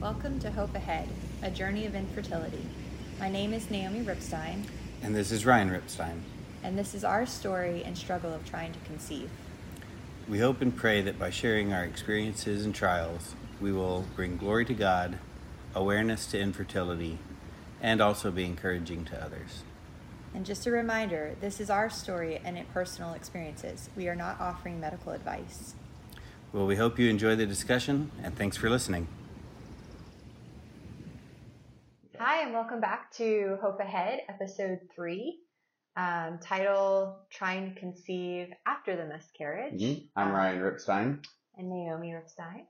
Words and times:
Welcome 0.00 0.40
to 0.40 0.50
Hope 0.50 0.74
Ahead, 0.74 1.08
a 1.42 1.50
journey 1.50 1.84
of 1.84 1.94
infertility. 1.94 2.64
My 3.18 3.28
name 3.28 3.52
is 3.52 3.70
Naomi 3.70 4.00
Ripstein, 4.00 4.62
And 5.02 5.14
this 5.14 5.30
is 5.30 5.44
Ryan 5.44 5.68
Ripstein. 5.68 6.20
and 6.62 6.78
this 6.78 6.94
is 6.94 7.04
our 7.04 7.26
story 7.26 7.82
and 7.84 7.98
struggle 7.98 8.32
of 8.32 8.48
trying 8.48 8.72
to 8.72 8.78
conceive. 8.80 9.28
We 10.26 10.38
hope 10.38 10.62
and 10.62 10.74
pray 10.74 11.02
that 11.02 11.18
by 11.18 11.28
sharing 11.28 11.74
our 11.74 11.84
experiences 11.84 12.64
and 12.64 12.74
trials, 12.74 13.34
we 13.60 13.72
will 13.72 14.06
bring 14.16 14.38
glory 14.38 14.64
to 14.66 14.74
God, 14.74 15.18
awareness 15.74 16.24
to 16.28 16.40
infertility, 16.40 17.18
and 17.82 18.00
also 18.00 18.30
be 18.30 18.46
encouraging 18.46 19.04
to 19.06 19.22
others. 19.22 19.64
And 20.34 20.46
just 20.46 20.66
a 20.66 20.70
reminder 20.70 21.36
this 21.42 21.60
is 21.60 21.68
our 21.68 21.90
story 21.90 22.40
and 22.42 22.56
it 22.56 22.72
personal 22.72 23.12
experiences. 23.12 23.90
We 23.94 24.08
are 24.08 24.16
not 24.16 24.40
offering 24.40 24.80
medical 24.80 25.12
advice. 25.12 25.74
Well, 26.54 26.66
we 26.66 26.76
hope 26.76 26.98
you 26.98 27.10
enjoy 27.10 27.36
the 27.36 27.44
discussion, 27.44 28.10
and 28.22 28.34
thanks 28.34 28.56
for 28.56 28.70
listening. 28.70 29.06
Hi, 32.40 32.46
and 32.46 32.54
welcome 32.54 32.80
back 32.80 33.12
to 33.16 33.58
Hope 33.60 33.80
Ahead, 33.80 34.20
episode 34.30 34.78
three. 34.96 35.40
Um, 35.94 36.38
title 36.40 37.18
Trying 37.28 37.74
to 37.74 37.78
Conceive 37.78 38.48
After 38.66 38.96
the 38.96 39.04
Miscarriage. 39.04 39.78
I'm 40.16 40.32
Ryan 40.32 40.60
Ripstein. 40.60 41.22
and 41.58 41.68
Naomi 41.68 42.14
Ripstein. 42.14 42.64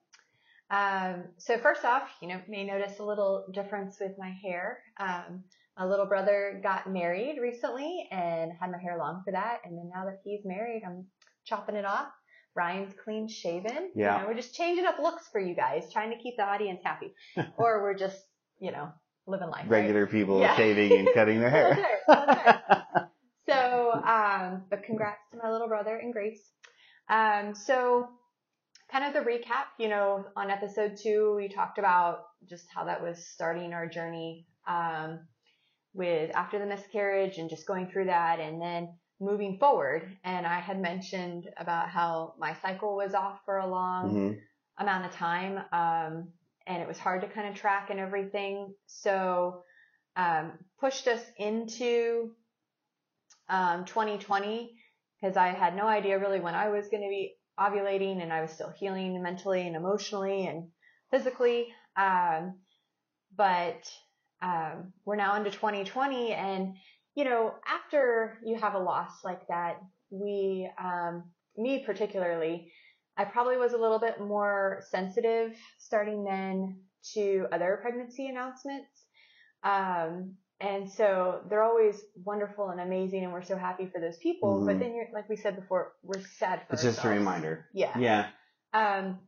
Um, 0.72 1.26
so 1.38 1.56
first 1.56 1.84
off, 1.84 2.02
you 2.20 2.26
know, 2.26 2.40
may 2.48 2.64
notice 2.64 2.98
a 2.98 3.04
little 3.04 3.46
difference 3.54 3.98
with 4.00 4.10
my 4.18 4.34
hair. 4.42 4.82
Um, 4.98 5.44
my 5.78 5.84
little 5.84 6.06
brother 6.06 6.58
got 6.60 6.90
married 6.90 7.38
recently 7.40 8.08
and 8.10 8.50
had 8.60 8.72
my 8.72 8.78
hair 8.82 8.98
long 8.98 9.22
for 9.24 9.30
that. 9.30 9.58
And 9.64 9.78
then 9.78 9.88
now 9.94 10.04
that 10.06 10.18
he's 10.24 10.40
married, 10.44 10.82
I'm 10.84 11.06
chopping 11.44 11.76
it 11.76 11.84
off. 11.84 12.08
Ryan's 12.56 12.94
clean 13.04 13.28
shaven. 13.28 13.92
Yeah. 13.94 14.16
You 14.16 14.22
know, 14.22 14.28
we're 14.30 14.34
just 14.34 14.52
changing 14.52 14.86
up 14.86 14.98
looks 14.98 15.28
for 15.30 15.40
you 15.40 15.54
guys, 15.54 15.92
trying 15.92 16.10
to 16.10 16.20
keep 16.20 16.38
the 16.38 16.42
audience 16.42 16.80
happy. 16.82 17.14
or 17.56 17.84
we're 17.84 17.94
just, 17.94 18.18
you 18.58 18.72
know, 18.72 18.88
living 19.26 19.48
life. 19.48 19.64
right? 19.68 19.80
Regular 19.82 20.06
people 20.06 20.40
Yeah. 20.40 20.56
shaving 20.56 20.92
and 20.98 21.08
cutting 21.14 21.40
their 21.40 21.50
That's 21.50 21.76
hair. 21.76 21.88
right, 22.08 22.26
that's 22.26 22.46
right. 22.68 22.82
So, 23.48 23.92
um, 23.92 24.62
but 24.70 24.84
congrats 24.84 25.22
to 25.32 25.38
my 25.42 25.50
little 25.50 25.66
brother 25.66 25.96
and 25.96 26.12
Grace. 26.12 26.40
Um, 27.08 27.52
so 27.54 28.08
kind 28.92 29.04
of 29.04 29.12
the 29.12 29.28
recap, 29.28 29.64
you 29.78 29.88
know, 29.88 30.24
on 30.36 30.50
episode 30.50 30.96
two, 31.02 31.34
we 31.36 31.48
talked 31.48 31.78
about 31.78 32.20
just 32.48 32.66
how 32.72 32.84
that 32.84 33.02
was 33.02 33.26
starting 33.26 33.72
our 33.72 33.88
journey, 33.88 34.46
um, 34.68 35.26
with 35.94 36.30
after 36.36 36.60
the 36.60 36.66
miscarriage 36.66 37.38
and 37.38 37.50
just 37.50 37.66
going 37.66 37.90
through 37.90 38.04
that 38.04 38.38
and 38.38 38.62
then 38.62 38.94
moving 39.20 39.58
forward. 39.58 40.08
And 40.22 40.46
I 40.46 40.60
had 40.60 40.80
mentioned 40.80 41.48
about 41.56 41.88
how 41.88 42.34
my 42.38 42.54
cycle 42.62 42.94
was 42.94 43.14
off 43.14 43.40
for 43.44 43.58
a 43.58 43.66
long 43.66 44.14
Mhm. 44.14 44.38
amount 44.78 45.06
of 45.06 45.12
time. 45.12 45.58
Um, 45.72 46.32
and 46.66 46.82
it 46.82 46.88
was 46.88 46.98
hard 46.98 47.22
to 47.22 47.28
kind 47.28 47.48
of 47.48 47.54
track 47.54 47.90
and 47.90 48.00
everything. 48.00 48.74
So, 48.86 49.62
um, 50.16 50.52
pushed 50.80 51.06
us 51.08 51.22
into, 51.36 52.34
um, 53.48 53.84
2020 53.84 54.76
because 55.20 55.36
I 55.36 55.48
had 55.48 55.76
no 55.76 55.86
idea 55.86 56.18
really 56.18 56.40
when 56.40 56.54
I 56.54 56.68
was 56.68 56.88
going 56.88 57.02
to 57.02 57.08
be 57.08 57.34
ovulating 57.58 58.22
and 58.22 58.32
I 58.32 58.40
was 58.40 58.50
still 58.50 58.70
healing 58.70 59.22
mentally 59.22 59.66
and 59.66 59.76
emotionally 59.76 60.46
and 60.46 60.68
physically. 61.10 61.68
Um, 61.96 62.60
but, 63.36 63.90
um, 64.42 64.92
we're 65.04 65.16
now 65.16 65.36
into 65.36 65.50
2020 65.50 66.32
and, 66.32 66.76
you 67.14 67.24
know, 67.24 67.54
after 67.66 68.38
you 68.44 68.56
have 68.56 68.74
a 68.74 68.78
loss 68.78 69.22
like 69.24 69.46
that, 69.48 69.80
we, 70.10 70.70
um, 70.82 71.30
me 71.56 71.84
particularly, 71.84 72.72
I 73.20 73.24
probably 73.24 73.58
was 73.58 73.74
a 73.74 73.76
little 73.76 73.98
bit 73.98 74.18
more 74.18 74.82
sensitive 74.88 75.54
starting 75.76 76.24
then 76.24 76.80
to 77.12 77.46
other 77.52 77.78
pregnancy 77.82 78.28
announcements. 78.28 78.88
Um, 79.62 80.36
and 80.58 80.90
so 80.90 81.42
they're 81.50 81.62
always 81.62 82.02
wonderful 82.24 82.70
and 82.70 82.80
amazing, 82.80 83.24
and 83.24 83.32
we're 83.34 83.42
so 83.42 83.58
happy 83.58 83.86
for 83.92 84.00
those 84.00 84.16
people. 84.16 84.64
But 84.64 84.76
Mhm. 84.76 84.80
then 84.80 84.94
you're, 84.94 85.08
like 85.12 85.28
we 85.28 85.36
said 85.36 85.54
before, 85.56 85.92
we're 86.02 86.20
sad 86.20 86.66
for 86.66 86.72
It's 86.72 86.82
just 86.82 87.04
a 87.04 87.10
reminder. 87.10 87.66
Yeah. 87.74 87.98
Yeah. 87.98 88.30
Um, 88.72 89.20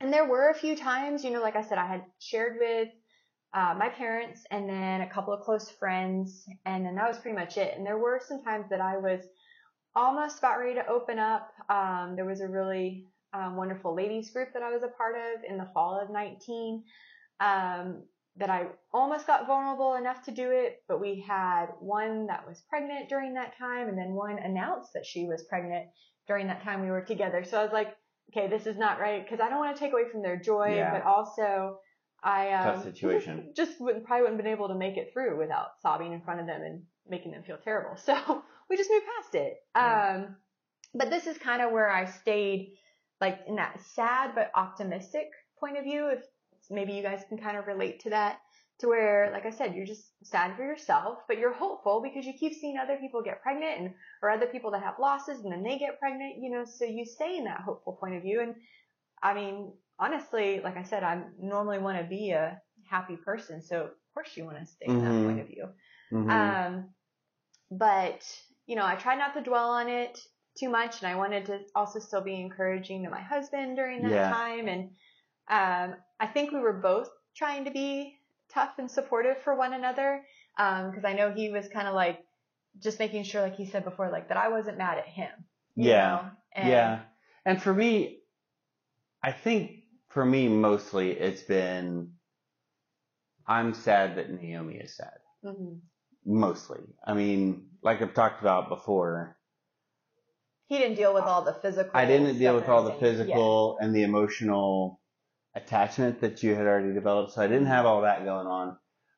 and 0.00 0.12
there 0.12 0.26
were 0.26 0.50
a 0.50 0.54
few 0.54 0.76
times, 0.76 1.24
you 1.24 1.30
know, 1.30 1.40
like 1.40 1.56
I 1.56 1.62
said, 1.62 1.78
I 1.78 1.86
had 1.86 2.04
shared 2.18 2.58
with 2.60 2.90
uh, 3.54 3.74
my 3.78 3.88
parents 3.88 4.44
and 4.50 4.68
then 4.68 5.00
a 5.00 5.08
couple 5.08 5.32
of 5.32 5.40
close 5.40 5.70
friends, 5.70 6.46
and 6.66 6.84
then 6.84 6.96
that 6.96 7.08
was 7.08 7.18
pretty 7.18 7.34
much 7.36 7.56
it. 7.56 7.78
And 7.78 7.86
there 7.86 7.96
were 7.96 8.20
some 8.22 8.42
times 8.42 8.68
that 8.68 8.82
I 8.82 8.98
was 8.98 9.22
almost 9.94 10.38
about 10.38 10.58
ready 10.58 10.74
to 10.74 10.86
open 10.86 11.18
up. 11.18 11.50
Um, 11.70 12.14
there 12.14 12.26
was 12.26 12.42
a 12.42 12.46
really 12.48 13.06
um, 13.32 13.56
wonderful 13.56 13.94
ladies 13.94 14.30
group 14.30 14.48
that 14.54 14.62
I 14.62 14.70
was 14.70 14.82
a 14.82 14.88
part 14.88 15.14
of 15.16 15.44
in 15.48 15.58
the 15.58 15.68
fall 15.74 16.00
of 16.00 16.10
19 16.10 16.84
um, 17.40 18.02
that 18.36 18.50
I 18.50 18.66
almost 18.92 19.26
got 19.26 19.46
vulnerable 19.46 19.94
enough 19.94 20.24
to 20.24 20.30
do 20.30 20.50
it, 20.50 20.82
but 20.88 21.00
we 21.00 21.24
had 21.26 21.66
one 21.80 22.26
that 22.26 22.46
was 22.46 22.62
pregnant 22.68 23.08
during 23.08 23.34
that 23.34 23.58
time, 23.58 23.88
and 23.88 23.98
then 23.98 24.12
one 24.12 24.38
announced 24.38 24.92
that 24.94 25.04
she 25.04 25.26
was 25.26 25.44
pregnant 25.48 25.86
during 26.26 26.46
that 26.46 26.62
time 26.62 26.82
we 26.82 26.90
were 26.90 27.02
together. 27.02 27.44
So 27.44 27.58
I 27.58 27.64
was 27.64 27.72
like, 27.72 27.96
okay, 28.30 28.48
this 28.48 28.66
is 28.66 28.76
not 28.76 29.00
right 29.00 29.24
because 29.24 29.40
I 29.40 29.48
don't 29.48 29.58
want 29.58 29.74
to 29.76 29.80
take 29.80 29.92
away 29.92 30.08
from 30.10 30.22
their 30.22 30.36
joy, 30.38 30.74
Yeah. 30.76 30.92
but 30.92 31.02
also 31.02 31.78
I 32.22 32.50
um, 32.52 32.74
Tough 32.74 32.84
situation. 32.84 33.52
just 33.56 33.80
wouldn't, 33.80 34.04
probably 34.04 34.22
wouldn't 34.22 34.38
have 34.38 34.44
been 34.44 34.52
able 34.52 34.68
to 34.68 34.74
make 34.74 34.96
it 34.96 35.10
through 35.12 35.38
without 35.38 35.80
sobbing 35.80 36.12
in 36.12 36.20
front 36.20 36.40
of 36.40 36.46
them 36.46 36.62
and 36.62 36.82
making 37.08 37.32
them 37.32 37.42
feel 37.44 37.58
terrible. 37.62 37.96
So 38.04 38.42
we 38.68 38.76
just 38.76 38.90
moved 38.90 39.06
past 39.16 39.34
it. 39.34 39.56
Um, 39.74 40.36
but 40.94 41.10
this 41.10 41.26
is 41.26 41.38
kind 41.38 41.62
of 41.62 41.72
where 41.72 41.88
I 41.88 42.04
stayed, 42.04 42.74
like 43.20 43.40
in 43.46 43.56
that 43.56 43.80
sad 43.94 44.34
but 44.34 44.50
optimistic 44.54 45.30
point 45.58 45.76
of 45.78 45.84
view. 45.84 46.08
If 46.08 46.24
maybe 46.70 46.92
you 46.92 47.02
guys 47.02 47.24
can 47.28 47.38
kind 47.38 47.56
of 47.56 47.66
relate 47.66 48.00
to 48.00 48.10
that, 48.10 48.38
to 48.80 48.88
where, 48.88 49.30
like 49.32 49.44
I 49.44 49.50
said, 49.50 49.74
you're 49.74 49.86
just 49.86 50.12
sad 50.22 50.56
for 50.56 50.62
yourself, 50.62 51.18
but 51.26 51.38
you're 51.38 51.52
hopeful 51.52 52.00
because 52.00 52.24
you 52.24 52.32
keep 52.32 52.54
seeing 52.54 52.78
other 52.78 52.96
people 52.96 53.22
get 53.22 53.42
pregnant 53.42 53.80
and 53.80 53.94
or 54.22 54.30
other 54.30 54.46
people 54.46 54.70
that 54.70 54.82
have 54.82 55.00
losses 55.00 55.40
and 55.40 55.52
then 55.52 55.64
they 55.64 55.78
get 55.78 55.98
pregnant, 55.98 56.36
you 56.40 56.50
know. 56.50 56.64
So 56.64 56.84
you 56.84 57.04
stay 57.04 57.36
in 57.36 57.44
that 57.44 57.60
hopeful 57.60 57.94
point 57.94 58.14
of 58.14 58.22
view. 58.22 58.40
And 58.40 58.54
I 59.22 59.34
mean, 59.34 59.72
honestly, 59.98 60.60
like 60.60 60.76
I 60.76 60.84
said, 60.84 61.02
I 61.02 61.22
normally 61.40 61.78
want 61.78 61.98
to 61.98 62.04
be 62.04 62.30
a 62.30 62.60
happy 62.88 63.16
person, 63.16 63.62
so 63.62 63.84
of 63.86 63.90
course 64.14 64.36
you 64.36 64.44
want 64.44 64.58
to 64.58 64.66
stay 64.66 64.86
in 64.86 65.02
that 65.02 65.10
Mhm. 65.10 65.26
point 65.26 65.40
of 65.40 65.46
view. 65.48 65.68
Mhm. 66.12 66.30
Um, 66.30 66.94
but 67.70 68.22
you 68.66 68.76
know, 68.76 68.86
I 68.86 68.94
try 68.96 69.16
not 69.16 69.34
to 69.34 69.40
dwell 69.42 69.70
on 69.70 69.88
it 69.88 70.20
too 70.58 70.68
much, 70.68 71.02
and 71.02 71.10
I 71.10 71.16
wanted 71.16 71.46
to 71.46 71.60
also 71.74 71.98
still 71.98 72.20
be 72.20 72.40
encouraging 72.40 73.04
to 73.04 73.10
my 73.10 73.20
husband 73.22 73.76
during 73.76 74.02
that 74.02 74.10
Yeah. 74.12 74.28
time. 74.28 74.68
And 74.68 74.90
um, 75.48 75.96
I 76.20 76.26
think 76.26 76.52
we 76.52 76.60
were 76.60 76.72
both 76.72 77.08
trying 77.36 77.64
to 77.64 77.70
be 77.70 78.18
tough 78.52 78.78
and 78.78 78.90
supportive 78.90 79.38
for 79.38 79.54
one 79.54 79.72
another, 79.72 80.24
because 80.56 81.04
I 81.04 81.12
know 81.14 81.32
he 81.32 81.50
was 81.50 81.68
kind 81.68 81.88
of 81.88 81.94
like 81.94 82.20
just 82.80 82.98
making 82.98 83.24
sure, 83.24 83.42
like 83.42 83.56
he 83.56 83.66
said 83.66 83.84
before, 83.84 84.10
like 84.10 84.28
that 84.28 84.36
I 84.36 84.48
wasn't 84.48 84.78
mad 84.78 84.98
at 84.98 85.06
him. 85.08 85.30
you 85.76 85.84
Yeah. 85.84 86.08
know? 86.10 86.30
And, 86.54 86.68
yeah. 86.68 86.98
And 87.44 87.62
for 87.62 87.72
me, 87.72 88.20
I 89.22 89.32
think 89.32 89.84
for 90.08 90.24
me 90.24 90.48
mostly 90.48 91.12
it's 91.12 91.42
been 91.42 92.12
I'm 93.46 93.74
sad 93.74 94.16
that 94.16 94.30
Naomi 94.30 94.76
is 94.76 94.96
sad. 94.96 95.18
mhm. 95.44 95.80
Mostly. 96.26 96.80
I 97.04 97.14
mean, 97.14 97.70
like 97.82 98.02
I've 98.02 98.14
talked 98.14 98.40
about 98.42 98.68
before, 98.68 99.37
He 100.68 100.76
didn't 100.78 100.96
deal 100.96 101.14
with 101.14 101.24
all 101.24 101.42
the 101.42 101.54
physical. 101.54 101.90
I 101.94 102.04
didn't 102.04 102.38
deal 102.38 102.54
with 102.54 102.68
all 102.68 102.84
the 102.84 102.92
physical 102.92 103.78
and 103.80 103.94
the 103.94 104.02
emotional 104.02 105.00
attachment 105.54 106.20
that 106.20 106.42
you 106.42 106.54
had 106.54 106.66
already 106.66 106.92
developed. 106.92 107.32
So 107.32 107.42
I 107.42 107.46
didn't 107.46 107.66
have 107.66 107.86
all 107.86 108.02
that 108.02 108.24
going 108.24 108.46
on. 108.46 108.76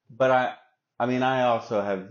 But 0.08 0.30
I, 0.30 0.54
I 0.98 1.06
mean, 1.06 1.22
I 1.22 1.42
also 1.42 1.82
have 1.82 2.08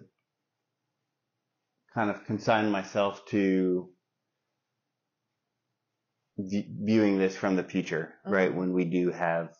kind 1.94 2.10
of 2.10 2.26
consigned 2.26 2.72
myself 2.72 3.26
to 3.28 3.90
v- 6.38 6.68
viewing 6.82 7.18
this 7.18 7.36
from 7.36 7.56
the 7.56 7.64
future, 7.64 8.14
right? 8.26 8.52
Mhm. 8.52 8.56
When 8.56 8.74
we 8.74 8.86
do 8.86 9.12
have 9.12 9.56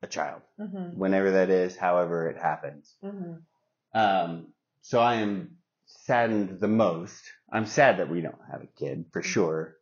a 0.00 0.06
child. 0.06 0.42
Mhm. 0.60 0.94
whenever 0.94 1.32
that 1.32 1.50
is, 1.50 1.76
however 1.76 2.28
it 2.30 2.36
happens. 2.36 2.94
Mhm. 3.02 3.42
Um, 3.94 4.52
so 4.80 5.00
I 5.00 5.14
am 5.14 5.57
saddened 5.88 6.60
the 6.60 6.68
most. 6.68 7.32
I'm 7.52 7.66
sad 7.66 7.98
that 7.98 8.10
we 8.10 8.20
don't 8.20 8.38
have 8.50 8.62
a 8.62 8.78
kid 8.78 9.06
for 9.12 9.22
sure, 9.22 9.76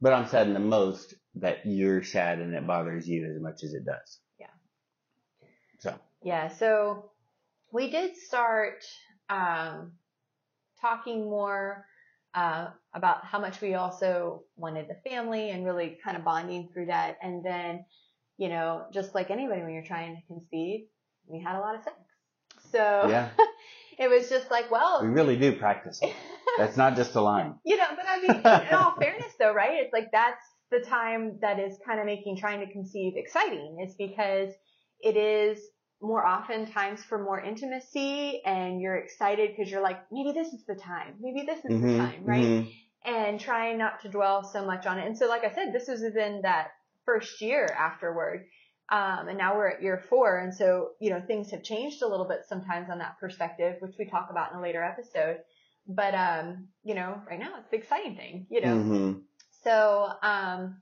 but 0.00 0.12
I'm 0.12 0.28
saddened 0.28 0.56
the 0.56 0.60
most 0.60 1.14
that 1.36 1.64
you're 1.64 2.02
sad 2.02 2.38
and 2.38 2.54
it 2.54 2.66
bothers 2.66 3.08
you 3.08 3.26
as 3.34 3.40
much 3.40 3.64
as 3.64 3.72
it 3.72 3.84
does. 3.84 4.18
Yeah. 4.38 4.46
So 5.78 5.94
Yeah, 6.22 6.48
so 6.48 7.10
we 7.72 7.90
did 7.90 8.16
start 8.16 8.84
um, 9.28 9.92
talking 10.80 11.24
more 11.24 11.86
uh, 12.34 12.68
about 12.94 13.24
how 13.24 13.38
much 13.38 13.60
we 13.60 13.74
also 13.74 14.44
wanted 14.56 14.88
the 14.88 15.10
family 15.10 15.50
and 15.50 15.64
really 15.64 15.98
kind 16.02 16.16
of 16.16 16.24
bonding 16.24 16.68
through 16.72 16.86
that. 16.86 17.18
And 17.22 17.44
then, 17.44 17.84
you 18.36 18.48
know, 18.48 18.86
just 18.92 19.14
like 19.14 19.30
anybody 19.30 19.62
when 19.62 19.72
you're 19.72 19.82
trying 19.82 20.16
to 20.16 20.22
conceive, 20.26 20.86
we 21.26 21.40
had 21.40 21.56
a 21.56 21.60
lot 21.60 21.76
of 21.76 21.82
sex. 21.82 21.96
So 22.70 23.06
yeah, 23.08 23.30
it 24.00 24.08
was 24.10 24.28
just 24.28 24.50
like, 24.50 24.70
well, 24.70 25.02
we 25.02 25.08
really 25.08 25.36
do 25.36 25.56
practice. 25.58 25.98
it. 26.02 26.14
That's 26.58 26.76
not 26.76 26.96
just 26.96 27.14
a 27.14 27.20
line. 27.20 27.54
you 27.64 27.76
know, 27.76 27.86
but 27.94 28.06
I 28.08 28.20
mean, 28.20 28.30
in 28.30 28.42
all 28.74 28.94
fairness 28.98 29.32
though, 29.38 29.52
right? 29.52 29.74
It's 29.82 29.92
like 29.92 30.08
that's 30.12 30.42
the 30.70 30.80
time 30.80 31.38
that 31.42 31.58
is 31.60 31.78
kind 31.86 32.00
of 32.00 32.06
making 32.06 32.38
trying 32.38 32.60
to 32.66 32.72
conceive 32.72 33.12
exciting 33.16 33.84
is 33.86 33.94
because 33.96 34.50
it 35.00 35.16
is 35.16 35.60
more 36.02 36.24
often 36.26 36.66
times 36.66 37.02
for 37.04 37.22
more 37.22 37.40
intimacy 37.40 38.42
and 38.44 38.80
you're 38.80 38.96
excited 38.96 39.50
because 39.54 39.70
you're 39.70 39.82
like, 39.82 39.98
maybe 40.10 40.32
this 40.32 40.48
is 40.48 40.64
the 40.66 40.74
time. 40.74 41.14
Maybe 41.20 41.44
this 41.46 41.58
is 41.58 41.70
Mhm, 41.70 41.92
the 41.92 41.98
time, 41.98 42.24
right? 42.24 42.42
mhm. 42.44 42.72
And 43.04 43.40
trying 43.40 43.78
not 43.78 44.00
to 44.02 44.08
dwell 44.08 44.44
so 44.44 44.64
much 44.64 44.86
on 44.86 44.98
it. 44.98 45.06
And 45.06 45.16
so, 45.16 45.26
like 45.28 45.44
I 45.44 45.54
said, 45.54 45.72
this 45.72 45.88
was 45.88 46.00
within 46.02 46.40
that 46.42 46.68
first 47.06 47.40
year 47.40 47.66
afterward. 47.66 48.44
Um, 48.90 49.28
and 49.28 49.38
now 49.38 49.56
we're 49.56 49.68
at 49.68 49.82
year 49.82 50.02
four. 50.08 50.38
And 50.38 50.52
so, 50.52 50.90
you 51.00 51.10
know, 51.10 51.20
things 51.20 51.50
have 51.52 51.62
changed 51.62 52.02
a 52.02 52.08
little 52.08 52.26
bit 52.26 52.40
sometimes 52.48 52.90
on 52.90 52.98
that 52.98 53.18
perspective, 53.20 53.76
which 53.80 53.94
we 53.98 54.04
talk 54.04 54.28
about 54.30 54.52
in 54.52 54.58
a 54.58 54.62
later 54.62 54.82
episode. 54.82 55.38
But, 55.86 56.14
um, 56.14 56.68
you 56.82 56.94
know, 56.94 57.20
right 57.28 57.38
now 57.38 57.54
it's 57.58 57.70
the 57.70 57.76
exciting 57.76 58.16
thing, 58.16 58.46
you 58.50 58.60
know. 58.60 58.74
Mhm. 58.74 59.22
So, 59.62 60.10
um, 60.22 60.80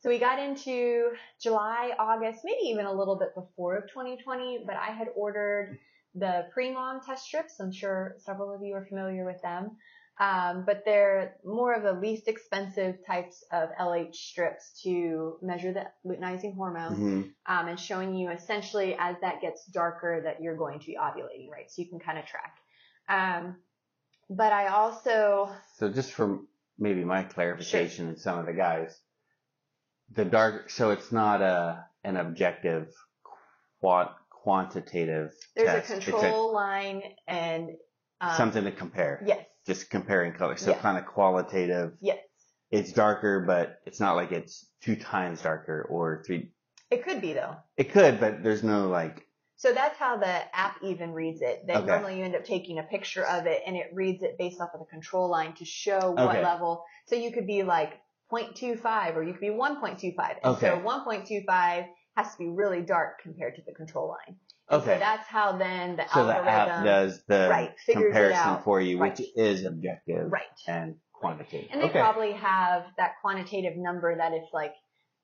so 0.00 0.08
we 0.08 0.18
got 0.18 0.38
into 0.38 1.10
July, 1.40 1.94
August, 1.98 2.40
maybe 2.44 2.68
even 2.68 2.86
a 2.86 2.92
little 2.92 3.16
bit 3.16 3.34
before 3.34 3.76
of 3.78 3.90
2020, 3.90 4.64
but 4.66 4.76
I 4.76 4.90
had 4.92 5.08
ordered 5.16 5.78
the 6.14 6.48
Premom 6.54 7.04
test 7.04 7.24
strips. 7.24 7.60
I'm 7.60 7.72
sure 7.72 8.14
several 8.18 8.54
of 8.54 8.62
you 8.62 8.74
are 8.74 8.84
familiar 8.86 9.24
with 9.24 9.40
them. 9.42 9.76
Um, 10.20 10.64
but 10.66 10.82
they're 10.84 11.36
more 11.44 11.74
of 11.74 11.84
the 11.84 11.92
least 11.92 12.26
expensive 12.26 12.96
types 13.06 13.44
of 13.52 13.68
LH 13.80 14.14
strips 14.16 14.80
to 14.82 15.38
measure 15.42 15.72
the 15.72 15.86
luteinizing 16.04 16.56
hormone 16.56 16.96
Mhm. 16.96 17.34
um, 17.46 17.68
and 17.68 17.78
showing 17.78 18.14
you 18.16 18.30
essentially 18.30 18.96
as 18.98 19.14
that 19.20 19.40
gets 19.40 19.64
darker 19.66 20.22
that 20.24 20.42
you're 20.42 20.56
going 20.56 20.80
to 20.80 20.86
be 20.86 20.96
ovulating, 20.96 21.48
right? 21.50 21.70
So 21.70 21.82
you 21.82 21.88
can 21.88 22.00
kind 22.00 22.18
of 22.18 22.24
track. 22.26 22.56
Um, 23.08 23.62
but 24.28 24.52
I 24.52 24.66
also, 24.68 25.54
So 25.74 25.88
just 25.88 26.12
for 26.12 26.40
maybe 26.78 27.04
my 27.04 27.22
clarification 27.22 28.08
and 28.08 28.18
some 28.18 28.38
of 28.40 28.46
the 28.46 28.52
guys, 28.54 29.00
the 30.10 30.24
dark, 30.24 30.70
so 30.70 30.90
it's 30.90 31.12
not 31.12 31.42
a, 31.42 31.84
an 32.02 32.16
objective 32.16 32.92
quant, 33.80 34.10
quantitative 34.30 35.32
there's 35.54 35.86
test. 35.86 35.90
a 36.08 36.10
control 36.10 36.52
line 36.52 37.02
and 37.26 37.70
um, 38.20 38.36
something 38.36 38.64
to 38.64 38.72
compare. 38.72 39.22
Yes. 39.24 39.46
Just 39.68 39.90
comparing 39.90 40.32
colors. 40.32 40.62
So 40.62 40.70
Yeah. 40.70 40.78
kind 40.78 40.96
of 40.96 41.04
qualitative. 41.04 41.92
Yes. 42.00 42.18
It's 42.70 42.90
darker, 42.92 43.44
but 43.46 43.80
it's 43.84 44.00
not 44.00 44.16
like 44.16 44.32
it's 44.32 44.66
two 44.80 44.96
times 44.96 45.42
darker 45.42 45.86
or 45.90 46.22
three. 46.26 46.52
It 46.90 47.04
could 47.04 47.20
be 47.20 47.34
though. 47.34 47.54
It 47.76 47.92
could, 47.92 48.18
but 48.18 48.42
there's 48.42 48.62
no 48.62 48.88
like, 48.88 49.26
So 49.56 49.72
that's 49.74 49.98
how 49.98 50.16
the 50.16 50.56
app 50.56 50.76
even 50.82 51.12
reads 51.12 51.42
it. 51.42 51.66
Then 51.66 51.76
Okay. 51.82 51.86
normally 51.86 52.18
you 52.18 52.24
end 52.24 52.34
up 52.34 52.44
taking 52.46 52.78
a 52.78 52.82
picture 52.82 53.26
of 53.26 53.44
it 53.46 53.60
and 53.66 53.76
it 53.76 53.90
reads 53.92 54.22
it 54.22 54.38
based 54.38 54.58
off 54.60 54.70
of 54.72 54.80
the 54.80 54.86
control 54.86 55.28
line 55.28 55.52
to 55.54 55.66
show 55.66 56.12
what 56.12 56.30
Okay. 56.30 56.42
level. 56.42 56.84
So 57.06 57.14
you 57.14 57.30
could 57.30 57.46
be 57.46 57.62
like 57.62 58.00
0.25 58.32 59.16
or 59.16 59.22
you 59.22 59.32
could 59.32 59.40
be 59.42 59.48
1.25. 59.48 60.36
And 60.42 60.54
Okay. 60.56 60.66
so 60.66 60.80
1.25 60.80 61.88
has 62.18 62.32
to 62.32 62.38
be 62.38 62.48
really 62.48 62.82
dark 62.82 63.20
compared 63.22 63.54
to 63.54 63.62
the 63.66 63.72
control 63.72 64.08
line. 64.08 64.36
And 64.70 64.82
okay. 64.82 64.94
So 64.94 64.98
that's 64.98 65.26
how 65.28 65.56
then 65.56 65.96
the 65.96 66.08
So 66.12 66.26
the 66.26 66.34
algorithm. 66.34 66.50
app 66.50 66.84
does 66.84 67.22
the 67.26 67.48
Right, 67.48 67.74
comparison 67.88 68.58
for 68.64 68.80
you, 68.80 68.98
which 68.98 69.20
Right. 69.20 69.28
is 69.36 69.64
objective 69.64 70.30
Right. 70.30 70.42
and 70.66 70.96
quantitative. 71.12 71.68
And 71.72 71.80
they 71.80 71.86
okay. 71.86 72.00
probably 72.00 72.32
have 72.32 72.86
that 72.96 73.12
quantitative 73.20 73.76
number 73.76 74.16
that 74.16 74.32
if 74.32 74.52
like 74.52 74.74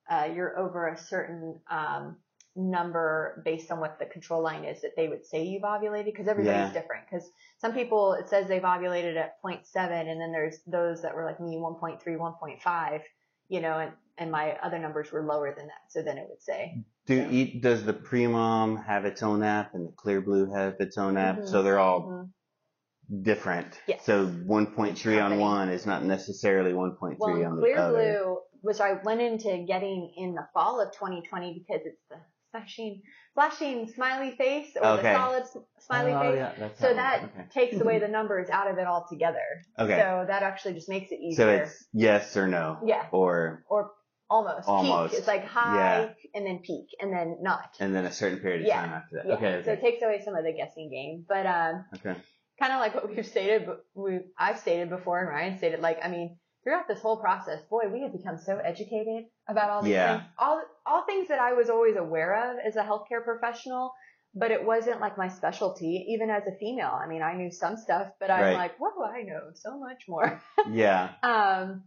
uh, 0.08 0.28
you're 0.34 0.56
over 0.58 0.88
a 0.88 0.96
certain 0.96 1.60
um, 1.68 2.16
number 2.56 3.42
based 3.44 3.72
on 3.72 3.80
what 3.80 3.98
the 3.98 4.06
control 4.06 4.42
line 4.42 4.64
is 4.64 4.80
that 4.82 4.94
they 4.96 5.08
would 5.08 5.26
say 5.26 5.44
you've 5.44 5.62
ovulated 5.62 6.04
because 6.06 6.28
everybody's 6.28 6.72
Yeah. 6.72 6.72
different. 6.80 7.04
Because 7.10 7.28
some 7.58 7.72
people 7.72 8.12
it 8.14 8.28
says 8.28 8.46
they've 8.46 8.62
ovulated 8.62 9.16
at 9.16 9.42
0.7 9.42 10.08
and 10.08 10.20
then 10.20 10.30
there's 10.30 10.58
those 10.66 11.02
that 11.02 11.14
were 11.16 11.24
like 11.24 11.40
me 11.40 11.56
1.3, 11.56 11.98
1.5, 12.16 13.02
you 13.48 13.60
know, 13.60 13.78
and, 13.78 13.92
and 14.18 14.30
my 14.30 14.52
other 14.62 14.78
numbers 14.78 15.10
were 15.12 15.22
lower 15.24 15.54
than 15.54 15.66
that. 15.66 15.90
So 15.90 16.02
then 16.02 16.18
it 16.18 16.26
would 16.28 16.42
say. 16.42 16.84
Do 17.06 17.14
Yeah. 17.14 17.28
eat 17.30 17.62
does 17.62 17.84
the 17.84 17.92
Premom 17.92 18.84
have 18.84 19.04
its 19.04 19.22
own 19.22 19.42
app 19.42 19.74
and 19.74 19.86
the 19.88 19.92
Clearblue 19.92 20.56
have 20.56 20.76
its 20.80 20.96
own 20.98 21.16
app? 21.16 21.38
Mhm. 21.38 21.48
So 21.48 21.62
they're 21.62 21.78
all 21.78 22.02
mhm. 22.02 23.22
different. 23.22 23.78
Yes. 23.86 24.04
So 24.04 24.26
1.3 24.26 25.16
on 25.18 25.30
company. 25.30 25.40
one 25.42 25.68
is 25.68 25.86
not 25.86 26.04
necessarily 26.04 26.72
1.3 26.72 27.16
Well, 27.18 27.46
on 27.46 27.56
the 27.56 27.62
Clear 27.62 27.78
other. 27.78 27.92
Blue, 27.92 28.38
which 28.62 28.80
I 28.80 28.94
went 29.04 29.20
into 29.20 29.58
getting 29.66 30.12
in 30.16 30.34
the 30.34 30.46
fall 30.54 30.80
of 30.80 30.92
2020 30.92 31.52
because 31.66 31.84
it's 31.84 32.00
the 32.08 32.16
flashing, 32.50 33.02
flashing 33.34 33.88
smiley 33.88 34.30
face 34.36 34.74
or 34.80 34.86
Okay. 34.86 35.12
the 35.12 35.18
solid 35.18 35.42
s- 35.42 35.56
smiley 35.80 36.12
oh, 36.12 36.20
face. 36.20 36.36
Yeah, 36.36 36.52
that's 36.58 36.80
So 36.80 36.94
that 36.94 37.24
okay. 37.24 37.44
takes 37.52 37.80
away 37.80 37.98
the 38.04 38.08
numbers 38.08 38.48
out 38.48 38.70
of 38.70 38.78
it 38.78 38.86
altogether. 38.86 39.44
Okay. 39.78 39.98
So 39.98 40.24
that 40.26 40.42
actually 40.42 40.72
just 40.74 40.88
makes 40.88 41.10
it 41.12 41.18
easier. 41.20 41.44
So 41.44 41.50
easier. 41.50 41.62
it's 41.64 41.86
yes 41.92 42.36
or 42.38 42.46
no. 42.48 42.78
yeah, 42.86 43.06
Or 43.12 43.64
or 43.68 43.90
almost. 44.30 44.68
Almost. 44.68 45.10
Peak. 45.12 45.18
It's 45.18 45.28
like 45.28 45.44
high 45.46 46.14
and 46.34 46.46
then 46.46 46.58
peak 46.58 46.86
and 47.00 47.12
then 47.12 47.38
not. 47.40 47.76
and 47.80 47.94
then 47.94 48.04
a 48.06 48.12
certain 48.12 48.38
period 48.38 48.62
of 48.62 48.66
Yeah. 48.68 48.80
time 48.80 48.90
after 48.92 49.16
that. 49.16 49.26
Yeah. 49.26 49.34
Okay. 49.34 49.62
So 49.64 49.72
it 49.72 49.80
takes 49.80 50.02
away 50.02 50.22
some 50.24 50.34
of 50.34 50.44
the 50.44 50.52
guessing 50.52 50.90
game. 50.90 51.24
But 51.28 51.46
um, 51.46 51.84
okay. 51.94 52.16
kind 52.60 52.72
of 52.72 52.80
like 52.80 52.94
what 52.94 53.08
we've 53.08 53.26
stated, 53.26 53.68
we 53.94 54.20
I've 54.38 54.58
stated 54.58 54.90
before, 54.90 55.20
and 55.20 55.28
Ryan 55.28 55.58
stated, 55.58 55.80
like 55.80 55.98
I 56.04 56.08
mean, 56.08 56.38
throughout 56.62 56.88
this 56.88 57.00
whole 57.00 57.18
process, 57.18 57.60
boy, 57.68 57.88
we 57.92 58.00
have 58.02 58.12
become 58.12 58.38
so 58.38 58.56
educated 58.58 59.24
about 59.48 59.70
all 59.70 59.82
these 59.82 59.92
Yeah. 59.92 60.18
things, 60.18 60.28
all 60.38 60.62
all 60.86 61.04
things 61.04 61.28
that 61.28 61.38
I 61.40 61.52
was 61.52 61.68
always 61.70 61.96
aware 61.96 62.52
of 62.52 62.56
as 62.66 62.76
a 62.76 62.82
healthcare 62.82 63.22
professional, 63.24 63.92
but 64.34 64.50
it 64.50 64.64
wasn't 64.64 65.00
like 65.00 65.18
my 65.18 65.28
specialty, 65.28 66.06
even 66.08 66.30
as 66.30 66.42
a 66.46 66.56
female. 66.58 66.98
I 66.98 67.06
mean, 67.06 67.22
I 67.22 67.34
knew 67.34 67.50
some 67.50 67.76
stuff, 67.76 68.08
but 68.18 68.30
I'm 68.30 68.40
Right. 68.40 68.54
like, 68.56 68.76
whoa, 68.78 69.04
I 69.04 69.22
know 69.22 69.50
so 69.54 69.78
much 69.78 70.04
more. 70.08 70.40
Yeah. 70.70 71.10
um, 71.22 71.84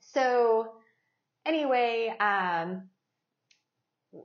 so 0.00 0.72
anyway, 1.46 2.14
um, 2.20 2.88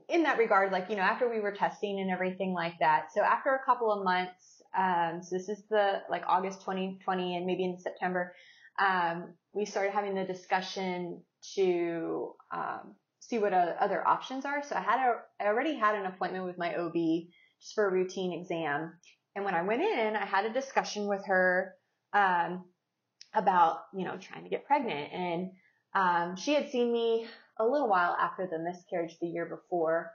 in 0.08 0.22
that 0.24 0.38
regard, 0.38 0.72
like, 0.72 0.88
you 0.90 0.96
know, 0.96 1.02
after 1.02 1.28
we 1.28 1.40
were 1.40 1.52
testing 1.52 2.00
and 2.00 2.10
everything 2.10 2.52
like 2.52 2.78
that, 2.80 3.12
so 3.14 3.22
after 3.22 3.54
a 3.54 3.64
couple 3.64 3.92
of 3.92 4.04
months, 4.04 4.62
um, 4.76 5.20
so 5.22 5.36
this 5.36 5.48
is 5.48 5.62
the, 5.70 6.00
like 6.10 6.24
August 6.26 6.60
2020 6.60 7.36
and 7.36 7.46
maybe 7.46 7.64
in 7.64 7.78
September, 7.78 8.34
um, 8.78 9.34
we 9.52 9.66
started 9.66 9.92
having 9.92 10.14
the 10.14 10.24
discussion 10.24 11.22
to, 11.54 12.32
um, 12.54 12.94
see 13.20 13.38
what 13.38 13.52
uh, 13.52 13.74
other 13.78 14.06
options 14.06 14.44
are. 14.44 14.62
So 14.62 14.74
I 14.74 14.80
had 14.80 14.98
a, 14.98 15.14
I 15.40 15.46
already 15.46 15.76
had 15.76 15.94
an 15.94 16.06
appointment 16.06 16.44
with 16.44 16.58
my 16.58 16.74
OB 16.74 16.94
just 17.60 17.74
for 17.74 17.86
a 17.86 17.92
routine 17.92 18.32
exam. 18.32 18.94
And 19.36 19.44
when 19.44 19.54
I 19.54 19.62
went 19.62 19.82
in, 19.82 20.16
I 20.16 20.24
had 20.24 20.44
a 20.44 20.52
discussion 20.52 21.06
with 21.06 21.24
her, 21.26 21.74
um, 22.12 22.64
about, 23.34 23.78
you 23.94 24.04
know, 24.04 24.16
trying 24.18 24.44
to 24.44 24.50
get 24.50 24.66
pregnant. 24.66 25.12
And, 25.12 25.50
um, 25.94 26.36
she 26.36 26.54
had 26.54 26.70
seen 26.70 26.92
me 26.92 27.26
a 27.58 27.64
little 27.64 27.88
while 27.88 28.16
after 28.18 28.46
the 28.46 28.58
miscarriage 28.58 29.16
the 29.20 29.26
year 29.26 29.46
before. 29.46 30.12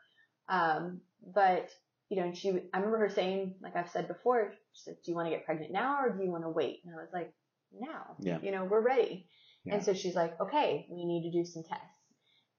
Um, 0.49 1.01
but, 1.33 1.69
you 2.09 2.21
know, 2.21 2.33
she, 2.33 2.49
I 2.73 2.77
remember 2.77 2.99
her 2.99 3.09
saying, 3.09 3.55
like 3.61 3.75
I've 3.75 3.89
said 3.91 4.07
before, 4.07 4.53
she 4.73 4.83
said, 4.83 4.95
do 5.03 5.11
you 5.11 5.15
want 5.15 5.27
to 5.27 5.31
get 5.31 5.45
pregnant 5.45 5.71
now 5.71 5.99
or 6.01 6.09
do 6.17 6.23
you 6.23 6.31
want 6.31 6.43
to 6.43 6.49
wait? 6.49 6.79
And 6.85 6.93
I 6.93 6.97
was 6.97 7.09
like, 7.13 7.33
now, 7.77 8.15
Yeah. 8.19 8.39
you 8.41 8.51
know, 8.51 8.65
we're 8.65 8.81
ready. 8.81 9.27
Yeah. 9.65 9.75
And 9.75 9.83
so 9.83 9.93
she's 9.93 10.15
like, 10.15 10.39
okay, 10.39 10.87
we 10.89 11.05
need 11.05 11.29
to 11.29 11.37
do 11.37 11.45
some 11.45 11.63
tests. 11.63 11.83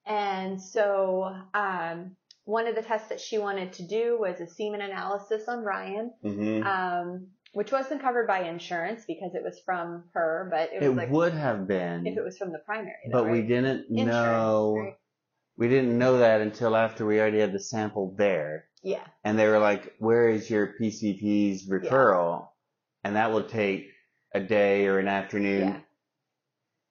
And 0.06 0.60
so, 0.60 1.34
um, 1.54 2.16
one 2.44 2.66
of 2.66 2.74
the 2.74 2.82
tests 2.82 3.10
that 3.10 3.20
she 3.20 3.36
wanted 3.36 3.74
to 3.74 3.82
do 3.86 4.16
was 4.18 4.40
a 4.40 4.46
semen 4.46 4.80
analysis 4.80 5.48
on 5.48 5.62
Ryan, 5.62 6.12
hmm 6.22 6.62
um, 6.62 7.26
which 7.58 7.72
wasn't 7.72 8.00
covered 8.00 8.28
by 8.28 8.42
insurance 8.44 9.04
because 9.04 9.34
it 9.34 9.42
was 9.42 9.58
from 9.64 10.04
her, 10.14 10.46
but 10.48 10.70
it 10.72 10.80
It 10.84 10.88
was 10.90 10.96
like 10.96 11.10
would 11.10 11.32
have 11.32 11.66
been, 11.66 12.06
if 12.06 12.16
it 12.16 12.22
was 12.22 12.38
from 12.38 12.52
the 12.52 12.60
primary. 12.60 12.94
though, 13.10 13.24
but 13.24 13.32
we 13.32 13.42
didn't 13.42 13.86
Insurance, 13.90 14.06
know. 14.12 14.76
right? 14.78 14.96
We 15.56 15.68
didn't 15.68 15.98
know 15.98 16.18
that 16.18 16.40
until 16.40 16.76
after 16.76 17.04
we 17.04 17.18
already 17.18 17.40
had 17.40 17.52
the 17.52 17.58
sample 17.58 18.14
there. 18.16 18.66
Yeah. 18.84 19.04
and 19.24 19.36
they 19.36 19.48
were 19.48 19.58
like, 19.58 19.92
"Where 19.98 20.28
is 20.28 20.48
your 20.48 20.68
PCP's 20.80 21.68
referral?" 21.68 22.46
And 23.02 23.16
that 23.16 23.32
will 23.32 23.42
take 23.42 23.88
a 24.32 24.38
day 24.40 24.86
or 24.86 25.00
an 25.00 25.08
afternoon. 25.08 25.68
Yeah. 25.68 25.80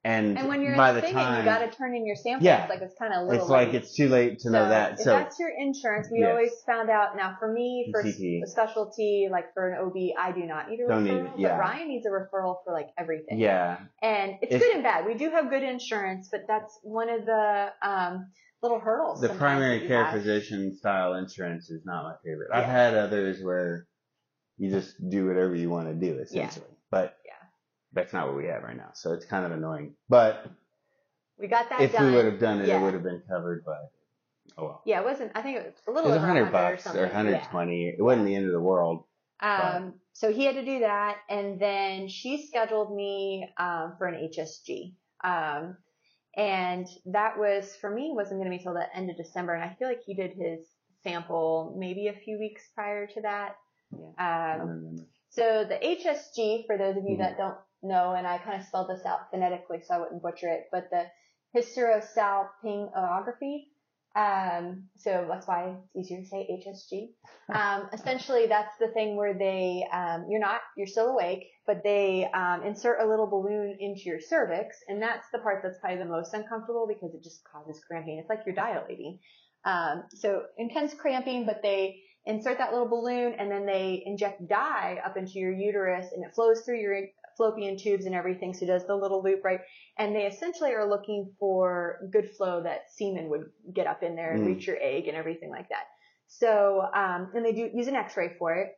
And, 0.04 0.38
And 0.38 0.48
when 0.48 0.62
you're 0.62 0.76
by 0.78 0.90
in 0.92 0.96
the 0.96 1.02
Spain, 1.02 1.14
time, 1.16 1.40
you 1.40 1.46
got 1.46 1.60
to 1.70 1.76
turn 1.76 1.94
in 1.96 2.06
your 2.06 2.16
samples. 2.16 2.46
Yeah. 2.46 2.68
Like 2.70 2.82
it's 2.82 2.94
kind 2.98 3.14
of 3.14 3.24
a 3.24 3.26
little. 3.26 3.42
it's 3.42 3.50
like 3.50 3.74
it's 3.74 3.94
too 3.96 4.08
late 4.08 4.40
to 4.40 4.50
know 4.50 4.64
So 4.66 4.70
that. 4.70 4.92
If 4.94 5.00
So 5.00 5.10
that's 5.12 5.40
your 5.40 5.50
insurance, 5.50 6.08
we 6.12 6.20
Yes. 6.20 6.30
always 6.30 6.52
found 6.66 6.90
out. 6.90 7.18
Now, 7.18 7.36
for 7.40 7.52
me, 7.52 7.90
for 7.92 8.02
a 8.02 8.46
specialty 8.48 9.28
like 9.30 9.54
for 9.54 9.70
an 9.70 9.80
OB, 9.86 10.14
I 10.18 10.32
do 10.32 10.46
not 10.46 10.70
need 10.70 10.80
a 10.82 10.88
Don't 10.88 11.06
referral. 11.06 11.34
it, 11.34 11.40
yeah. 11.40 11.50
But 11.58 11.60
Ryan 11.60 11.88
needs 11.90 12.06
a 12.06 12.10
referral 12.10 12.58
for 12.64 12.72
like 12.74 12.88
everything. 12.98 13.40
yeah, 13.40 13.80
And 14.02 14.36
it's 14.42 14.54
If- 14.54 14.62
good 14.62 14.76
and 14.76 14.84
bad. 14.84 15.06
We 15.06 15.16
do 15.16 15.30
have 15.32 15.50
good 15.50 15.64
insurance, 15.64 16.30
but 16.32 16.42
that's 16.48 16.80
one 16.84 17.10
of 17.10 17.26
the 17.26 17.74
um, 17.82 18.32
little 18.62 18.80
hurdles. 18.80 19.20
the 19.20 19.30
primary 19.30 19.88
care 19.88 20.06
have. 20.06 20.14
physician 20.14 20.74
style 20.76 21.16
insurance 21.16 21.70
is 21.70 21.84
not 21.86 22.04
my 22.04 22.14
favorite. 22.24 22.50
I've 22.54 22.66
had 22.66 22.94
others 22.94 23.44
where 23.44 23.88
you 24.58 24.70
just 24.72 24.96
do 25.10 25.28
whatever 25.28 25.54
you 25.54 25.70
want 25.70 25.88
to 25.90 25.94
do 25.94 26.18
essentially, 26.20 26.66
Yeah. 26.70 26.77
That's 27.98 28.14
not 28.14 28.28
what 28.28 28.38
we 28.38 28.46
have 28.46 28.64
right 28.64 28.78
now. 28.78 28.92
So 28.94 29.12
it's 29.14 29.26
kind 29.26 29.44
of 29.46 29.52
annoying. 29.52 29.96
But 30.08 30.46
We 31.40 31.48
got 31.48 31.70
that 31.70 31.82
if 31.82 31.92
done. 31.92 32.06
we 32.12 32.16
would 32.16 32.26
have 32.26 32.40
done 32.40 32.62
it, 32.62 32.68
Yeah. 32.68 32.80
it 32.80 32.84
would 32.84 32.94
have 32.94 33.04
been 33.04 33.22
covered 33.28 33.66
by. 33.66 33.78
Oh 34.58 34.64
well. 34.64 34.82
Yeah, 34.86 35.02
it 35.02 35.06
wasn't. 35.06 35.32
I 35.36 35.42
think 35.42 35.58
it 35.58 35.66
was 35.66 35.74
a 35.88 35.92
little. 35.92 36.12
It 36.12 36.14
was 36.14 36.18
over 36.18 36.26
a 36.26 36.28
hundred 36.28 36.52
100 36.52 36.68
or 36.68 36.72
bucks 36.72 36.88
or 36.96 37.00
Yeah. 37.00 37.06
120. 37.08 37.90
It 37.90 38.02
wasn't 38.02 38.26
the 38.28 38.36
end 38.36 38.46
of 38.46 38.52
the 38.54 38.62
world. 38.62 39.04
Um, 39.40 39.96
so 40.14 40.32
he 40.32 40.46
had 40.46 40.56
to 40.56 40.66
do 40.66 40.80
that, 40.80 41.18
and 41.30 41.60
then 41.60 42.08
she 42.08 42.48
scheduled 42.48 42.96
me 42.96 43.48
um, 43.58 43.94
for 43.98 44.08
an 44.08 44.16
HSG. 44.16 44.94
Um, 45.24 45.78
and 46.36 46.88
that 47.06 47.38
was 47.38 47.76
for 47.76 47.90
me 47.90 48.12
wasn't 48.16 48.40
going 48.40 48.52
to 48.52 48.58
be 48.58 48.64
till 48.64 48.74
the 48.74 48.88
end 48.96 49.10
of 49.10 49.18
December, 49.18 49.54
and 49.54 49.64
I 49.64 49.76
feel 49.78 49.88
like 49.88 50.02
he 50.06 50.14
did 50.16 50.32
his 50.32 50.66
sample 51.04 51.76
maybe 51.78 52.08
a 52.08 52.14
few 52.14 52.40
weeks 52.40 52.64
prior 52.74 53.06
to 53.08 53.22
that. 53.22 53.56
Yeah. 53.92 54.56
Um, 54.62 55.06
so 55.30 55.66
the 55.68 55.76
HSG, 55.76 56.66
for 56.66 56.78
those 56.78 56.98
of 56.98 57.04
you 57.06 57.18
that 57.18 57.38
don't 57.38 57.58
know, 57.84 58.14
and 58.14 58.26
I 58.28 58.40
kind 58.40 58.60
of 58.60 58.68
spelled 58.68 58.90
this 58.90 59.06
out 59.06 59.32
phonetically 59.32 59.80
so 59.84 59.94
I 59.94 60.00
wouldn't 60.00 60.22
butcher 60.22 60.50
it, 60.50 60.66
but 60.72 60.90
the 60.92 61.06
hysterosalpingography. 61.56 63.68
Um, 64.16 64.90
so 64.96 65.26
that's 65.30 65.48
why 65.48 65.76
it's 65.94 66.10
easier 66.10 66.22
to 66.22 66.28
say 66.28 66.64
HSG. 66.66 67.10
Um, 67.54 67.90
essentially, 67.94 68.48
that's 68.48 68.76
the 68.80 68.88
thing 68.88 69.16
where 69.16 69.36
they, 69.38 69.86
um, 69.94 70.26
you're 70.30 70.40
not, 70.40 70.62
you're 70.76 70.88
still 70.88 71.10
awake, 71.10 71.52
but 71.68 71.84
they 71.84 72.28
um, 72.34 72.64
insert 72.64 73.00
a 73.00 73.06
little 73.08 73.28
balloon 73.28 73.78
into 73.80 74.02
your 74.06 74.20
cervix, 74.20 74.78
and 74.88 75.00
that's 75.02 75.28
the 75.32 75.38
part 75.40 75.62
that's 75.62 75.78
probably 75.80 76.00
the 76.00 76.06
most 76.06 76.34
uncomfortable 76.34 76.88
because 76.88 77.14
it 77.14 77.22
just 77.24 77.44
causes 77.44 77.80
cramping. 77.88 78.18
It's 78.18 78.30
like 78.30 78.42
you're 78.46 78.56
dilating. 78.56 79.20
Um, 79.66 80.06
so 80.10 80.46
intense 80.58 80.96
cramping, 80.96 81.46
but 81.46 81.62
they 81.62 82.02
insert 82.28 82.58
that 82.58 82.74
little 82.74 82.90
balloon 82.90 83.34
and 83.40 83.50
then 83.50 83.66
they 83.66 84.04
inject 84.06 84.46
dye 84.48 85.00
up 85.06 85.16
into 85.16 85.40
your 85.40 85.54
uterus 85.54 86.08
and 86.14 86.26
it 86.26 86.36
flows 86.36 86.62
through 86.62 86.80
your 86.80 87.08
fallopian 87.38 87.78
tubes 87.78 88.06
and 88.06 88.16
everything. 88.16 88.54
So 88.54 88.66
it 88.66 88.68
does 88.68 88.86
the 88.88 88.96
little 88.96 89.22
loop, 89.24 89.44
right? 89.44 89.60
And 89.98 90.16
they 90.16 90.26
essentially 90.26 90.74
are 90.74 90.90
looking 90.90 91.32
for 91.40 92.00
good 92.12 92.30
flow 92.32 92.64
that 92.64 92.92
semen 92.92 93.30
would 93.30 93.46
get 93.74 93.88
up 93.88 94.04
in 94.04 94.16
there 94.16 94.34
and 94.34 94.44
Mm. 94.44 94.48
reach 94.48 94.68
your 94.68 94.78
egg 94.82 95.08
and 95.08 95.16
everything 95.16 95.50
like 95.50 95.70
that. 95.70 95.86
So, 96.28 96.82
um, 96.94 97.32
and 97.34 97.46
they 97.46 97.54
do 97.54 97.70
use 97.74 97.88
an 97.88 97.96
x-ray 97.96 98.36
for 98.38 98.54
it. 98.56 98.78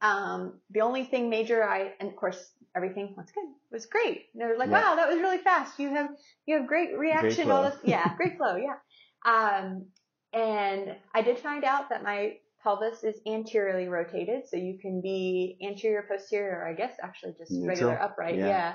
Um, 0.00 0.60
the 0.70 0.82
only 0.82 1.04
thing 1.04 1.28
major 1.28 1.64
I, 1.64 1.92
and 1.98 2.08
of 2.08 2.16
course 2.16 2.52
everything 2.76 3.14
was 3.16 3.30
good, 3.32 3.44
It 3.44 3.74
was 3.74 3.86
great. 3.86 4.26
And 4.32 4.40
they 4.42 4.46
were 4.46 4.56
like, 4.56 4.68
Yeah. 4.70 4.90
wow, 4.90 4.94
that 4.96 5.08
was 5.08 5.18
really 5.18 5.38
fast. 5.38 5.78
You 5.80 5.88
have, 5.90 6.10
you 6.46 6.56
have 6.58 6.66
great 6.66 6.96
reaction, 6.96 7.50
all 7.50 7.62
flow. 7.62 7.70
this. 7.70 7.80
Yeah, 7.84 8.14
great 8.16 8.36
flow. 8.36 8.56
Yeah. 8.56 8.76
Um, 9.24 9.86
and 10.32 10.94
I 11.14 11.22
did 11.22 11.38
find 11.38 11.64
out 11.64 11.88
that 11.88 12.02
my 12.02 12.36
pelvis 12.62 13.04
is 13.04 13.20
anteriorly 13.26 13.88
rotated, 13.88 14.48
so 14.48 14.56
you 14.56 14.78
can 14.80 15.00
be 15.00 15.58
anterior, 15.62 16.04
posterior, 16.08 16.60
or 16.60 16.68
I 16.68 16.74
guess 16.74 16.94
actually 17.02 17.34
just 17.38 17.52
Neutral. 17.52 17.68
regular 17.68 18.02
upright. 18.02 18.36
Yeah. 18.36 18.74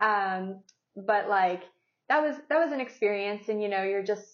Yeah. 0.00 0.36
Um, 0.36 0.60
but 0.96 1.28
like 1.28 1.62
that 2.08 2.22
was 2.22 2.36
that 2.48 2.58
was 2.58 2.72
an 2.72 2.80
experience, 2.80 3.48
and 3.48 3.62
you 3.62 3.68
know 3.68 3.82
you're 3.82 4.04
just 4.04 4.26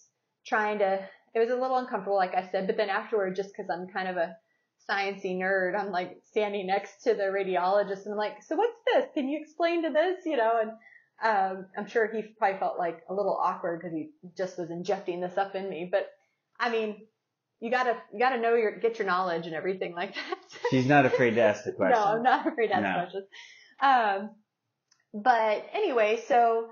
trying 0.46 0.78
to. 0.78 1.00
It 1.34 1.40
was 1.40 1.50
a 1.50 1.56
little 1.56 1.78
uncomfortable, 1.78 2.16
like 2.16 2.34
I 2.36 2.48
said, 2.48 2.68
but 2.68 2.76
then 2.76 2.88
afterward, 2.88 3.34
just 3.34 3.48
because 3.48 3.68
I'm 3.68 3.88
kind 3.88 4.06
of 4.06 4.16
a 4.16 4.36
sciencey 4.88 5.36
nerd, 5.36 5.76
I'm 5.76 5.90
like 5.90 6.20
standing 6.30 6.66
next 6.66 7.02
to 7.04 7.14
the 7.14 7.24
radiologist, 7.24 8.04
and 8.04 8.12
I'm 8.12 8.18
like, 8.18 8.42
"So 8.42 8.56
what's 8.56 8.78
this? 8.92 9.06
Can 9.14 9.28
you 9.28 9.40
explain 9.40 9.82
to 9.82 9.90
this?" 9.90 10.24
You 10.24 10.36
know, 10.36 10.60
and 10.62 10.70
um, 11.22 11.66
I'm 11.76 11.86
sure 11.86 12.06
he 12.06 12.22
probably 12.38 12.58
felt 12.58 12.78
like 12.78 13.02
a 13.08 13.14
little 13.14 13.38
awkward 13.42 13.80
because 13.80 13.94
he 13.94 14.10
just 14.36 14.58
was 14.58 14.70
injecting 14.70 15.20
this 15.20 15.36
up 15.36 15.54
in 15.54 15.68
me. 15.68 15.88
But 15.90 16.08
I 16.60 16.70
mean, 16.70 17.06
you 17.60 17.70
gotta 17.70 17.96
you 18.12 18.18
gotta 18.18 18.40
know 18.40 18.54
your 18.54 18.78
get 18.78 18.98
your 18.98 19.06
knowledge 19.06 19.46
and 19.46 19.54
everything 19.54 19.94
like 19.94 20.14
that. 20.14 20.38
She's 20.70 20.86
not 20.86 21.06
afraid 21.06 21.34
to 21.36 21.40
ask 21.42 21.64
the 21.64 21.72
question. 21.72 21.98
no, 21.98 22.04
I'm 22.04 22.22
not 22.22 22.46
afraid 22.46 22.68
to 22.68 22.74
ask 22.74 22.82
No. 22.82 22.94
questions. 23.02 23.26
Um, 23.80 24.30
but 25.14 25.66
anyway, 25.72 26.22
so 26.26 26.68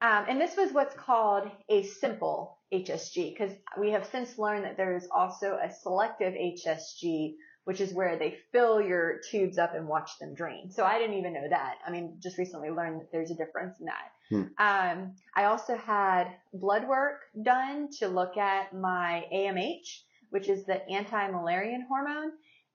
um, 0.00 0.24
and 0.28 0.40
this 0.40 0.56
was 0.56 0.72
what's 0.72 0.94
called 0.94 1.50
a 1.68 1.82
simple 1.82 2.58
HSG 2.72 3.32
because 3.36 3.52
we 3.80 3.90
have 3.90 4.06
since 4.06 4.38
learned 4.38 4.64
that 4.64 4.76
there 4.76 4.96
is 4.96 5.08
also 5.10 5.58
a 5.62 5.72
selective 5.72 6.34
HSG, 6.34 7.32
which 7.64 7.80
is 7.80 7.92
where 7.92 8.16
they 8.18 8.36
fill 8.52 8.80
your 8.80 9.20
tubes 9.30 9.58
up 9.58 9.74
and 9.74 9.88
watch 9.88 10.10
them 10.20 10.34
drain. 10.34 10.70
So 10.70 10.84
I 10.84 10.98
didn't 10.98 11.16
even 11.16 11.32
know 11.32 11.48
that. 11.48 11.76
I 11.86 11.90
mean, 11.90 12.18
just 12.22 12.38
recently 12.38 12.70
learned 12.70 13.00
that 13.00 13.10
there's 13.10 13.30
a 13.30 13.34
difference 13.36 13.80
in 13.80 13.86
that. 13.86 14.12
Um, 14.58 15.14
I 15.34 15.44
also 15.44 15.76
had 15.76 16.28
blood 16.52 16.86
work 16.86 17.22
done 17.42 17.88
to 17.98 18.08
look 18.08 18.36
at 18.36 18.74
my 18.74 19.24
AMH, 19.34 20.02
which 20.30 20.48
is 20.48 20.64
the 20.64 20.86
anti-Müllerian 20.88 21.86
hormone. 21.88 22.32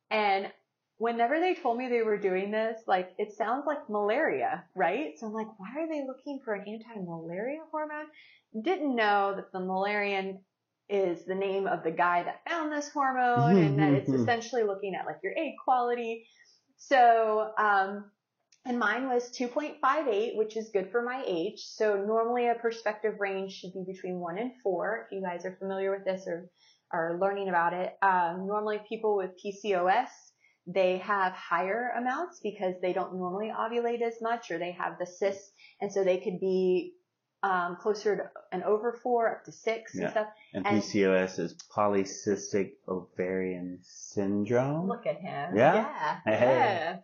And 0.09 0.51
whenever 0.97 1.39
they 1.39 1.55
told 1.55 1.77
me 1.77 1.87
they 1.87 2.01
were 2.01 2.17
doing 2.17 2.51
this, 2.51 2.79
like 2.87 3.13
it 3.17 3.33
sounds 3.33 3.65
like 3.65 3.89
malaria, 3.89 4.63
right? 4.75 5.17
So 5.17 5.27
I'm 5.27 5.33
like, 5.33 5.47
why 5.57 5.69
are 5.77 5.87
they 5.87 6.05
looking 6.05 6.39
for 6.43 6.53
an 6.53 6.65
anti-malaria 6.67 7.61
hormone? 7.71 8.05
Didn't 8.61 8.95
know 8.95 9.33
that 9.35 9.51
the 9.51 9.59
Müllerian 9.59 10.39
is 10.89 11.25
the 11.25 11.35
name 11.35 11.65
of 11.65 11.83
the 11.83 11.91
guy 11.91 12.23
that 12.23 12.41
found 12.47 12.71
this 12.71 12.89
hormone 12.89 13.57
and 13.57 13.79
that 13.79 13.93
it's 13.93 14.09
essentially 14.09 14.63
looking 14.63 14.95
at 14.95 15.05
like 15.05 15.17
your 15.23 15.33
egg 15.37 15.53
quality. 15.63 16.27
So, 16.77 17.51
um, 17.57 18.11
and 18.65 18.79
mine 18.79 19.09
was 19.09 19.29
2.58, 19.31 20.37
which 20.37 20.55
is 20.55 20.69
good 20.69 20.89
for 20.91 21.01
my 21.01 21.23
age. 21.25 21.59
So 21.65 21.97
normally 21.97 22.47
a 22.47 22.55
perspective 22.55 23.15
range 23.19 23.53
should 23.53 23.73
be 23.73 23.83
between 23.85 24.19
one 24.19 24.37
and 24.37 24.51
four. 24.61 25.07
If 25.07 25.17
you 25.17 25.21
guys 25.21 25.45
are 25.45 25.55
familiar 25.57 25.91
with 25.91 26.05
this 26.05 26.25
or 26.27 26.49
are 26.93 27.17
learning 27.19 27.49
about 27.49 27.73
it, 27.73 27.97
um, 28.01 28.45
normally 28.47 28.79
people 28.87 29.17
with 29.17 29.31
PCOS, 29.43 30.07
they 30.67 30.99
have 30.99 31.33
higher 31.33 31.91
amounts 31.97 32.39
because 32.41 32.75
they 32.81 32.93
don't 32.93 33.15
normally 33.15 33.51
ovulate 33.53 34.01
as 34.01 34.21
much 34.21 34.51
or 34.51 34.59
they 34.59 34.71
have 34.71 34.97
the 34.99 35.05
cysts. 35.05 35.51
And 35.81 35.91
so 35.91 36.03
they 36.03 36.17
could 36.19 36.39
be, 36.39 36.93
um, 37.41 37.75
closer 37.81 38.15
to 38.15 38.23
an 38.53 38.63
over 38.63 38.97
four 39.03 39.29
up 39.29 39.43
to 39.45 39.51
six 39.51 39.93
Yeah. 39.93 40.03
and 40.03 40.11
stuff. 40.11 40.27
And 40.53 40.65
And- 40.65 40.81
PCOS 40.81 41.39
is 41.39 41.57
polycystic 41.75 42.73
ovarian 42.87 43.79
syndrome. 43.81 44.87
Look 44.87 45.05
at 45.05 45.17
him. 45.17 45.57
Yeah? 45.57 45.75
Yeah. 45.75 46.19
Hey. 46.37 46.39
yeah. 46.39 46.97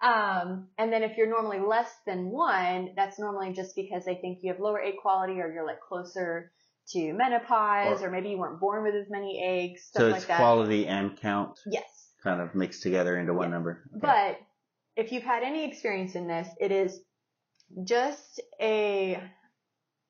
Um, 0.00 0.68
and 0.78 0.92
then 0.92 1.02
if 1.02 1.16
you're 1.16 1.28
normally 1.28 1.60
less 1.60 1.92
than 2.06 2.30
one, 2.30 2.92
that's 2.96 3.18
normally 3.18 3.52
just 3.52 3.74
because 3.76 4.04
they 4.04 4.14
think 4.16 4.38
you 4.42 4.52
have 4.52 4.60
lower 4.60 4.80
egg 4.80 4.94
quality 5.02 5.40
or 5.40 5.52
you're 5.52 5.66
like 5.66 5.80
closer 5.80 6.52
to 6.90 7.12
menopause 7.12 8.02
or, 8.02 8.08
Or- 8.08 8.10
maybe 8.10 8.30
you 8.30 8.38
weren't 8.38 8.60
born 8.60 8.82
with 8.82 8.94
as 8.94 9.10
many 9.10 9.42
eggs, 9.42 9.84
stuff 9.84 10.00
so 10.00 10.06
like 10.08 10.16
it's 10.16 10.26
that. 10.26 10.38
quality 10.38 10.86
and 10.86 11.16
count 11.16 11.58
Yes. 11.66 12.12
kind 12.22 12.40
of 12.40 12.54
mixed 12.54 12.82
together 12.82 13.18
into 13.18 13.34
one 13.34 13.48
Yeah. 13.48 13.54
number. 13.54 13.82
Okay. 13.96 14.00
But 14.00 14.38
if 14.96 15.12
you've 15.12 15.22
had 15.22 15.42
any 15.42 15.64
experience 15.64 16.14
in 16.14 16.26
this, 16.26 16.48
it 16.60 16.72
is 16.72 17.00
just 17.84 18.40
a 18.60 19.22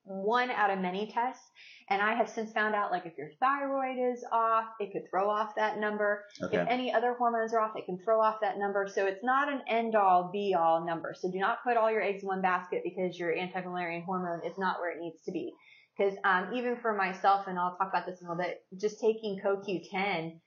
one 0.04 0.50
out 0.50 0.70
of 0.70 0.78
many 0.78 1.10
tests. 1.12 1.44
And 1.90 2.00
I 2.00 2.14
have 2.14 2.28
since 2.30 2.52
found 2.52 2.74
out 2.74 2.90
like 2.90 3.04
if 3.06 3.16
your 3.18 3.30
thyroid 3.40 3.98
is 3.98 4.24
off, 4.32 4.66
it 4.80 4.92
could 4.92 5.02
throw 5.10 5.28
off 5.28 5.54
that 5.56 5.78
number. 5.78 6.24
okay. 6.42 6.58
If 6.58 6.68
any 6.68 6.92
other 6.92 7.14
hormones 7.14 7.52
are 7.52 7.60
off, 7.60 7.76
it 7.76 7.84
can 7.86 7.98
throw 7.98 8.20
off 8.20 8.40
that 8.40 8.58
number. 8.58 8.86
So 8.88 9.06
it's 9.06 9.22
not 9.24 9.52
an 9.52 9.62
end 9.68 9.96
all 9.96 10.30
be 10.32 10.54
all 10.58 10.86
number. 10.86 11.14
So 11.18 11.30
do 11.30 11.38
not 11.38 11.62
put 11.64 11.76
all 11.76 11.90
your 11.90 12.02
eggs 12.02 12.22
in 12.22 12.28
one 12.28 12.40
basket 12.42 12.82
because 12.84 13.18
your 13.18 13.34
anti-Müllerian 13.34 14.04
hormone 14.04 14.46
is 14.46 14.56
not 14.58 14.80
where 14.80 14.90
it 14.92 14.98
needs 15.00 15.20
to 15.24 15.32
be. 15.32 15.52
Because 15.98 16.14
um, 16.24 16.54
even 16.54 16.76
for 16.76 16.94
myself, 16.94 17.48
and 17.48 17.58
I'll 17.58 17.76
talk 17.76 17.88
about 17.90 18.06
this 18.06 18.20
in 18.20 18.28
a 18.28 18.30
little 18.30 18.44
bit, 18.44 18.64
just 18.78 19.00
taking 19.00 19.40
CoQ10 19.40 20.40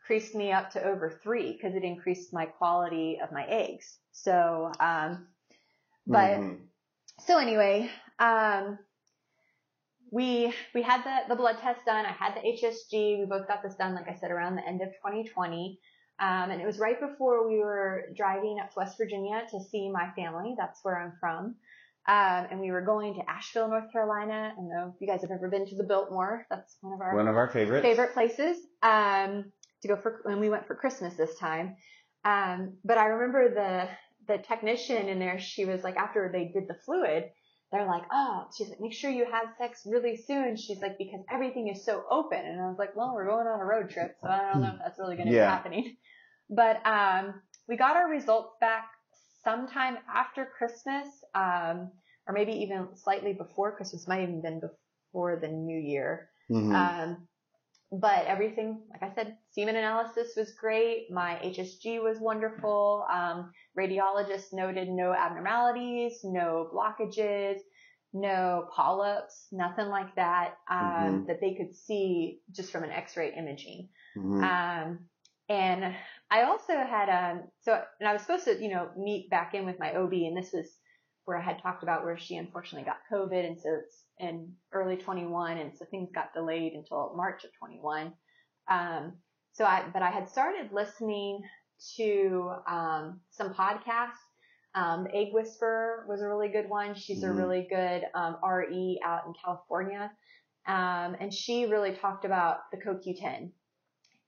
increased 0.00 0.34
me 0.34 0.52
up 0.52 0.70
to 0.72 0.84
over 0.84 1.10
three 1.22 1.52
because 1.52 1.74
it 1.74 1.84
increased 1.84 2.32
my 2.32 2.46
quality 2.46 3.18
of 3.22 3.32
my 3.32 3.44
eggs. 3.46 3.98
So, 4.12 4.72
um, 4.80 5.28
but 6.06 6.42
Mhm. 6.44 6.68
so 7.20 7.38
anyway, 7.38 7.90
um, 8.18 8.78
we 10.10 10.52
we 10.74 10.82
had 10.82 11.02
the 11.04 11.28
the 11.28 11.36
blood 11.36 11.58
test 11.58 11.86
done. 11.86 12.04
I 12.04 12.12
had 12.12 12.36
the 12.36 12.46
HSG. 12.46 13.18
We 13.20 13.26
both 13.26 13.48
got 13.48 13.62
this 13.62 13.76
done, 13.76 13.94
like 13.94 14.08
I 14.08 14.14
said, 14.14 14.30
around 14.30 14.56
the 14.56 14.66
end 14.66 14.82
of 14.82 14.88
2020. 14.88 15.80
Um, 16.20 16.50
and 16.50 16.60
it 16.60 16.66
was 16.66 16.78
right 16.78 17.00
before 17.00 17.48
we 17.48 17.58
were 17.58 18.08
driving 18.14 18.60
up 18.60 18.70
to 18.72 18.78
West 18.78 18.98
Virginia 18.98 19.44
to 19.50 19.60
see 19.60 19.90
my 19.90 20.10
family. 20.14 20.54
That's 20.56 20.84
where 20.84 20.98
I'm 20.98 21.14
from. 21.18 21.56
Um, 22.08 22.46
and 22.50 22.60
we 22.60 22.72
were 22.72 22.80
going 22.82 23.14
to 23.14 23.30
Asheville, 23.30 23.68
North 23.68 23.92
Carolina. 23.92 24.52
I 24.52 24.56
don't 24.56 24.68
know 24.68 24.92
if 24.94 25.00
you 25.00 25.06
guys 25.06 25.20
have 25.22 25.30
ever 25.30 25.48
been 25.48 25.66
to 25.66 25.76
the 25.76 25.84
Biltmore. 25.84 26.46
That's 26.50 26.76
one 26.80 26.94
of 26.94 27.00
our 27.00 27.14
one 27.14 27.28
of 27.28 27.36
our 27.36 27.48
favorites. 27.48 27.84
favorite 27.86 28.12
places 28.12 28.56
um, 28.82 29.52
to 29.82 29.88
go 29.88 29.96
for 29.96 30.20
when 30.24 30.40
we 30.40 30.48
went 30.50 30.66
for 30.66 30.74
Christmas 30.74 31.14
this 31.14 31.36
time. 31.38 31.76
Um, 32.24 32.78
but 32.84 32.98
I 32.98 33.06
remember 33.06 33.54
the 33.54 33.88
the 34.32 34.42
technician 34.42 35.08
in 35.08 35.18
there. 35.20 35.38
She 35.38 35.64
was 35.64 35.82
like, 35.82 35.96
after 35.96 36.28
they 36.32 36.50
did 36.52 36.68
the 36.68 36.74
fluid, 36.84 37.24
they're 37.70 37.86
like, 37.86 38.02
oh, 38.12 38.46
she's 38.56 38.68
like, 38.68 38.80
make 38.80 38.92
sure 38.92 39.10
you 39.10 39.24
have 39.30 39.54
sex 39.58 39.82
really 39.86 40.16
soon. 40.16 40.56
She's 40.56 40.80
like, 40.80 40.98
because 40.98 41.20
everything 41.30 41.68
is 41.68 41.84
so 41.84 42.02
open. 42.10 42.38
And 42.38 42.60
I 42.60 42.66
was 42.66 42.76
like, 42.78 42.94
well, 42.96 43.12
we're 43.14 43.26
going 43.26 43.46
on 43.46 43.60
a 43.60 43.64
road 43.64 43.90
trip, 43.90 44.16
so 44.20 44.28
I 44.28 44.52
don't 44.52 44.62
know 44.62 44.70
if 44.74 44.78
that's 44.84 44.98
really 44.98 45.16
going 45.16 45.28
to 45.28 45.34
Yeah. 45.34 45.46
be 45.46 45.50
happening. 45.50 45.96
But 46.50 46.84
um, 46.86 47.40
we 47.68 47.76
got 47.76 47.96
our 47.96 48.08
results 48.10 48.56
back 48.60 48.88
sometime 49.44 49.98
after 50.12 50.46
Christmas, 50.46 51.06
um, 51.34 51.90
or 52.26 52.34
maybe 52.34 52.52
even 52.52 52.88
slightly 52.94 53.32
before 53.32 53.76
Christmas. 53.76 54.06
Might 54.08 54.22
even 54.22 54.40
been 54.42 54.60
before 54.60 55.36
the 55.36 55.48
New 55.48 55.78
Year. 55.78 56.30
Mhm. 56.50 56.74
Um, 56.74 57.28
but 57.90 58.24
everything, 58.26 58.82
like 58.90 59.02
I 59.02 59.14
said, 59.14 59.36
semen 59.50 59.76
analysis 59.76 60.34
was 60.34 60.54
great. 60.54 61.10
My 61.10 61.38
HSG 61.42 62.02
was 62.02 62.18
wonderful. 62.18 63.06
Um, 63.10 63.52
radiologist 63.78 64.52
noted 64.52 64.88
no 64.88 65.12
abnormalities, 65.12 66.20
no 66.24 66.70
blockages, 66.72 67.58
no 68.14 68.68
polyps, 68.74 69.48
nothing 69.52 69.88
like 69.88 70.14
that, 70.14 70.58
um, 70.70 70.78
Mhm. 70.78 71.26
that 71.26 71.40
they 71.40 71.54
could 71.54 71.74
see 71.74 72.40
just 72.50 72.72
from 72.72 72.84
an 72.84 72.90
x-ray 72.90 73.34
imaging. 73.34 73.88
Mhm. 74.16 74.42
Um, 74.42 75.08
and 75.48 75.94
I 76.32 76.44
also 76.44 76.72
had, 76.72 77.10
um, 77.10 77.42
so, 77.60 77.82
and 78.00 78.08
I 78.08 78.14
was 78.14 78.22
supposed 78.22 78.44
to, 78.44 78.58
you 78.62 78.70
know, 78.70 78.88
meet 78.96 79.28
back 79.28 79.52
in 79.52 79.66
with 79.66 79.78
my 79.78 79.94
OB, 79.94 80.14
and 80.14 80.34
this 80.36 80.50
was 80.52 80.66
where 81.26 81.36
I 81.36 81.42
had 81.42 81.60
talked 81.62 81.82
about 81.82 82.04
where 82.04 82.16
she 82.16 82.36
unfortunately 82.36 82.86
got 82.86 83.00
COVID, 83.12 83.46
and 83.46 83.60
so 83.60 83.68
it's 83.82 84.04
in 84.18 84.54
early 84.72 84.96
21, 84.96 85.58
and 85.58 85.76
so 85.76 85.84
things 85.90 86.10
got 86.14 86.32
delayed 86.32 86.72
until 86.72 87.12
March 87.16 87.44
of 87.44 87.50
21. 87.58 88.14
Um, 88.66 89.12
so 89.52 89.66
I, 89.66 89.84
but 89.92 90.00
I 90.00 90.10
had 90.10 90.30
started 90.30 90.72
listening 90.72 91.42
to 91.98 92.52
um, 92.66 93.20
some 93.30 93.52
podcasts. 93.52 94.16
Um, 94.74 95.04
the 95.04 95.14
Egg 95.14 95.28
Whisperer 95.34 96.06
was 96.08 96.22
a 96.22 96.28
really 96.28 96.48
good 96.48 96.66
one. 96.70 96.94
She's 96.94 97.24
a 97.24 97.26
Mhm. 97.26 97.36
really 97.36 97.66
good 97.68 98.04
um, 98.14 98.38
RE 98.42 98.98
out 99.04 99.26
in 99.26 99.34
California, 99.34 100.10
um, 100.66 101.14
and 101.20 101.34
she 101.34 101.66
really 101.66 101.94
talked 101.94 102.24
about 102.24 102.70
the 102.70 102.78
CoQ10. 102.78 103.52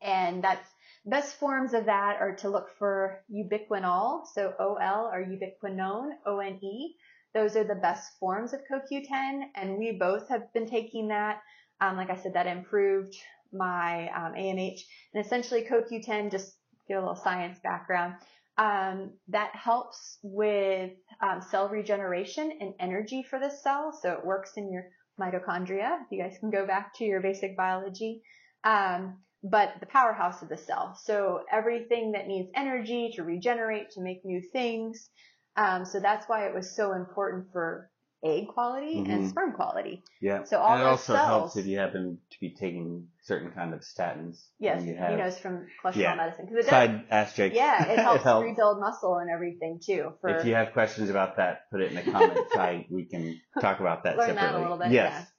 And 0.03 0.45
that's 0.45 0.69
best 1.07 1.37
forms 1.37 1.75
of 1.75 1.87
that 1.87 2.17
are 2.21 2.35
to 2.37 2.49
look 2.49 2.69
for 2.79 3.23
ubiquinol, 3.31 4.27
so 4.33 4.55
OL 4.59 5.11
or 5.13 5.25
ubiquinone, 5.25 6.11
O-N-E. 6.27 6.97
Those 7.35 7.57
are 7.57 7.65
the 7.65 7.75
best 7.75 8.19
forms 8.19 8.53
of 8.53 8.61
CoQ10, 8.71 9.43
and 9.55 9.77
we 9.77 9.93
both 9.93 10.29
have 10.29 10.53
been 10.53 10.67
taking 10.67 11.09
that. 11.09 11.41
Um, 11.81 11.97
like 11.97 12.11
I 12.11 12.17
said, 12.17 12.35
that 12.35 12.47
improved 12.47 13.15
my 13.53 14.09
um, 14.11 14.35
AMH. 14.35 14.81
And 15.13 15.25
essentially, 15.25 15.63
CoQ10, 15.65 16.31
just 16.31 16.57
give 16.89 16.99
a 16.99 17.01
little 17.01 17.17
science 17.17 17.59
background, 17.63 18.15
um, 18.57 19.13
that 19.29 19.55
helps 19.55 20.19
with 20.23 20.93
um, 21.21 21.43
cell 21.43 21.69
regeneration 21.69 22.59
and 22.61 22.75
energy 22.79 23.25
for 23.29 23.39
the 23.39 23.51
cell. 23.51 23.99
So 24.01 24.13
it 24.13 24.25
works 24.25 24.53
in 24.57 24.73
your 24.73 24.85
mitochondria. 25.21 25.99
You 26.11 26.23
guys 26.23 26.37
can 26.39 26.51
go 26.51 26.67
back 26.67 26.95
to 26.97 27.05
your 27.05 27.21
basic 27.21 27.57
biology. 27.57 28.23
Um, 28.63 29.19
but 29.45 29.75
the 29.81 29.87
powerhouse 29.87 30.43
of 30.43 30.49
the 30.49 30.57
cell. 30.57 30.99
So 31.05 31.43
everything 31.53 32.13
that 32.13 32.27
needs 32.27 32.49
energy 32.57 33.13
to 33.17 33.23
regenerate, 33.23 33.91
to 33.91 34.01
make 34.01 34.25
new 34.25 34.41
things. 34.53 35.09
Um, 35.57 35.85
so 35.85 36.01
that's 36.01 36.27
why 36.29 36.47
it 36.49 36.55
was 36.55 36.75
so 36.75 36.93
important 36.93 37.53
for 37.53 37.91
egg 38.25 38.49
quality 38.49 39.01
and 39.01 39.23
Mhm. 39.25 39.29
sperm 39.29 39.53
quality. 39.53 40.03
Yeah. 40.19 40.45
So 40.45 40.59
all 40.59 40.73
and 40.73 40.81
it 40.83 40.87
also 40.87 41.13
cells- 41.15 41.27
helps 41.29 41.57
if 41.59 41.67
you 41.67 41.79
happen 41.79 42.19
to 42.31 42.41
be 42.41 42.55
taking 42.55 43.09
certain 43.21 43.51
kind 43.53 43.75
of 43.75 43.81
statins. 43.81 44.49
Yes, 44.59 44.79
and 44.79 44.87
you 44.89 44.95
you 44.95 44.99
have 44.99 45.19
know, 45.19 45.27
it's 45.27 45.39
from 45.39 45.67
cholesterol 45.85 45.97
Yeah. 45.97 46.15
medicine 46.15 46.49
it 46.51 46.55
does. 46.57 46.67
side 46.67 47.05
asterisks. 47.11 47.55
Yeah, 47.55 47.85
it 47.85 47.99
helps 48.25 48.25
rebuild 48.43 48.81
muscle 48.81 49.17
and 49.19 49.29
everything 49.31 49.79
too. 49.85 50.15
For 50.23 50.31
If 50.31 50.47
you 50.47 50.55
have 50.55 50.73
questions 50.73 51.11
about 51.11 51.37
that, 51.37 51.71
put 51.71 51.83
it 51.83 51.91
in 51.93 51.97
the 51.97 52.11
comments. 52.11 52.41
I 52.57 52.87
we 52.91 53.05
can 53.05 53.39
talk 53.61 53.81
about 53.81 54.05
that 54.05 54.17
Learn 54.17 54.29
separately. 54.29 54.53
that 54.53 54.59
a 54.59 54.63
little 54.63 54.79
bit, 54.79 54.91
Yes. 54.93 55.31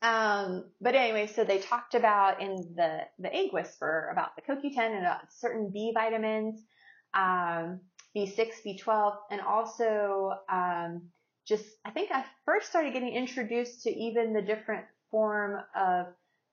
Um, 0.00 0.64
but 0.80 0.94
anyway, 0.94 1.26
so 1.26 1.44
they 1.44 1.58
talked 1.58 1.94
about 1.94 2.40
in 2.40 2.74
the, 2.76 3.00
the 3.18 3.34
egg 3.34 3.52
whisperer 3.52 4.10
about 4.12 4.36
the 4.36 4.42
CoQ10 4.42 4.78
and 4.78 4.98
about 4.98 5.32
certain 5.32 5.70
B 5.72 5.92
vitamins, 5.92 6.62
um, 7.14 7.80
B6, 8.16 8.50
B12, 8.64 9.16
and 9.30 9.40
also, 9.40 10.34
um, 10.48 11.08
just, 11.46 11.64
I 11.84 11.90
think 11.90 12.10
I 12.12 12.24
first 12.44 12.68
started 12.68 12.92
getting 12.92 13.14
introduced 13.14 13.82
to 13.84 13.90
even 13.90 14.34
the 14.34 14.42
different 14.42 14.84
form 15.10 15.60
of 15.74 16.06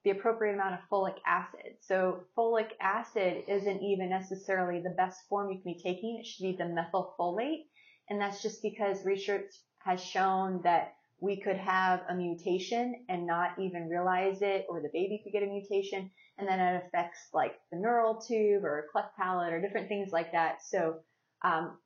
the 0.04 0.10
appropriate 0.10 0.54
amount 0.54 0.74
of 0.74 0.80
folic 0.90 1.16
acid. 1.26 1.76
So 1.82 2.20
folic 2.36 2.70
acid 2.80 3.44
isn't 3.48 3.82
even 3.82 4.08
necessarily 4.08 4.80
the 4.80 4.94
best 4.96 5.20
form 5.28 5.50
you 5.50 5.60
can 5.60 5.72
be 5.72 5.80
taking. 5.82 6.18
It 6.18 6.26
should 6.26 6.44
be 6.44 6.56
the 6.56 6.64
methylfolate. 6.64 7.64
And 8.08 8.20
that's 8.20 8.40
just 8.40 8.62
because 8.62 9.04
research 9.04 9.52
has 9.84 10.02
shown 10.02 10.62
that 10.62 10.94
we 11.20 11.40
could 11.40 11.56
have 11.56 12.02
a 12.08 12.14
mutation 12.14 13.04
and 13.08 13.26
not 13.26 13.58
even 13.58 13.88
realize 13.88 14.42
it, 14.42 14.66
or 14.68 14.80
the 14.80 14.90
baby 14.92 15.20
could 15.22 15.32
get 15.32 15.42
a 15.42 15.46
mutation, 15.46 16.10
and 16.38 16.46
then 16.46 16.60
it 16.60 16.84
affects 16.86 17.28
like 17.32 17.54
the 17.72 17.78
neural 17.78 18.20
tube 18.20 18.64
or 18.64 18.86
cleft 18.92 19.16
palate 19.16 19.52
or 19.52 19.60
different 19.60 19.88
things 19.88 20.12
like 20.12 20.32
that. 20.32 20.62
So, 20.62 20.96
um, 21.42 21.78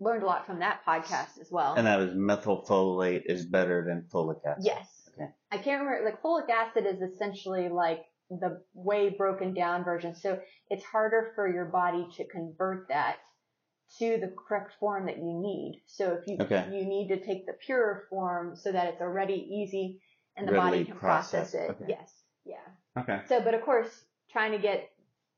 learned 0.00 0.22
a 0.22 0.26
lot 0.26 0.46
from 0.46 0.58
that 0.58 0.80
podcast 0.86 1.40
as 1.40 1.48
well. 1.50 1.74
And 1.74 1.86
that 1.86 1.98
was 1.98 2.10
methylfolate 2.10 3.22
is 3.26 3.46
better 3.46 3.84
than 3.86 4.06
folic 4.12 4.40
acid. 4.44 4.64
Yes. 4.64 5.08
Okay. 5.14 5.30
I 5.50 5.58
can't 5.58 5.82
remember, 5.82 6.04
like 6.04 6.22
folic 6.22 6.50
acid 6.50 6.84
is 6.86 7.00
essentially 7.00 7.68
like 7.68 8.04
the 8.28 8.62
way 8.74 9.14
broken 9.16 9.54
down 9.54 9.84
version. 9.84 10.14
So 10.14 10.40
it's 10.68 10.84
harder 10.84 11.32
for 11.34 11.52
your 11.52 11.66
body 11.66 12.06
to 12.16 12.26
convert 12.26 12.88
that 12.88 13.16
to 13.98 14.18
the 14.18 14.28
correct 14.36 14.72
form 14.80 15.06
that 15.06 15.18
you 15.18 15.32
need. 15.40 15.82
So 15.86 16.14
if 16.14 16.26
you, 16.26 16.36
Okay. 16.40 16.68
you 16.72 16.84
need 16.84 17.08
to 17.08 17.24
take 17.24 17.46
the 17.46 17.52
pure 17.52 18.04
form 18.10 18.56
so 18.56 18.72
that 18.72 18.88
it's 18.94 19.00
already 19.00 19.34
easy 19.50 20.00
and 20.36 20.48
the 20.48 20.52
Readily 20.52 20.70
body 20.70 20.84
can 20.86 20.96
process, 20.96 21.52
processed. 21.52 21.54
it. 21.54 21.70
Okay. 21.82 21.84
Yes. 21.88 22.12
Yeah. 22.44 23.00
Okay. 23.00 23.20
So, 23.28 23.40
but 23.40 23.54
of 23.54 23.62
course, 23.62 24.04
trying 24.30 24.52
to 24.52 24.58
get 24.58 24.90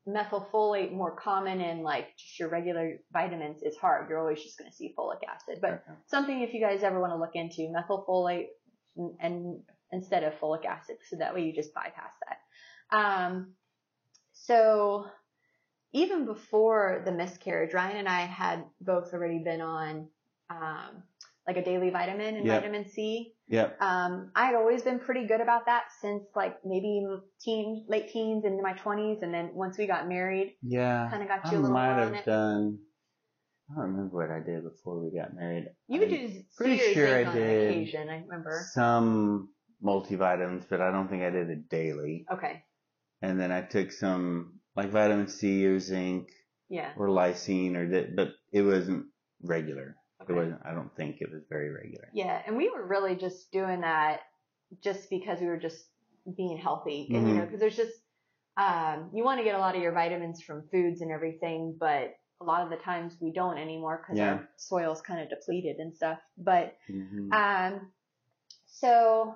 methylfolate 0.07 0.91
more 0.93 1.11
common 1.15 1.59
in 1.59 1.83
like 1.83 2.15
just 2.17 2.39
your 2.39 2.49
regular 2.49 2.97
vitamins 3.11 3.61
is 3.61 3.75
hard. 3.77 4.09
You're 4.09 4.19
always 4.19 4.41
just 4.41 4.57
going 4.57 4.69
to 4.71 4.75
see 4.75 4.93
folic 4.97 5.19
acid, 5.27 5.59
but 5.61 5.71
Okay. 5.71 5.99
something 6.07 6.41
if 6.41 6.53
you 6.53 6.61
guys 6.61 6.81
ever 6.81 6.99
want 6.99 7.11
to 7.11 7.17
look 7.17 7.35
into 7.35 7.63
methylfolate 7.63 8.47
and, 8.95 9.15
and 9.19 9.59
instead 9.91 10.23
of 10.23 10.33
folic 10.39 10.65
acid, 10.65 10.97
so 11.09 11.17
that 11.17 11.33
way 11.35 11.43
you 11.43 11.53
just 11.53 11.73
bypass 11.73 12.13
that. 12.27 12.97
Um, 12.97 13.53
so 14.33 15.05
even 15.93 16.25
before 16.25 17.01
the 17.05 17.11
miscarriage, 17.11 17.73
Ryan 17.73 17.97
and 17.97 18.07
I 18.09 18.21
had 18.21 18.63
both 18.81 19.13
already 19.13 19.39
been 19.43 19.61
on 19.61 20.07
um, 20.49 21.03
like 21.47 21.57
a 21.57 21.63
daily 21.63 21.89
vitamin 21.89 22.35
and 22.35 22.45
Yep. 22.45 22.61
vitamin 22.61 22.89
C. 22.89 23.33
Yeah. 23.47 23.69
Um, 23.79 24.31
I 24.35 24.45
had 24.47 24.55
always 24.55 24.83
been 24.83 24.99
pretty 24.99 25.25
good 25.27 25.39
about 25.41 25.65
that 25.67 25.85
since 26.01 26.23
like 26.35 26.57
maybe 26.65 27.05
teen, 27.39 27.85
late 27.87 28.09
teens 28.09 28.43
into 28.45 28.61
my 28.61 28.73
20s, 28.73 29.21
and 29.23 29.33
then 29.33 29.51
once 29.53 29.77
we 29.77 29.87
got 29.87 30.07
married, 30.09 30.57
Yeah. 30.61 31.07
kind 31.09 31.23
of 31.23 31.29
got 31.29 31.49
you 31.51 31.57
a 31.57 31.61
little 31.61 31.71
might 31.73 31.95
more 32.05 32.13
have 32.15 32.25
done. 32.25 32.79
I 33.71 33.75
don't 33.75 33.91
remember 33.91 34.15
what 34.17 34.31
I 34.31 34.39
did 34.39 34.63
before 34.63 35.01
we 35.03 35.17
got 35.17 35.33
married. 35.33 35.65
You 35.87 35.99
would 35.99 36.09
I- 36.13 36.27
do 36.27 36.41
pretty 36.57 36.77
sure 36.93 37.07
I 37.07 37.33
did. 37.33 37.69
occasion, 37.71 38.09
I 38.09 38.21
remember. 38.21 38.61
some 38.73 39.49
multivitamins, 39.83 40.65
but 40.69 40.81
I 40.81 40.91
don't 40.91 41.07
think 41.09 41.23
I 41.23 41.29
did 41.29 41.49
it 41.49 41.69
daily. 41.69 42.25
Okay, 42.31 42.63
And 43.21 43.39
then 43.39 43.51
I 43.51 43.61
took 43.61 43.91
some 43.91 44.56
like 44.77 44.91
vitamin 44.91 45.27
C 45.27 45.65
or 45.65 45.79
zinc 45.79 46.29
yeah. 46.69 46.91
or 46.95 47.07
lysine 47.07 47.75
or 47.75 47.89
that, 47.89 48.15
but 48.15 48.35
it 48.53 48.61
wasn't 48.61 49.07
regular. 49.41 49.97
Okay. 50.21 50.33
It 50.33 50.35
wasn't. 50.35 50.61
I 50.63 50.73
don't 50.73 50.95
think 50.95 51.17
it 51.19 51.31
was 51.31 51.41
very 51.49 51.69
regular. 51.71 52.09
Yeah, 52.13 52.41
and 52.45 52.55
we 52.55 52.69
were 52.69 52.85
really 52.85 53.15
just 53.15 53.51
doing 53.51 53.81
that 53.81 54.21
just 54.83 55.09
because 55.09 55.39
we 55.41 55.47
were 55.47 55.57
just 55.57 55.83
being 56.35 56.57
healthy, 56.57 57.09
and 57.13 57.27
you 57.27 57.33
know, 57.33 57.41
Mhm. 57.41 57.45
because 57.45 57.59
there's 57.59 57.75
just 57.75 57.93
um, 58.57 59.11
you 59.13 59.23
want 59.23 59.39
to 59.39 59.43
get 59.43 59.55
a 59.55 59.59
lot 59.59 59.75
of 59.75 59.81
your 59.81 59.93
vitamins 59.93 60.41
from 60.41 60.67
foods 60.69 61.01
and 61.01 61.11
everything, 61.11 61.75
but 61.79 62.15
a 62.41 62.43
lot 62.43 62.63
of 62.63 62.69
the 62.69 62.77
times 62.77 63.15
we 63.19 63.31
don't 63.31 63.57
anymore 63.57 63.97
because 64.03 64.19
Yeah. 64.19 64.33
our 64.33 64.49
soil's 64.57 65.01
kind 65.01 65.21
of 65.21 65.29
depleted 65.29 65.77
and 65.77 65.95
stuff. 65.95 66.19
But 66.37 66.75
hmm 66.87 67.31
um, 67.31 67.91
so 68.67 69.35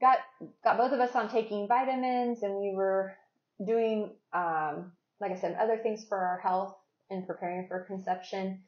got 0.00 0.18
got 0.64 0.78
both 0.78 0.92
of 0.92 1.00
us 1.00 1.14
on 1.14 1.28
taking 1.28 1.68
vitamins, 1.68 2.42
and 2.42 2.56
we 2.56 2.74
were 2.74 3.16
doing, 3.64 4.10
um, 4.32 4.92
like 5.20 5.32
I 5.32 5.36
said, 5.36 5.56
other 5.60 5.78
things 5.78 6.04
for 6.08 6.18
our 6.18 6.40
health 6.40 6.74
and 7.10 7.26
preparing 7.26 7.66
for 7.68 7.84
conception. 7.84 8.62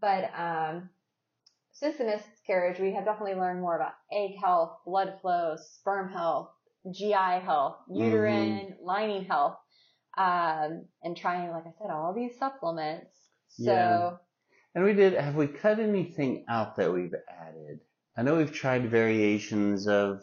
But 0.00 0.30
um, 0.36 0.90
since 1.72 1.96
the 1.96 2.04
miscarriage, 2.04 2.78
we 2.78 2.94
have 2.94 3.04
definitely 3.04 3.34
learned 3.34 3.60
more 3.60 3.76
about 3.76 3.92
egg 4.12 4.32
health, 4.42 4.78
blood 4.84 5.18
flow, 5.20 5.56
sperm 5.56 6.12
health, 6.12 6.50
GI 6.90 7.12
health, 7.12 7.76
uterine 7.90 8.76
lining 8.82 9.24
health, 9.24 9.56
um, 10.16 10.86
and 11.02 11.16
trying, 11.16 11.50
like 11.50 11.66
I 11.66 11.72
said, 11.80 11.90
all 11.90 12.14
these 12.14 12.38
supplements. 12.38 13.14
So 13.48 13.64
Yeah. 13.64 14.16
And 14.74 14.84
we 14.84 14.92
did. 14.92 15.14
Have 15.14 15.34
we 15.34 15.48
cut 15.48 15.80
anything 15.80 16.44
out 16.48 16.76
that 16.76 16.92
we've 16.92 17.14
added? 17.28 17.80
I 18.16 18.22
know 18.22 18.36
we've 18.36 18.52
tried 18.52 18.90
variations 18.90 19.88
of 19.88 20.22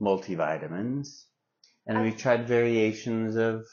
multivitamins, 0.00 1.24
and 1.88 2.02
we've 2.02 2.16
tried 2.16 2.46
variations 2.46 3.36
of 3.36 3.64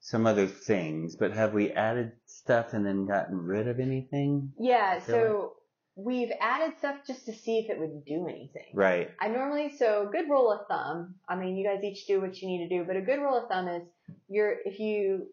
some 0.00 0.26
other 0.26 0.46
things. 0.46 1.16
But 1.16 1.32
have 1.32 1.54
we 1.54 1.70
added 1.70 2.12
stuff 2.26 2.72
and 2.74 2.84
then 2.84 3.06
gotten 3.06 3.38
rid 3.38 3.68
of 3.68 3.80
anything? 3.80 4.52
yeah, 4.58 4.98
so 5.00 5.52
we've 5.96 6.32
added 6.40 6.76
stuff 6.78 6.96
just 7.06 7.24
to 7.26 7.32
see 7.32 7.58
if 7.60 7.70
it 7.70 7.78
would 7.78 8.04
do 8.04 8.26
anything. 8.28 8.72
Right. 8.74 9.10
I 9.20 9.28
normally, 9.28 9.70
so 9.78 10.08
good 10.10 10.28
rule 10.28 10.50
of 10.52 10.66
thumb, 10.66 11.14
I 11.28 11.36
mean, 11.36 11.56
you 11.56 11.64
guys 11.64 11.84
each 11.84 12.06
do 12.08 12.20
what 12.20 12.36
you 12.42 12.48
need 12.48 12.68
to 12.68 12.78
do, 12.78 12.84
but 12.84 12.96
a 12.96 13.00
good 13.00 13.20
rule 13.20 13.40
of 13.40 13.48
thumb 13.48 13.68
is 13.68 13.82
you're, 14.28 14.56
if 14.64 14.80
you, 14.80 15.28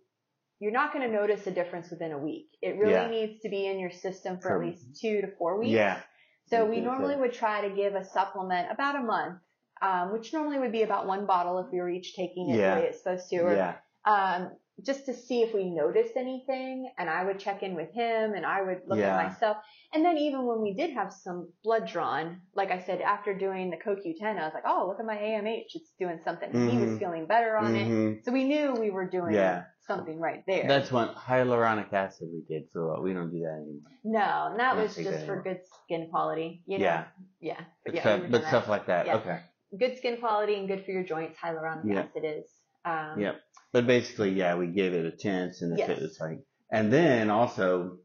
you're 0.59 0.71
not 0.71 0.93
going 0.93 1.09
to 1.09 1.11
notice 1.11 1.47
a 1.47 1.51
difference 1.51 1.89
within 1.89 2.11
a 2.11 2.17
week. 2.19 2.49
It 2.61 2.77
really 2.77 2.91
Yeah. 2.93 3.07
needs 3.09 3.41
to 3.41 3.49
be 3.49 3.65
in 3.65 3.79
your 3.79 3.89
system 3.89 4.37
for 4.37 4.49
For- 4.49 4.61
at 4.63 4.69
least 4.69 5.01
two 5.01 5.21
to 5.21 5.27
four 5.39 5.57
weeks. 5.59 5.71
Yeah. 5.71 5.99
So 6.45 6.65
we 6.65 6.79
normally 6.81 7.15
would 7.15 7.33
try 7.33 7.67
to 7.67 7.73
give 7.75 7.95
a 7.95 8.03
supplement 8.05 8.71
about 8.71 8.95
a 8.97 9.01
month, 9.03 9.39
um, 9.81 10.11
which 10.13 10.33
normally 10.33 10.59
would 10.59 10.71
be 10.71 10.83
about 10.83 11.07
one 11.07 11.25
bottle 11.25 11.59
if 11.59 11.67
we 11.71 11.79
were 11.79 11.89
each 11.89 12.15
taking 12.15 12.49
it 12.49 12.57
Yeah. 12.59 12.75
the 12.75 12.81
way 12.81 12.87
it's 12.87 12.99
supposed 13.03 13.29
to, 13.29 13.37
or, 13.39 13.53
Yeah. 13.55 13.75
um, 14.05 14.51
just 14.83 15.05
to 15.05 15.13
see 15.13 15.43
if 15.43 15.53
we 15.53 15.69
noticed 15.69 16.13
anything. 16.15 16.91
And 16.97 17.07
I 17.09 17.23
would 17.23 17.37
check 17.39 17.61
in 17.61 17.75
with 17.75 17.91
him 17.91 18.33
and 18.33 18.45
I 18.45 18.61
would 18.63 18.81
look 18.87 18.97
Yeah. 18.97 19.15
at 19.17 19.25
myself. 19.29 19.57
And 19.93 20.03
then 20.03 20.17
even 20.17 20.45
when 20.47 20.61
we 20.61 20.73
did 20.73 20.91
have 20.91 21.13
some 21.13 21.51
blood 21.63 21.85
drawn, 21.87 22.41
like 22.55 22.71
I 22.71 22.79
said, 22.79 22.99
after 23.01 23.37
doing 23.37 23.69
the 23.69 23.77
CoQ10, 23.77 24.39
I 24.39 24.45
was 24.45 24.53
like, 24.55 24.63
oh, 24.65 24.87
look 24.87 24.99
at 24.99 25.05
my 25.05 25.17
AMH. 25.17 25.75
It's 25.75 25.91
doing 25.99 26.19
something. 26.23 26.49
And 26.51 26.69
He 26.71 26.77
was 26.79 26.91
Mhm. 26.91 26.99
feeling 26.99 27.25
better 27.27 27.57
on 27.57 27.75
it. 27.75 27.87
Mhm. 27.87 28.23
So 28.25 28.31
we 28.31 28.45
knew 28.45 28.73
we 28.73 28.89
were 28.89 29.05
doing 29.05 29.33
Yeah. 29.35 29.65
something 29.81 30.19
right 30.19 30.43
there. 30.47 30.67
That's 30.67 30.91
one 30.91 31.09
hyaluronic 31.15 31.91
acid 31.93 32.29
we 32.33 32.41
did 32.47 32.69
for 32.71 32.81
a 32.81 32.87
while. 32.93 33.01
We 33.03 33.13
don't 33.13 33.29
do 33.29 33.39
that 33.41 33.61
anymore. 33.61 33.91
no, 34.03 34.47
and 34.51 34.59
that 34.59 34.77
I 34.77 34.81
was 34.81 34.95
just 34.95 35.03
that 35.11 35.25
for 35.27 35.33
anymore. 35.35 35.43
good 35.43 35.59
skin 35.83 36.09
quality. 36.09 36.63
You 36.65 36.79
know? 36.79 36.85
Yeah. 36.85 37.03
Yeah. 37.39 37.61
But, 37.85 37.93
yeah, 37.95 38.01
stuff, 38.01 38.21
but 38.31 38.45
stuff 38.45 38.67
like 38.67 38.85
that. 38.87 39.05
Yeah. 39.05 39.17
Okay. 39.17 39.39
Good 39.77 39.97
skin 39.97 40.17
quality 40.17 40.55
and 40.55 40.67
good 40.67 40.85
for 40.85 40.91
your 40.91 41.03
joints. 41.03 41.37
Hyaluronic 41.39 41.85
Yeah. 41.91 42.01
acid 42.01 42.23
is. 42.25 42.45
Um, 42.85 43.19
Yep. 43.19 43.35
But 43.73 43.87
basically, 43.87 44.31
yeah, 44.31 44.55
we 44.55 44.67
gave 44.67 44.93
it 44.93 45.05
a 45.05 45.15
chance, 45.15 45.61
and 45.61 45.77
Yes. 45.77 45.89
it 45.89 46.01
was 46.01 46.17
like, 46.19 46.39
and 46.71 46.91
then 46.91 47.29
also, 47.29 47.97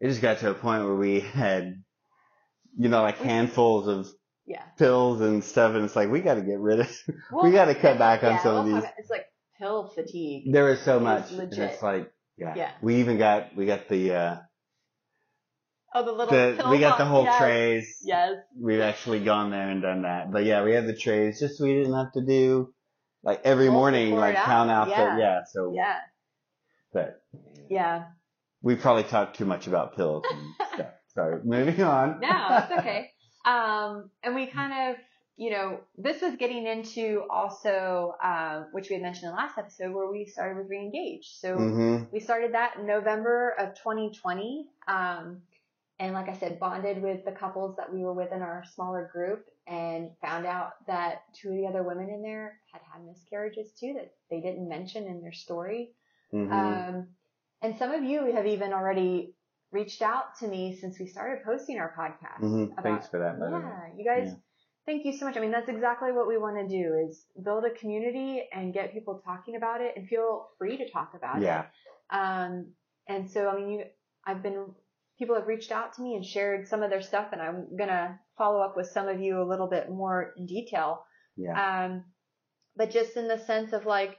it 0.00 0.08
just 0.08 0.20
got 0.20 0.38
to 0.38 0.50
a 0.50 0.54
point 0.54 0.84
where 0.84 0.94
we 0.96 1.20
had, 1.20 1.82
you 2.76 2.88
know, 2.88 3.02
like 3.02 3.16
handfuls 3.18 3.88
of 3.88 4.06
Yeah. 4.46 4.64
pills 4.76 5.20
and 5.22 5.42
stuff, 5.42 5.74
and 5.74 5.84
it's 5.84 5.96
like 5.96 6.10
we 6.10 6.20
got 6.20 6.34
to 6.34 6.42
get 6.42 6.58
rid 6.58 6.80
of. 6.80 6.88
Well, 7.32 7.44
we 7.44 7.52
got 7.52 7.66
to 7.66 7.74
cut 7.74 7.98
back 7.98 8.22
on 8.22 8.32
yeah, 8.34 8.42
some 8.42 8.56
of 8.56 8.64
we'll 8.66 8.74
these. 8.80 8.90
It's 8.98 9.10
like 9.10 9.26
pill 9.58 9.88
fatigue. 9.88 10.52
There 10.52 10.64
was 10.64 10.80
so 10.80 11.00
much, 11.00 11.30
and 11.32 11.52
it's 11.52 11.82
like, 11.82 12.12
yeah. 12.36 12.54
Yeah. 12.54 12.72
We 12.82 12.96
even 12.96 13.16
got 13.16 13.54
we 13.56 13.64
got 13.66 13.88
the 13.88 14.12
uh 14.14 14.36
Oh, 15.96 16.04
the 16.04 16.12
little 16.12 16.26
the 16.34 16.68
we 16.70 16.78
got 16.80 16.98
the 16.98 17.04
whole 17.04 17.24
yes. 17.24 17.38
trays. 17.38 17.98
Yes. 18.02 18.34
We've 18.60 18.80
actually 18.80 19.20
gone 19.20 19.50
there 19.50 19.68
and 19.68 19.80
done 19.80 20.02
that. 20.02 20.32
But 20.32 20.44
yeah, 20.44 20.64
we 20.64 20.72
had 20.72 20.86
the 20.86 20.96
trays 20.96 21.38
just 21.38 21.56
so 21.58 21.64
we 21.64 21.74
didn't 21.74 21.94
have 21.94 22.12
to 22.12 22.20
do 22.24 22.74
like 23.22 23.40
every 23.44 23.66
Multiple 23.66 23.80
morning, 23.80 24.16
like 24.16 24.36
out. 24.36 24.44
count 24.44 24.70
out 24.70 24.88
Yeah. 24.88 25.14
the 25.14 25.20
yeah. 25.20 25.40
So, 25.50 25.72
Yeah. 25.74 25.98
but 26.92 27.22
Yeah. 27.70 28.04
we 28.62 28.74
probably 28.76 29.04
talked 29.04 29.36
too 29.36 29.44
much 29.44 29.66
about 29.66 29.96
pills 29.96 30.24
and 30.30 30.68
stuff. 30.74 30.92
Sorry, 31.14 31.40
moving 31.44 31.82
on. 31.82 32.20
No, 32.20 32.58
it's 32.58 32.72
okay. 32.72 33.10
Um, 33.44 34.10
and 34.22 34.34
we 34.34 34.46
kind 34.46 34.90
of, 34.90 34.96
you 35.36 35.50
know, 35.50 35.80
this 35.96 36.22
was 36.22 36.34
getting 36.36 36.66
into 36.66 37.22
also, 37.30 38.14
um, 38.22 38.66
which 38.72 38.88
we 38.88 38.94
had 38.94 39.02
mentioned 39.02 39.24
in 39.24 39.30
the 39.30 39.36
last 39.36 39.58
episode, 39.58 39.92
where 39.92 40.10
we 40.10 40.26
started 40.26 40.56
with 40.58 40.68
Reengage. 40.70 41.38
So 41.40 41.56
hmm 41.56 42.04
we 42.12 42.20
started 42.20 42.54
that 42.54 42.76
in 42.78 42.86
November 42.86 43.50
of 43.58 43.74
2020. 43.76 44.66
Um, 44.88 45.42
and 46.04 46.12
like 46.14 46.28
I 46.28 46.36
said, 46.36 46.60
bonded 46.60 47.02
with 47.02 47.24
the 47.24 47.32
couples 47.32 47.76
that 47.76 47.92
we 47.92 48.02
were 48.04 48.12
with 48.12 48.32
in 48.32 48.42
our 48.42 48.62
smaller 48.74 49.08
group 49.12 49.46
and 49.66 50.10
found 50.20 50.44
out 50.46 50.72
that 50.86 51.22
two 51.34 51.48
of 51.50 51.56
the 51.56 51.66
other 51.66 51.82
women 51.82 52.10
in 52.10 52.20
there 52.22 52.58
had 52.72 52.82
had 52.92 53.04
miscarriages 53.04 53.72
too 53.72 53.94
that 53.94 54.12
they 54.30 54.40
didn't 54.40 54.68
mention 54.68 55.04
in 55.06 55.22
their 55.22 55.32
story. 55.32 55.92
hmm 56.30 56.52
Um, 56.52 57.08
and 57.62 57.76
some 57.78 57.90
of 57.92 58.02
you 58.04 58.32
have 58.34 58.46
even 58.46 58.72
already 58.74 59.34
reached 59.72 60.02
out 60.02 60.36
to 60.40 60.46
me 60.48 60.76
since 60.76 60.98
we 60.98 61.06
started 61.06 61.42
posting 61.44 61.78
our 61.78 61.94
podcast. 61.98 62.40
hmm 62.40 62.64
about- 62.64 62.82
Thanks 62.82 63.08
for 63.08 63.18
that. 63.20 63.38
yeah, 63.40 63.88
you 63.96 64.04
guys, 64.04 64.28
Yeah. 64.28 64.34
thank 64.86 65.04
you 65.06 65.12
so 65.12 65.24
much. 65.24 65.36
I 65.38 65.40
mean, 65.40 65.50
that's 65.50 65.70
exactly 65.70 66.12
what 66.12 66.28
we 66.28 66.36
want 66.36 66.56
to 66.58 66.68
do 66.68 66.94
is 67.08 67.26
build 67.42 67.64
a 67.64 67.70
community 67.70 68.46
and 68.52 68.74
get 68.74 68.92
people 68.92 69.20
talking 69.24 69.56
about 69.56 69.80
it 69.80 69.96
and 69.96 70.06
feel 70.06 70.50
free 70.58 70.76
to 70.76 70.86
talk 70.90 71.14
about 71.14 71.38
it. 71.38 71.44
Yeah. 71.44 71.64
Um, 72.10 72.74
and 73.08 73.30
so, 73.30 73.48
I 73.48 73.56
mean, 73.56 73.70
you, 73.70 73.84
I've 74.26 74.42
been, 74.42 74.74
people 75.18 75.36
have 75.36 75.46
reached 75.46 75.70
out 75.70 75.94
to 75.94 76.02
me 76.02 76.14
and 76.14 76.24
shared 76.24 76.66
some 76.68 76.82
of 76.82 76.90
their 76.90 77.02
stuff 77.02 77.28
and 77.32 77.40
I'm 77.40 77.76
going 77.76 77.90
to 77.90 78.18
follow 78.36 78.60
up 78.60 78.76
with 78.76 78.88
some 78.88 79.08
of 79.08 79.20
you 79.20 79.40
a 79.40 79.48
little 79.48 79.68
bit 79.68 79.90
more 79.90 80.32
in 80.36 80.46
detail. 80.46 81.04
Yeah. 81.36 81.84
Um, 81.86 82.04
but 82.76 82.90
just 82.90 83.16
in 83.16 83.28
the 83.28 83.38
sense 83.38 83.72
of 83.72 83.86
like, 83.86 84.16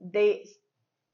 they, 0.00 0.44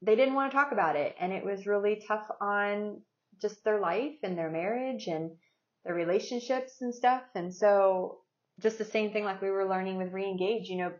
they 0.01 0.15
didn't 0.15 0.35
want 0.35 0.51
to 0.51 0.57
talk 0.57 0.71
about 0.71 0.95
it 0.95 1.15
and 1.19 1.31
it 1.31 1.45
was 1.45 1.65
really 1.65 2.03
tough 2.07 2.27
on 2.41 3.01
just 3.41 3.63
their 3.63 3.79
life 3.79 4.15
and 4.23 4.37
their 4.37 4.51
marriage 4.51 5.07
and 5.07 5.31
their 5.85 5.95
relationships 5.95 6.81
and 6.81 6.93
stuff. 6.93 7.23
And 7.35 7.53
so 7.53 8.19
just 8.61 8.77
the 8.77 8.85
same 8.85 9.11
thing 9.11 9.23
like 9.23 9.41
we 9.41 9.49
were 9.49 9.67
learning 9.67 9.97
with 9.97 10.11
reengage, 10.11 10.67
you 10.67 10.77
know, 10.77 10.91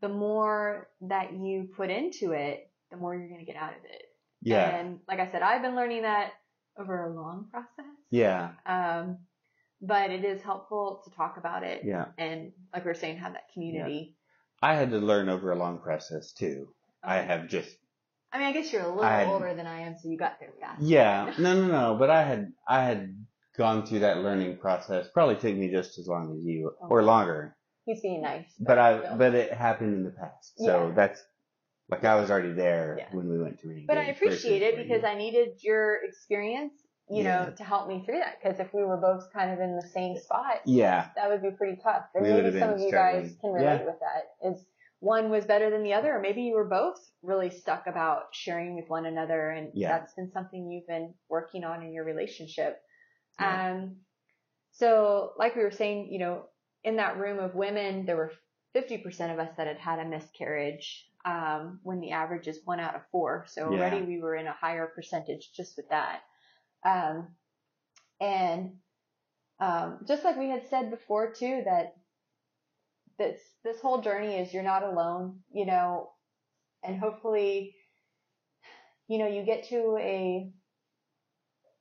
the 0.00 0.08
more 0.08 0.88
that 1.02 1.32
you 1.32 1.68
put 1.76 1.90
into 1.90 2.32
it, 2.32 2.70
the 2.90 2.96
more 2.96 3.14
you're 3.14 3.28
going 3.28 3.44
to 3.44 3.50
get 3.50 3.60
out 3.60 3.72
of 3.72 3.84
it. 3.84 4.02
Yeah. 4.42 4.76
And 4.76 5.00
like 5.08 5.18
I 5.18 5.30
said, 5.30 5.42
I've 5.42 5.62
been 5.62 5.74
learning 5.74 6.02
that 6.02 6.32
over 6.78 7.04
a 7.10 7.14
long 7.14 7.46
process. 7.50 7.92
Yeah. 8.10 8.50
Um, 8.66 9.18
but 9.80 10.10
it 10.10 10.24
is 10.24 10.42
helpful 10.42 11.02
to 11.04 11.10
talk 11.10 11.36
about 11.36 11.62
it 11.62 11.82
Yeah. 11.84 12.06
and 12.18 12.52
like 12.74 12.84
we 12.84 12.90
are 12.90 12.94
saying, 12.94 13.18
have 13.18 13.32
that 13.34 13.48
community. 13.52 14.16
I 14.60 14.74
had 14.74 14.90
to 14.90 14.98
learn 14.98 15.28
over 15.28 15.52
a 15.52 15.56
long 15.56 15.78
process 15.78 16.32
too. 16.32 16.68
I 17.02 17.20
Um, 17.20 17.26
have 17.26 17.48
just 17.48 17.76
I 18.32 18.38
mean, 18.38 18.46
I 18.48 18.52
guess 18.52 18.70
you're 18.72 18.82
a 18.82 18.88
little 18.88 19.04
had- 19.04 19.26
older 19.28 19.54
than 19.54 19.66
I 19.66 19.80
am, 19.82 19.96
so 19.98 20.08
you 20.08 20.18
got 20.18 20.38
there 20.40 20.52
fast. 20.60 20.82
Yeah, 20.82 21.32
no, 21.38 21.54
no, 21.54 21.66
no. 21.68 21.96
But 21.98 22.10
I 22.10 22.22
had 22.24 22.52
I 22.66 22.82
had 22.84 23.14
gone 23.56 23.86
through 23.86 24.00
that 24.00 24.18
learning 24.18 24.58
process. 24.58 25.08
Probably 25.14 25.36
took 25.36 25.56
me 25.56 25.70
just 25.70 25.98
as 25.98 26.06
long 26.08 26.36
as 26.36 26.44
you, 26.44 26.72
or 26.80 27.00
Okay. 27.00 27.06
longer. 27.06 27.56
He's 27.84 28.02
being 28.02 28.20
nice. 28.20 28.44
But 28.60 28.78
I, 28.78 28.98
still. 29.00 29.16
but 29.16 29.34
it 29.34 29.52
happened 29.52 29.94
in 29.94 30.04
the 30.04 30.10
past. 30.10 30.58
So 30.58 30.88
Yeah. 30.88 30.94
that's 30.94 31.22
like 31.88 32.04
I 32.04 32.16
was 32.16 32.30
already 32.30 32.52
there 32.52 32.96
Yeah. 32.98 33.08
when 33.12 33.28
we 33.28 33.38
went 33.40 33.60
to 33.60 33.68
read. 33.68 33.86
But 33.86 33.98
I 33.98 34.04
appreciate 34.04 34.62
it 34.62 34.76
because 34.76 35.04
I 35.04 35.14
needed 35.14 35.62
your 35.62 36.04
experience, 36.04 36.74
you 37.08 37.22
Yeah. 37.22 37.46
know, 37.46 37.50
to 37.52 37.64
help 37.64 37.88
me 37.88 38.04
through 38.04 38.18
that. 38.18 38.36
Because 38.42 38.60
if 38.60 38.72
we 38.74 38.84
were 38.84 38.98
both 38.98 39.32
kind 39.32 39.50
of 39.50 39.60
in 39.60 39.74
the 39.76 39.86
same 39.88 40.16
spot, 40.16 40.60
yeah, 40.66 41.08
that 41.16 41.30
would 41.30 41.42
be 41.42 41.50
pretty 41.50 41.80
tough. 41.82 42.04
And 42.14 42.24
We 42.24 42.30
maybe 42.30 42.58
some 42.58 42.70
of 42.70 42.80
you 42.80 42.90
guys 42.92 43.36
can 43.40 43.52
relate 43.52 43.80
Yeah. 43.80 43.84
with 43.86 44.00
that. 44.00 44.48
Is 44.50 44.66
one 45.00 45.30
was 45.30 45.46
better 45.46 45.70
than 45.70 45.82
the 45.84 45.94
other, 45.94 46.16
or 46.16 46.20
maybe 46.20 46.42
you 46.42 46.54
were 46.54 46.68
both 46.68 46.98
really 47.22 47.50
stuck 47.50 47.86
about 47.86 48.34
sharing 48.34 48.74
with 48.74 48.88
one 48.88 49.06
another, 49.06 49.50
and 49.50 49.72
that's 49.74 50.12
been 50.14 50.30
something 50.32 50.70
you've 50.70 50.88
been 50.88 51.14
working 51.28 51.62
on 51.64 51.82
in 51.84 51.92
your 51.92 52.04
relationship. 52.04 52.82
Um, 53.38 53.98
so 54.72 55.32
like 55.38 55.54
we 55.56 55.62
were 55.62 55.70
saying, 55.70 56.12
you 56.12 56.18
know, 56.18 56.46
in 56.84 56.96
that 56.96 57.16
room 57.16 57.38
of 57.38 57.54
women, 57.54 58.06
there 58.06 58.16
were 58.16 58.32
50% 58.74 59.32
of 59.32 59.38
us 59.38 59.50
that 59.56 59.66
had 59.66 59.78
had 59.78 59.98
a 60.00 60.04
miscarriage, 60.04 61.06
um, 61.24 61.80
when 61.82 62.00
the 62.00 62.12
average 62.12 62.48
is 62.48 62.60
one 62.64 62.80
out 62.80 62.94
of 62.94 63.02
four. 63.10 63.44
So 63.48 63.70
Yeah. 63.72 63.78
already 63.78 64.02
we 64.02 64.20
were 64.20 64.36
in 64.36 64.46
a 64.46 64.52
higher 64.52 64.86
percentage 64.86 65.52
just 65.52 65.76
with 65.76 65.88
that. 65.90 66.22
Um, 66.84 67.28
and, 68.20 68.78
um, 69.60 70.04
just 70.06 70.24
like 70.24 70.36
we 70.36 70.48
had 70.48 70.68
said 70.68 70.90
before 70.90 71.32
too, 71.32 71.62
that 71.64 71.96
this, 73.18 73.40
this 73.64 73.80
whole 73.80 74.00
journey 74.00 74.36
is 74.36 74.52
you're 74.54 74.62
not 74.62 74.84
alone, 74.84 75.40
you 75.50 75.66
know, 75.66 76.10
and 76.82 76.98
hopefully, 76.98 77.74
you 79.08 79.18
know, 79.18 79.26
you 79.26 79.42
get 79.42 79.64
to 79.68 79.96
a, 79.98 80.52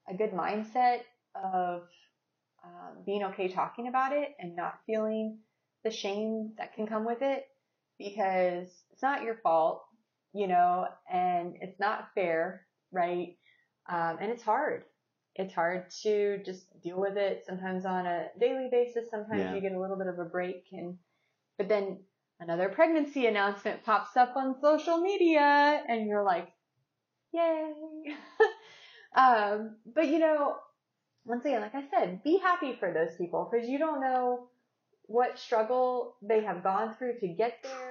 a 0.10 0.14
good 0.16 0.32
mindset 0.32 1.02
of 1.36 1.84
um, 2.64 3.04
being 3.06 3.24
okay 3.24 3.48
talking 3.48 3.88
about 3.88 4.12
it 4.12 4.36
and 4.40 4.56
not 4.56 4.80
feeling 4.86 5.40
the 5.84 5.92
shame 5.92 6.54
that 6.58 6.74
can 6.74 6.88
come 6.88 7.06
with 7.06 7.22
it 7.22 7.46
because 7.98 8.68
it's 8.92 9.02
not 9.02 9.24
your 9.24 9.36
fault, 9.36 9.84
you 10.34 10.48
know, 10.48 10.88
and 11.12 11.56
it's 11.62 11.80
not 11.80 12.10
fair, 12.14 12.66
right? 12.92 13.38
Um, 13.90 14.18
and 14.20 14.32
it's 14.32 14.44
hard. 14.44 14.84
It's 15.36 15.54
hard 15.54 15.90
to 16.04 16.42
just 16.44 16.66
deal 16.82 17.00
with 17.00 17.18
it 17.18 17.44
sometimes 17.46 17.86
on 17.86 18.06
a 18.06 18.28
daily 18.40 18.70
basis. 18.72 19.10
Sometimes 19.10 19.40
Yeah. 19.40 19.54
you 19.54 19.62
get 19.62 19.74
a 19.74 19.80
little 19.80 19.98
bit 19.98 20.08
of 20.08 20.20
a 20.20 20.26
break 20.26 20.66
and, 20.72 20.98
but 21.58 21.68
then 21.70 22.00
another 22.40 22.70
pregnancy 22.70 23.26
announcement 23.28 23.84
pops 23.84 24.18
up 24.18 24.36
on 24.36 24.60
social 24.62 24.98
media 25.00 25.84
and 25.88 26.08
you're 26.08 26.24
like, 26.24 26.52
yay. 27.34 27.74
um, 29.16 29.78
but 29.94 30.08
you 30.08 30.20
know, 30.20 30.56
once 31.26 31.46
again, 31.46 31.62
like 31.62 31.76
I 31.76 31.84
said, 31.90 32.24
be 32.24 32.38
happy 32.38 32.74
for 32.80 32.94
those 32.94 33.16
people 33.18 33.50
because 33.52 33.68
you 33.68 33.78
don't 33.78 34.02
know 34.02 34.48
what 35.04 35.40
struggle 35.40 36.16
they 36.22 36.44
have 36.44 36.64
gone 36.64 36.96
through 36.96 37.20
to 37.20 37.28
get 37.28 37.60
there. 37.64 37.87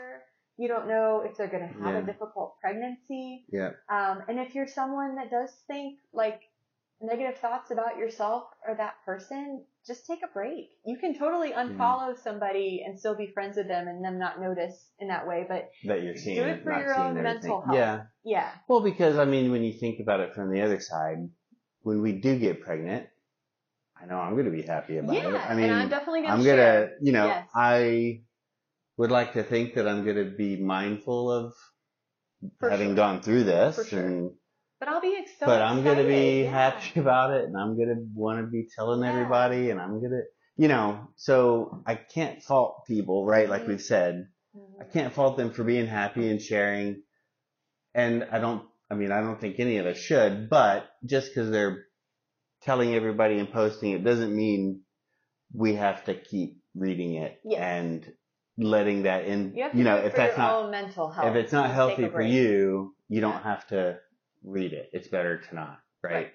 You 0.59 0.69
don't 0.69 0.88
know 0.88 1.23
if 1.25 1.37
they're 1.37 1.49
going 1.49 1.69
to 1.69 1.75
have 1.85 1.95
Yeah. 1.95 2.01
a 2.01 2.03
difficult 2.03 2.59
pregnancy. 2.61 3.45
yeah, 3.53 3.71
Um, 3.88 4.23
and 4.29 4.38
if 4.40 4.55
you're 4.55 4.66
someone 4.66 5.16
that 5.16 5.31
does 5.31 5.53
think 5.66 5.99
like 6.12 6.40
negative 7.01 7.38
thoughts 7.38 7.71
about 7.71 7.99
yourself 7.99 8.45
or 8.66 8.75
that 8.75 8.95
person, 9.05 9.64
just 9.87 10.07
take 10.07 10.21
a 10.25 10.29
break. 10.33 10.71
You 10.87 10.97
can 10.97 11.16
totally 11.19 11.53
unfollow 11.53 12.16
somebody 12.19 12.83
and 12.87 12.99
still 12.99 13.14
be 13.14 13.27
friends 13.27 13.57
with 13.59 13.69
them 13.69 13.87
and 13.87 14.03
them 14.03 14.19
not 14.19 14.40
notice 14.40 14.90
in 14.99 15.09
that 15.09 15.27
way. 15.29 15.45
But 15.47 15.71
that 15.85 16.03
you're 16.03 16.16
seeing 16.16 16.37
Do 16.37 16.45
it 16.45 16.62
for 16.62 16.71
not 16.71 16.81
your 16.81 16.95
seeing 16.95 17.07
own 17.09 17.23
mental 17.23 17.61
health. 17.61 17.77
Yeah, 17.77 18.03
yeah, 18.25 18.51
well, 18.66 18.81
because 18.81 19.19
I 19.19 19.27
mean, 19.27 19.51
when 19.51 19.62
you 19.62 19.75
think 19.75 20.01
about 20.01 20.21
it 20.21 20.35
from 20.35 20.51
the 20.51 20.62
other 20.62 20.81
side, 20.81 21.19
when 21.83 22.01
we 22.01 22.12
do 22.12 22.38
get 22.38 22.62
pregnant, 22.62 23.07
I 24.01 24.07
know 24.07 24.16
I'm 24.19 24.33
going 24.33 24.47
to 24.47 24.51
be 24.51 24.62
happy 24.62 24.97
about 24.97 25.14
yeah. 25.14 25.29
it. 25.29 25.51
I 25.51 25.55
mean, 25.55 25.64
and 25.71 25.75
I'm 25.75 25.88
definitely 25.88 26.23
going 26.23 26.33
I'm 26.33 26.40
to 26.40 26.45
gonna, 26.47 26.88
you 27.03 27.12
know, 27.12 27.27
Yes. 27.27 27.49
I 27.55 28.23
would 28.97 29.11
like 29.11 29.35
to 29.35 29.43
think 29.43 29.75
that 29.75 29.87
I'm 29.89 30.05
gonna 30.05 30.25
be 30.25 30.57
mindful 30.63 31.31
of 31.31 31.55
For 32.59 32.71
having 32.71 32.89
sure. 32.89 32.97
gone 32.97 33.23
through 33.23 33.45
this, 33.45 33.89
sure. 33.89 34.07
and 34.07 34.31
But 34.81 34.89
I'll 34.89 35.01
be 35.01 35.27
so 35.39 35.47
but 35.47 35.63
I'm 35.63 35.83
gonna 35.85 36.05
be 36.05 36.43
yeah. 36.43 36.51
happy 36.51 37.01
about 37.01 37.33
it, 37.33 37.45
and 37.45 37.57
I'm 37.57 37.77
gonna 37.79 38.01
want 38.15 38.39
to 38.41 38.47
be 38.47 38.69
telling 38.75 39.03
Yeah. 39.03 39.11
everybody, 39.11 39.71
and 39.71 39.81
I'm 39.81 40.01
gonna, 40.03 40.23
you 40.57 40.69
know, 40.69 41.09
so 41.17 41.83
I 41.87 41.95
can't 41.97 42.43
fault 42.43 42.85
people, 42.87 43.25
right? 43.27 43.49
Like 43.49 43.63
Mhm. 43.63 43.69
we've 43.69 43.83
said, 43.83 44.29
I 44.81 44.85
Mhm. 44.85 44.93
can't 44.93 45.13
fault 45.13 45.37
them 45.37 45.51
for 45.51 45.65
being 45.65 45.87
happy 45.87 46.29
and 46.31 46.41
sharing, 46.41 47.03
and 47.95 48.25
I 48.25 48.39
don't. 48.39 48.67
I 48.89 48.95
mean, 48.95 49.11
I 49.11 49.21
don't 49.21 49.41
think 49.41 49.59
any 49.59 49.79
of 49.79 49.87
us 49.87 49.97
should, 49.97 50.49
but 50.49 50.89
just 51.05 51.29
because 51.31 51.51
they're 51.51 51.87
telling 52.63 52.95
everybody 52.95 53.39
and 53.39 53.51
posting 53.53 53.93
it 53.93 54.05
doesn't 54.05 54.35
mean 54.35 54.83
we 55.53 55.75
have 55.75 56.05
to 56.05 56.15
keep 56.15 56.63
reading 56.75 57.15
it 57.15 57.41
Yes. 57.45 57.61
and 57.61 58.13
letting 58.59 59.03
that 59.03 59.25
in. 59.25 59.55
You 59.55 59.69
You 59.73 59.85
know, 59.85 59.97
if 59.97 60.14
that's 60.14 60.37
not 60.38 60.71
mental 60.71 61.11
health. 61.11 61.29
if 61.29 61.35
it's 61.37 61.53
not 61.53 61.71
healthy 61.71 62.09
for 62.09 62.23
you, 62.23 62.95
you 63.09 63.21
don't 63.21 63.42
have 63.42 63.66
to 63.69 63.99
read 64.45 64.73
it. 64.73 64.90
It's 64.92 65.09
better 65.09 65.38
to 65.38 65.55
not, 65.55 65.81
right? 66.03 66.12
Right. 66.12 66.33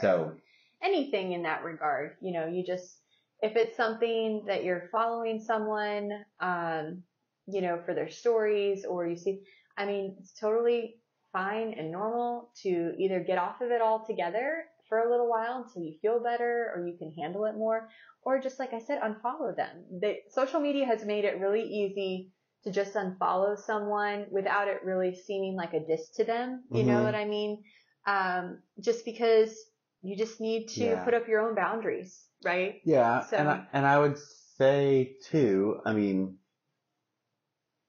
So 0.00 0.34
anything 0.82 1.32
in 1.32 1.42
that 1.42 1.64
regard. 1.64 2.16
You 2.20 2.32
know, 2.32 2.46
you 2.46 2.64
just 2.64 3.00
if 3.42 3.56
it's 3.56 3.76
something 3.76 4.44
that 4.46 4.64
you're 4.64 4.88
following 4.90 5.40
someone, 5.40 6.10
um, 6.40 7.02
you 7.46 7.60
know, 7.60 7.80
for 7.84 7.94
their 7.94 8.08
stories 8.08 8.84
or 8.84 9.06
you 9.06 9.16
see, 9.16 9.40
I 9.76 9.86
mean, 9.86 10.16
it's 10.18 10.32
totally 10.32 10.96
fine 11.32 11.74
and 11.76 11.90
normal 11.90 12.50
to 12.62 12.94
either 12.98 13.20
get 13.20 13.38
off 13.38 13.60
of 13.60 13.70
it 13.70 13.82
altogether 13.82 14.64
for 14.88 14.98
a 14.98 15.10
little 15.10 15.28
while 15.28 15.64
until 15.64 15.82
you 15.82 15.98
feel 16.00 16.20
better 16.22 16.72
or 16.74 16.86
you 16.86 16.96
can 16.96 17.12
handle 17.12 17.44
it 17.46 17.54
more, 17.56 17.88
or 18.22 18.40
just 18.40 18.58
like 18.58 18.72
I 18.72 18.78
said, 18.80 19.00
unfollow 19.00 19.54
them. 19.56 19.84
The, 20.00 20.16
social 20.30 20.60
media 20.60 20.86
has 20.86 21.04
made 21.04 21.24
it 21.24 21.40
really 21.40 21.62
easy 21.62 22.32
to 22.64 22.70
just 22.70 22.94
unfollow 22.94 23.58
someone 23.58 24.26
without 24.30 24.68
it 24.68 24.82
really 24.84 25.14
seeming 25.14 25.54
like 25.54 25.72
a 25.74 25.80
diss 25.86 26.10
to 26.16 26.24
them. 26.24 26.64
You 26.70 26.84
know 26.84 27.00
Mhm. 27.00 27.04
what 27.04 27.14
I 27.14 27.24
mean? 27.24 27.62
Um, 28.06 28.62
just 28.80 29.04
because 29.04 29.56
you 30.02 30.16
just 30.16 30.40
need 30.40 30.68
to 30.68 30.84
Yeah. 30.84 31.04
put 31.04 31.14
up 31.14 31.28
your 31.28 31.40
own 31.48 31.54
boundaries, 31.54 32.28
right? 32.44 32.80
Yeah, 32.84 33.20
So- 33.20 33.36
and 33.36 33.48
I, 33.48 33.66
and 33.72 33.86
I 33.86 33.98
would 33.98 34.18
say 34.18 35.16
too. 35.22 35.80
I 35.84 35.92
mean, 35.92 36.38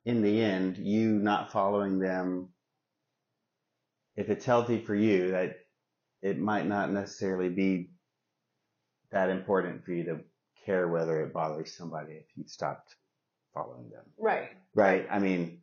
in 0.06 0.22
the 0.22 0.42
end, 0.42 0.78
you 0.78 1.20
not 1.20 1.52
following 1.52 2.00
them, 2.00 2.54
if 4.16 4.30
it's 4.30 4.46
healthy 4.46 4.80
for 4.80 4.96
you, 4.96 5.32
that 5.32 5.58
it 6.28 6.38
might 6.38 6.68
not 6.68 6.92
necessarily 6.92 7.50
be 7.50 7.90
that 9.12 9.30
important 9.30 9.86
for 9.86 9.92
you 9.94 10.04
to 10.06 10.20
care 10.66 10.88
whether 10.88 11.22
it 11.22 11.34
bothers 11.34 11.74
somebody 11.76 12.14
if 12.14 12.26
you 12.36 12.44
stopped 12.48 12.96
following 13.54 13.90
them. 13.90 14.04
Right. 14.18 14.50
Right. 14.76 15.08
I 15.10 15.20
mean, 15.20 15.60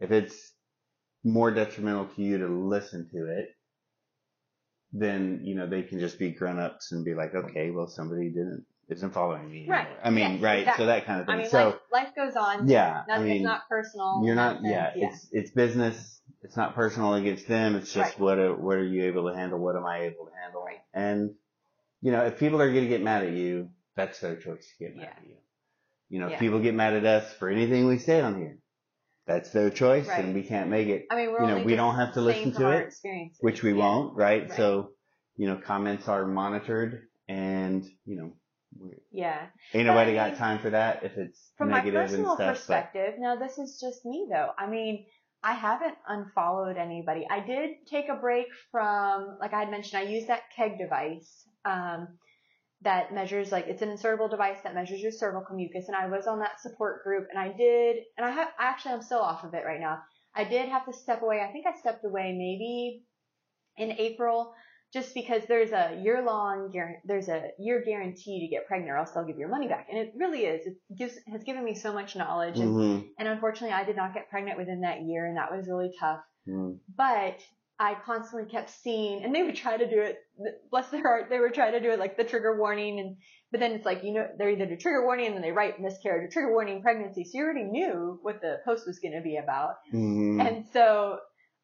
if 0.00 0.12
it's 0.12 0.52
more 1.24 1.50
detrimental 1.50 2.06
to 2.14 2.22
you 2.22 2.38
to 2.38 2.46
listen 2.46 3.08
to 3.12 3.26
it, 3.38 3.48
then, 4.92 5.40
you 5.42 5.56
know, 5.56 5.66
they 5.68 5.82
can 5.82 5.98
just 5.98 6.18
be 6.18 6.30
grown 6.30 6.60
ups 6.60 6.92
and 6.92 7.04
be 7.04 7.14
like, 7.14 7.34
okay, 7.34 7.70
well, 7.70 7.88
somebody 7.88 8.28
didn't, 8.28 8.64
isn't 8.88 9.12
following 9.12 9.50
me. 9.50 9.66
Right. 9.68 9.80
Anymore. 9.80 10.00
I 10.04 10.10
mean, 10.10 10.32
Yes, 10.34 10.42
right. 10.42 10.58
exactly. 10.60 10.82
So 10.84 10.86
that 10.86 11.06
kind 11.06 11.20
of 11.20 11.26
thing. 11.26 11.34
I 11.34 11.38
mean, 11.38 11.50
so, 11.50 11.64
life, 11.64 11.74
life 11.92 12.14
goes 12.14 12.36
on. 12.36 12.68
yeah, 12.68 13.02
I 13.08 13.12
Nothing, 13.14 13.26
mean, 13.28 13.42
not 13.42 13.68
personal. 13.68 14.22
you're 14.24 14.36
not, 14.36 14.62
nothing. 14.62 14.70
yeah, 14.70 14.92
it's, 14.94 15.26
it's 15.32 15.50
business. 15.50 16.15
It's 16.46 16.56
not 16.56 16.76
personal 16.76 17.14
against 17.14 17.48
them. 17.48 17.74
It's 17.74 17.92
just 17.92 18.12
Right. 18.12 18.20
what, 18.20 18.38
are, 18.38 18.54
what 18.54 18.76
are 18.76 18.84
you 18.86 19.06
able 19.06 19.28
to 19.28 19.36
handle? 19.36 19.58
What 19.58 19.74
am 19.74 19.84
I 19.84 20.02
able 20.02 20.26
to 20.26 20.32
handle? 20.40 20.62
Right. 20.64 20.78
And, 20.94 21.34
you 22.00 22.12
know, 22.12 22.24
if 22.24 22.38
people 22.38 22.62
are 22.62 22.70
going 22.70 22.84
to 22.84 22.88
get 22.88 23.02
mad 23.02 23.24
at 23.24 23.32
you, 23.32 23.70
that's 23.96 24.20
their 24.20 24.36
choice 24.36 24.64
to 24.78 24.84
get 24.84 24.94
mad 24.94 25.02
Yeah. 25.02 25.10
at 25.22 25.26
you. 25.26 25.36
You 26.08 26.20
know, 26.20 26.28
Yeah. 26.28 26.34
if 26.34 26.40
people 26.40 26.60
get 26.60 26.76
mad 26.76 26.94
at 26.94 27.04
us 27.04 27.32
for 27.32 27.48
anything 27.48 27.88
we 27.88 27.98
say 27.98 28.20
on 28.20 28.38
here, 28.38 28.58
that's 29.26 29.50
their 29.50 29.70
choice 29.70 30.06
Right. 30.06 30.24
and 30.24 30.34
we 30.36 30.44
can't 30.44 30.70
make 30.70 30.86
it, 30.86 31.06
I 31.10 31.16
mean, 31.16 31.32
we're 31.32 31.40
you 31.40 31.46
know, 31.48 31.54
only 31.54 31.66
we 31.66 31.74
don't 31.74 31.96
have 31.96 32.14
to 32.14 32.20
listen 32.20 32.52
to 32.52 32.70
it, 32.70 32.94
which 33.40 33.64
we 33.64 33.72
Yeah. 33.72 33.78
won't, 33.78 34.16
right? 34.16 34.48
So, 34.52 34.92
you 35.34 35.48
know, 35.48 35.56
comments 35.56 36.06
are 36.06 36.24
monitored 36.28 37.08
and, 37.26 37.84
you 38.04 38.16
know, 38.18 38.32
we, 38.78 38.90
Yeah. 39.10 39.48
ain't 39.74 39.88
But 39.88 39.94
nobody 39.94 40.14
got 40.14 40.36
time 40.36 40.60
for 40.60 40.70
that 40.70 41.02
if 41.02 41.16
it's 41.16 41.50
From 41.58 41.70
my 41.70 41.80
personal 41.80 42.36
stuff. 42.36 42.38
But, 42.38 42.54
perspective, 42.54 43.14
now 43.18 43.34
this 43.34 43.58
is 43.58 43.80
just 43.80 44.06
me 44.06 44.28
though. 44.30 44.52
I 44.56 44.68
mean, 44.68 45.06
I 45.42 45.52
haven't 45.54 45.96
unfollowed 46.08 46.76
anybody. 46.76 47.26
I 47.30 47.40
did 47.40 47.86
take 47.88 48.08
a 48.08 48.14
break 48.16 48.46
from, 48.70 49.36
like 49.40 49.52
I 49.52 49.60
had 49.60 49.70
mentioned, 49.70 50.00
I 50.00 50.10
use 50.10 50.26
that 50.26 50.42
Kegg 50.56 50.78
device, 50.78 51.48
um, 51.64 52.08
that 52.82 53.12
measures 53.12 53.52
like 53.52 53.66
it's 53.66 53.82
an 53.82 53.88
insertable 53.88 54.30
device 54.30 54.58
that 54.62 54.74
measures 54.74 55.00
your 55.00 55.10
cervical 55.10 55.56
mucus 55.56 55.88
and 55.88 55.96
I 55.96 56.06
was 56.06 56.26
on 56.26 56.40
that 56.40 56.60
support 56.60 57.02
group 57.02 57.26
and 57.30 57.38
I 57.38 57.56
did 57.56 57.96
and 58.16 58.26
I 58.26 58.30
have 58.30 58.48
actually 58.58 58.92
I'm 58.92 59.02
still 59.02 59.20
off 59.20 59.44
of 59.44 59.54
it 59.54 59.64
right 59.64 59.80
now. 59.80 60.02
I 60.34 60.44
did 60.44 60.68
have 60.68 60.84
to 60.84 60.92
step 60.92 61.22
away. 61.22 61.40
I 61.40 61.50
think 61.52 61.66
I 61.66 61.78
stepped 61.78 62.04
away 62.04 62.32
maybe 62.36 63.02
in 63.78 63.92
April 63.92 64.52
just 64.92 65.14
because 65.14 65.42
there's 65.48 65.72
a 65.72 66.00
year 66.02 66.22
long 66.22 66.70
there's 67.04 67.28
a 67.28 67.50
year 67.58 67.82
guarantee 67.84 68.40
to 68.40 68.48
get 68.54 68.66
pregnant 68.66 68.90
or 68.92 68.96
else 68.96 69.10
they'll 69.12 69.24
give 69.24 69.36
you 69.36 69.40
your 69.40 69.48
money 69.48 69.68
back 69.68 69.88
and 69.90 69.98
it 69.98 70.12
really 70.16 70.44
is 70.44 70.66
it 70.66 70.76
gives 70.96 71.18
has 71.30 71.42
given 71.44 71.64
me 71.64 71.74
so 71.74 71.92
much 71.92 72.16
knowledge 72.16 72.58
and, 72.58 72.74
Mhm. 72.74 73.08
and 73.18 73.28
unfortunately 73.28 73.74
I 73.74 73.84
did 73.84 73.96
not 73.96 74.14
get 74.14 74.30
pregnant 74.30 74.58
within 74.58 74.80
that 74.82 75.02
year 75.02 75.26
and 75.26 75.36
that 75.36 75.50
was 75.54 75.68
really 75.68 75.92
tough 76.00 76.20
Mhm. 76.48 76.78
but 76.96 77.38
I 77.78 77.94
constantly 77.94 78.48
kept 78.50 78.70
seeing, 78.70 79.22
and 79.22 79.34
they 79.34 79.42
would 79.42 79.54
try 79.54 79.76
to 79.76 79.86
do 79.86 80.00
it, 80.00 80.16
bless 80.70 80.88
their 80.88 81.02
heart, 81.02 81.28
they 81.28 81.38
would 81.38 81.52
try 81.52 81.72
to 81.72 81.78
do 81.78 81.90
it 81.90 81.98
like 81.98 82.16
the 82.16 82.24
trigger 82.24 82.56
warning, 82.58 82.98
and, 83.00 83.18
but 83.50 83.60
then 83.60 83.72
it's 83.72 83.84
like, 83.84 84.02
you 84.02 84.14
know, 84.14 84.26
they're 84.38 84.48
either 84.48 84.64
do 84.64 84.76
trigger 84.78 85.04
warning 85.04 85.26
and 85.26 85.34
then 85.34 85.42
they 85.42 85.52
write 85.52 85.78
miscarriage 85.78 86.24
or 86.26 86.32
trigger 86.32 86.52
warning 86.52 86.80
pregnancy, 86.80 87.22
so 87.24 87.36
you 87.36 87.44
already 87.44 87.64
knew 87.64 88.18
what 88.22 88.40
the 88.40 88.60
post 88.64 88.86
was 88.86 88.98
going 89.00 89.12
to 89.12 89.20
be 89.20 89.36
about. 89.36 89.74
Mhm. 89.92 90.40
And 90.40 90.66
so, 90.72 91.18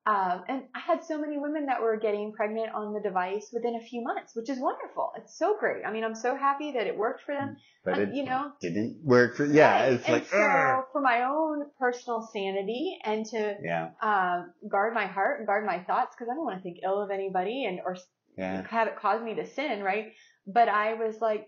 um, 0.05 0.43
and 0.49 0.63
I 0.75 0.81
had 0.81 1.05
so 1.05 1.17
many 1.21 1.39
women 1.39 1.67
that 1.67 1.81
were 1.81 1.97
getting 1.97 2.33
pregnant 2.33 2.75
on 2.75 2.93
the 2.93 3.01
device 3.01 3.51
within 3.53 3.77
a 3.77 3.81
few 3.81 4.03
months, 4.03 4.35
which 4.35 4.51
is 4.51 4.59
wonderful. 4.59 5.13
It's 5.17 5.39
so 5.39 5.57
great. 5.61 5.85
I 5.87 5.93
mean, 5.93 6.03
I'm 6.03 6.17
so 6.17 6.37
happy 6.37 6.73
that 6.73 6.89
it 6.89 6.97
worked 6.97 7.23
for 7.23 7.35
them. 7.35 7.57
but 7.85 7.99
uh, 7.99 8.03
it 8.03 8.15
you 8.15 8.25
know, 8.25 8.51
didn't 8.61 8.99
work 9.05 9.37
for, 9.37 9.47
yeah, 9.47 9.83
Right. 9.85 9.93
it's 9.93 10.05
and 10.07 10.15
like, 10.15 10.27
so 10.27 10.37
"Argh." 10.39 10.85
for 10.91 11.01
my 11.01 11.23
own 11.25 11.67
personal 11.79 12.29
sanity 12.33 12.99
and 13.05 13.25
to 13.27 13.57
yeah, 13.63 13.91
um, 14.03 14.53
guard 14.69 14.93
my 14.93 15.07
heart 15.07 15.39
and 15.39 15.47
guard 15.47 15.65
my 15.65 15.79
thoughts 15.85 16.17
because 16.17 16.29
I 16.31 16.35
don't 16.35 16.45
want 16.45 16.57
to 16.59 16.63
think 16.63 16.79
ill 16.85 17.01
of 17.01 17.11
anybody 17.13 17.65
and 17.67 17.79
or 17.85 17.97
yeah. 18.37 18.67
have 18.67 18.89
it 18.89 18.97
cause 18.97 19.23
me 19.23 19.35
to 19.37 19.47
sin, 19.47 19.83
right? 19.85 20.13
But 20.47 20.69
I 20.69 20.95
was 20.95 21.21
like, 21.21 21.47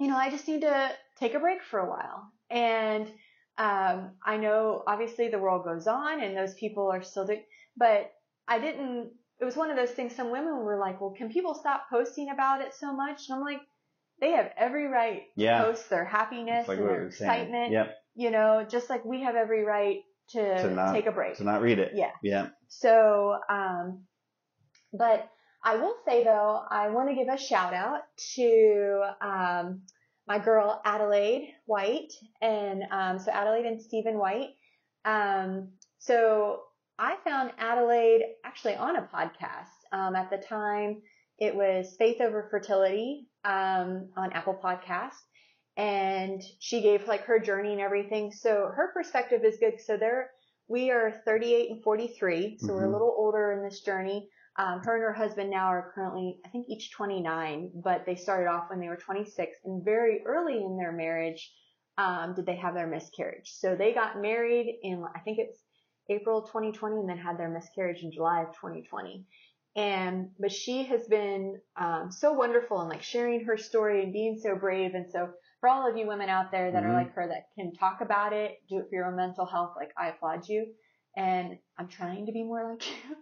you 0.00 0.08
know, 0.08 0.16
I 0.16 0.30
just 0.30 0.48
need 0.48 0.62
to 0.62 0.90
take 1.20 1.34
a 1.34 1.38
break 1.38 1.62
for 1.62 1.78
a 1.78 1.88
while. 1.88 2.32
And 2.50 3.06
um, 3.56 4.10
I 4.26 4.36
know 4.38 4.82
obviously 4.86 5.28
the 5.28 5.38
world 5.38 5.64
goes 5.64 5.86
on 5.86 6.20
and 6.20 6.36
those 6.36 6.54
people 6.54 6.90
are 6.90 7.02
still 7.02 7.26
doing, 7.26 7.44
but 7.76 8.12
I 8.48 8.58
didn't. 8.58 9.10
It 9.40 9.44
was 9.44 9.56
one 9.56 9.70
of 9.70 9.76
those 9.76 9.90
things. 9.90 10.14
Some 10.14 10.30
women 10.30 10.56
were 10.58 10.78
like, 10.78 11.00
"Well, 11.00 11.14
can 11.16 11.28
people 11.30 11.54
stop 11.54 11.86
posting 11.90 12.30
about 12.30 12.60
it 12.60 12.74
so 12.74 12.94
much?" 12.94 13.28
And 13.28 13.36
I'm 13.38 13.44
like, 13.44 13.60
they 14.20 14.30
have 14.32 14.50
every 14.56 14.86
right 14.86 15.22
Yeah. 15.36 15.58
to 15.58 15.64
post 15.64 15.90
their 15.90 16.04
happiness 16.04 16.68
like 16.68 16.78
and 16.78 16.86
their 16.86 16.98
we 16.98 17.04
were 17.04 17.10
saying. 17.10 17.30
excitement. 17.30 17.72
Yep. 17.72 17.96
You 18.14 18.30
know, 18.30 18.64
just 18.68 18.88
like 18.88 19.04
we 19.04 19.22
have 19.22 19.34
every 19.34 19.64
right 19.64 20.02
to, 20.30 20.62
To 20.62 20.70
not- 20.70 20.92
take 20.94 21.06
a 21.06 21.12
break. 21.12 21.36
To 21.36 21.44
not 21.44 21.62
read 21.62 21.78
it. 21.80 21.92
Yeah. 21.94 22.12
Yeah. 22.22 22.48
So, 22.68 23.36
um, 23.50 24.04
but 24.92 25.28
I 25.64 25.76
will 25.76 25.94
say 26.06 26.22
though, 26.24 26.62
I 26.70 26.90
want 26.90 27.08
to 27.08 27.14
give 27.16 27.26
a 27.28 27.36
shout 27.36 27.74
out 27.74 28.02
to 28.36 29.02
um, 29.20 29.82
my 30.28 30.38
girl 30.38 30.80
Adelaide 30.84 31.52
White, 31.66 32.12
and 32.40 32.84
um, 32.90 33.18
so 33.18 33.32
Adelaide 33.32 33.66
and 33.66 33.82
Stephen 33.82 34.16
White. 34.18 34.50
Um, 35.04 35.72
so 35.98 36.60
I 36.98 37.16
found 37.24 37.52
Adelaide 37.58 38.22
actually 38.44 38.76
on 38.76 38.96
a 38.96 39.02
podcast. 39.02 39.70
Um, 39.92 40.14
at 40.14 40.30
the 40.30 40.38
time, 40.38 41.02
it 41.38 41.54
was 41.54 41.96
Faith 41.98 42.20
Over 42.20 42.48
Fertility 42.50 43.28
um, 43.44 44.10
on 44.16 44.32
Apple 44.32 44.58
Podcasts, 44.62 45.22
and 45.76 46.42
she 46.60 46.82
gave 46.82 47.08
like 47.08 47.24
her 47.24 47.38
journey 47.40 47.72
and 47.72 47.80
everything. 47.80 48.30
So 48.32 48.70
her 48.74 48.92
perspective 48.92 49.42
is 49.44 49.58
good. 49.58 49.80
So 49.80 49.96
they're 49.96 50.30
we 50.68 50.90
are 50.90 51.20
38 51.26 51.70
and 51.70 51.82
43, 51.82 52.58
so 52.58 52.72
we're 52.72 52.84
a 52.84 52.88
Mhm. 52.88 52.92
little 52.92 53.14
older 53.18 53.52
in 53.52 53.62
this 53.62 53.80
journey. 53.82 54.30
Um, 54.56 54.80
her 54.80 54.94
and 54.94 55.02
her 55.02 55.12
husband 55.12 55.50
now 55.50 55.66
are 55.66 55.92
currently, 55.94 56.40
I 56.46 56.48
think, 56.48 56.68
each 56.68 56.92
29, 56.92 57.72
but 57.82 58.06
they 58.06 58.14
started 58.14 58.48
off 58.48 58.70
when 58.70 58.80
they 58.80 58.88
were 58.88 58.96
26, 58.96 59.58
and 59.64 59.84
very 59.84 60.22
early 60.24 60.62
in 60.64 60.76
their 60.78 60.92
marriage 60.92 61.52
um, 61.98 62.34
did 62.34 62.46
they 62.46 62.56
have 62.56 62.74
their 62.74 62.86
miscarriage. 62.86 63.50
So 63.50 63.76
they 63.76 63.92
got 63.92 64.20
married 64.20 64.78
in, 64.82 65.04
I 65.14 65.20
think 65.20 65.38
it's 65.38 65.63
April 66.08 66.42
2020, 66.42 66.96
and 66.96 67.08
then 67.08 67.18
had 67.18 67.38
their 67.38 67.48
miscarriage 67.48 68.02
in 68.02 68.12
July 68.12 68.42
of 68.42 68.48
2020. 68.56 69.24
And 69.76 70.30
but 70.38 70.52
she 70.52 70.84
has 70.84 71.06
been 71.08 71.60
um, 71.76 72.10
so 72.12 72.32
wonderful 72.32 72.80
and 72.80 72.88
like 72.88 73.02
sharing 73.02 73.44
her 73.44 73.56
story 73.56 74.04
and 74.04 74.12
being 74.12 74.38
so 74.40 74.54
brave. 74.54 74.94
And 74.94 75.10
so 75.10 75.30
for 75.60 75.68
all 75.68 75.90
of 75.90 75.96
you 75.96 76.06
women 76.06 76.28
out 76.28 76.52
there 76.52 76.70
that 76.70 76.84
Mhm. 76.84 76.90
are 76.90 76.92
like 76.92 77.12
her 77.14 77.26
that 77.26 77.48
can 77.56 77.72
talk 77.74 78.00
about 78.00 78.32
it, 78.32 78.62
do 78.68 78.78
it 78.78 78.88
for 78.88 78.94
your 78.94 79.06
own 79.06 79.16
mental 79.16 79.46
health, 79.46 79.72
like 79.76 79.92
I 79.96 80.08
applaud 80.10 80.48
you. 80.48 80.72
And 81.16 81.58
I'm 81.78 81.88
trying 81.88 82.26
to 82.26 82.32
be 82.32 82.44
more 82.44 82.70
like 82.70 82.88
you. 82.88 83.16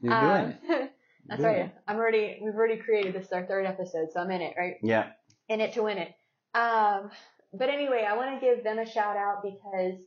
You're 0.00 0.12
Um, 0.14 0.20
doing 0.20 0.58
it. 0.80 0.92
That's 1.26 1.42
Doing 1.42 1.52
right. 1.52 1.64
it. 1.66 1.74
I'm 1.86 1.96
already, 1.96 2.38
we've 2.42 2.54
already 2.54 2.78
created 2.78 3.14
this 3.14 3.30
our 3.32 3.44
third 3.44 3.66
episode, 3.66 4.10
so 4.12 4.20
I'm 4.20 4.30
in 4.30 4.40
it, 4.40 4.54
right? 4.56 4.76
Yeah. 4.82 5.10
in 5.50 5.60
it 5.60 5.72
to 5.74 5.82
win 5.82 5.98
it. 5.98 6.14
Um, 6.54 7.10
but 7.52 7.68
anyway, 7.68 8.06
I 8.08 8.16
want 8.16 8.38
to 8.40 8.46
give 8.46 8.64
them 8.64 8.78
a 8.78 8.86
shout 8.86 9.16
out 9.16 9.42
because 9.42 9.98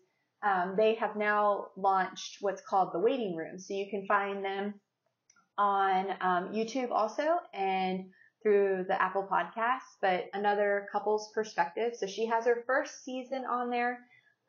um, 0.44 0.76
they 0.78 0.96
have 0.96 1.16
now 1.16 1.68
launched 1.78 2.38
what's 2.42 2.62
called 2.62 2.94
the 2.94 3.00
waiting 3.00 3.36
room. 3.36 3.60
So 3.60 3.74
you 3.74 3.90
can 3.90 4.06
find 4.08 4.44
them 4.44 4.74
on 5.58 6.10
um, 6.22 6.54
YouTube 6.54 6.92
also 6.92 7.38
and 7.54 8.06
through 8.42 8.86
the 8.88 9.00
Apple 9.00 9.28
Podcasts, 9.32 9.98
but 10.02 10.26
another 10.34 10.88
couple's 10.92 11.32
perspective. 11.34 11.94
So 11.96 12.08
she 12.08 12.26
has 12.26 12.46
her 12.46 12.64
first 12.66 13.04
season 13.04 13.46
on 13.46 13.70
there, 13.70 14.00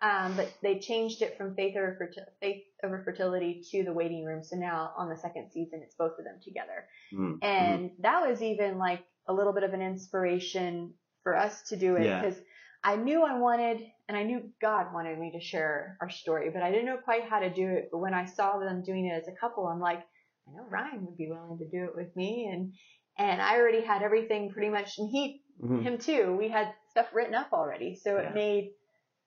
um, 0.00 0.34
but 0.34 0.50
they 0.62 0.78
changed 0.78 1.20
it 1.20 1.36
from 1.36 1.54
Faith 1.54 1.76
Over, 1.76 1.98
Ferti- 2.00 2.24
Faith 2.40 2.62
Over 2.82 3.02
Fertility 3.04 3.62
to 3.70 3.84
the 3.84 3.92
waiting 3.92 4.24
room. 4.24 4.42
So 4.42 4.56
now 4.56 4.92
on 4.96 5.10
the 5.10 5.16
second 5.16 5.50
season, 5.52 5.80
it's 5.82 5.94
both 5.94 6.18
of 6.18 6.24
them 6.24 6.36
together. 6.42 6.86
Mm. 7.12 7.38
And 7.42 7.90
that 8.00 8.26
was 8.26 8.40
even 8.40 8.78
like 8.78 9.04
a 9.28 9.32
little 9.34 9.52
bit 9.52 9.62
of 9.62 9.74
an 9.74 9.82
inspiration 9.82 10.94
for 11.22 11.36
us 11.36 11.62
to 11.68 11.76
do 11.76 11.96
it 11.96 12.06
Yeah. 12.06 12.22
because 12.22 12.38
I 12.82 12.96
knew 12.96 13.22
I 13.22 13.38
wanted, 13.38 13.80
and 14.08 14.16
I 14.16 14.22
knew 14.24 14.50
God 14.60 14.92
wanted 14.92 15.18
me 15.18 15.32
to 15.32 15.40
share 15.40 15.96
our 16.00 16.10
story, 16.10 16.50
but 16.50 16.62
I 16.62 16.70
didn't 16.70 16.86
know 16.86 16.98
quite 16.98 17.24
how 17.28 17.40
to 17.40 17.50
do 17.52 17.68
it. 17.68 17.88
But 17.90 17.98
when 17.98 18.14
I 18.14 18.24
saw 18.24 18.58
them 18.58 18.82
doing 18.82 19.06
it 19.06 19.14
as 19.14 19.28
a 19.28 19.38
couple, 19.40 19.66
I'm 19.66 19.80
like, 19.80 20.00
I 20.48 20.52
know 20.52 20.66
Ryan 20.68 21.06
would 21.06 21.16
be 21.16 21.28
willing 21.28 21.58
to 21.58 21.68
do 21.68 21.84
it 21.84 21.94
with 21.94 22.14
me. 22.16 22.50
And, 22.52 22.74
and 23.18 23.40
I 23.40 23.56
already 23.56 23.80
had 23.82 24.02
everything 24.02 24.50
pretty 24.50 24.70
much, 24.70 24.98
and 24.98 25.08
he, 25.08 25.42
Mhm. 25.62 25.82
him 25.82 25.98
too, 25.98 26.36
we 26.36 26.48
had 26.48 26.74
stuff 26.90 27.14
written 27.14 27.34
up 27.34 27.52
already. 27.52 27.94
So 27.94 28.16
Yeah. 28.16 28.28
it 28.28 28.34
made 28.34 28.74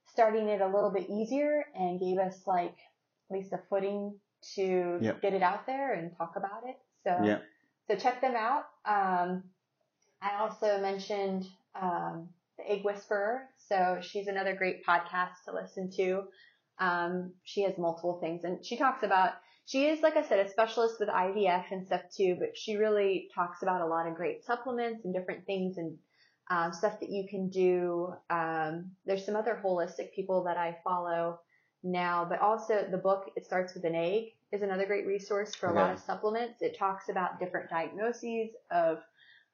starting 0.08 0.50
it 0.50 0.62
a 0.62 0.68
little 0.68 0.92
bit 0.92 1.10
easier 1.10 1.66
and 1.74 2.00
gave 2.00 2.18
us 2.18 2.46
like 2.46 2.76
at 3.30 3.32
least 3.38 3.54
a 3.54 3.58
footing 3.70 4.20
to 4.56 5.00
Yep. 5.02 5.22
get 5.22 5.34
it 5.34 5.42
out 5.42 5.66
there 5.66 5.94
and 5.94 6.16
talk 6.18 6.36
about 6.36 6.68
it. 6.68 6.78
So 7.04 7.24
Yeah. 7.24 7.40
so 7.88 7.96
check 7.96 8.22
them 8.22 8.36
out. 8.36 8.66
Um, 8.86 9.44
I 10.22 10.36
also 10.40 10.80
mentioned 10.80 11.46
um, 11.76 12.30
the 12.66 12.74
Egg 12.74 12.84
Whisperer. 12.84 13.44
So 13.58 14.00
she's 14.02 14.28
another 14.28 14.56
great 14.56 14.86
podcast 14.86 15.44
to 15.46 15.54
listen 15.54 15.90
to. 15.98 16.24
Um, 16.80 17.34
she 17.44 17.64
has 17.64 17.78
multiple 17.78 18.20
things, 18.20 18.44
and 18.44 18.66
she 18.66 18.78
talks 18.78 19.04
about. 19.04 19.34
She 19.68 19.88
is, 19.88 20.02
like 20.04 20.16
I 20.16 20.22
said, 20.22 20.46
a 20.46 20.50
specialist 20.50 21.00
with 21.00 21.10
IVF 21.10 21.72
and 21.72 21.88
stuff 21.88 22.02
too, 22.16 22.38
but 22.40 22.56
she 22.56 22.76
really 22.76 23.30
talks 23.34 23.64
about 23.64 23.82
a 23.82 23.88
lot 23.88 24.06
of 24.06 24.14
great 24.14 24.46
supplements 24.46 25.06
and 25.06 25.14
different 25.14 25.48
things 25.48 25.80
and 25.80 25.98
um, 26.52 26.72
stuff 26.72 27.00
that 27.00 27.10
you 27.10 27.26
can 27.28 27.50
do. 27.50 28.14
Um, 28.30 28.92
there's 29.08 29.26
some 29.26 29.36
other 29.36 29.60
holistic 29.64 30.14
people 30.14 30.44
that 30.44 30.58
I 30.58 30.78
follow 30.84 31.40
now, 31.82 32.28
but 32.30 32.42
also 32.42 32.86
the 32.92 32.98
book 32.98 33.32
It 33.36 33.46
Starts 33.46 33.74
with 33.74 33.86
an 33.86 33.96
Egg 33.96 34.34
is 34.52 34.62
another 34.62 34.86
great 34.86 35.08
resource 35.08 35.56
for 35.56 35.70
a 35.70 35.74
lot 35.74 35.92
of 35.92 36.00
supplements. 36.00 36.62
It 36.62 36.78
talks 36.78 37.10
about 37.10 37.40
different 37.40 37.70
diagnoses 37.70 38.52
of 38.70 39.00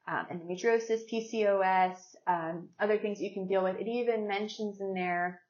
um, 0.08 0.26
endometriosis, 0.32 1.08
PCOS, 1.10 2.11
um, 2.26 2.68
other 2.80 2.98
things 2.98 3.20
you 3.20 3.32
can 3.32 3.46
deal 3.46 3.62
with. 3.64 3.76
It 3.76 3.88
even 3.88 4.26
mentions 4.28 4.80
in 4.80 4.94
there 4.94 5.40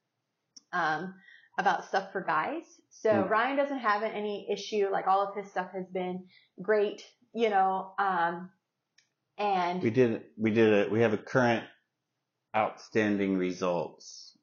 um, 0.72 1.14
about 1.58 1.84
stuff 1.86 2.12
for 2.12 2.20
guys. 2.22 2.64
So 2.90 3.10
Mm. 3.10 3.28
Ryan 3.30 3.56
doesn't 3.56 3.78
have 3.78 4.02
any 4.02 4.48
issue. 4.50 4.88
Like 4.90 5.06
all 5.06 5.26
of 5.26 5.34
his 5.36 5.50
stuff 5.50 5.70
has 5.74 5.86
been 5.86 6.24
great, 6.60 7.04
you 7.34 7.50
know. 7.50 7.92
Um, 7.98 8.50
and 9.38 9.82
We 9.82 9.90
did 9.90 10.22
we 10.36 10.50
did 10.50 10.72
it. 10.72 10.90
we 10.92 11.00
have 11.00 11.12
a 11.12 11.18
current 11.18 11.64
outstanding 12.54 13.38
results 13.38 14.36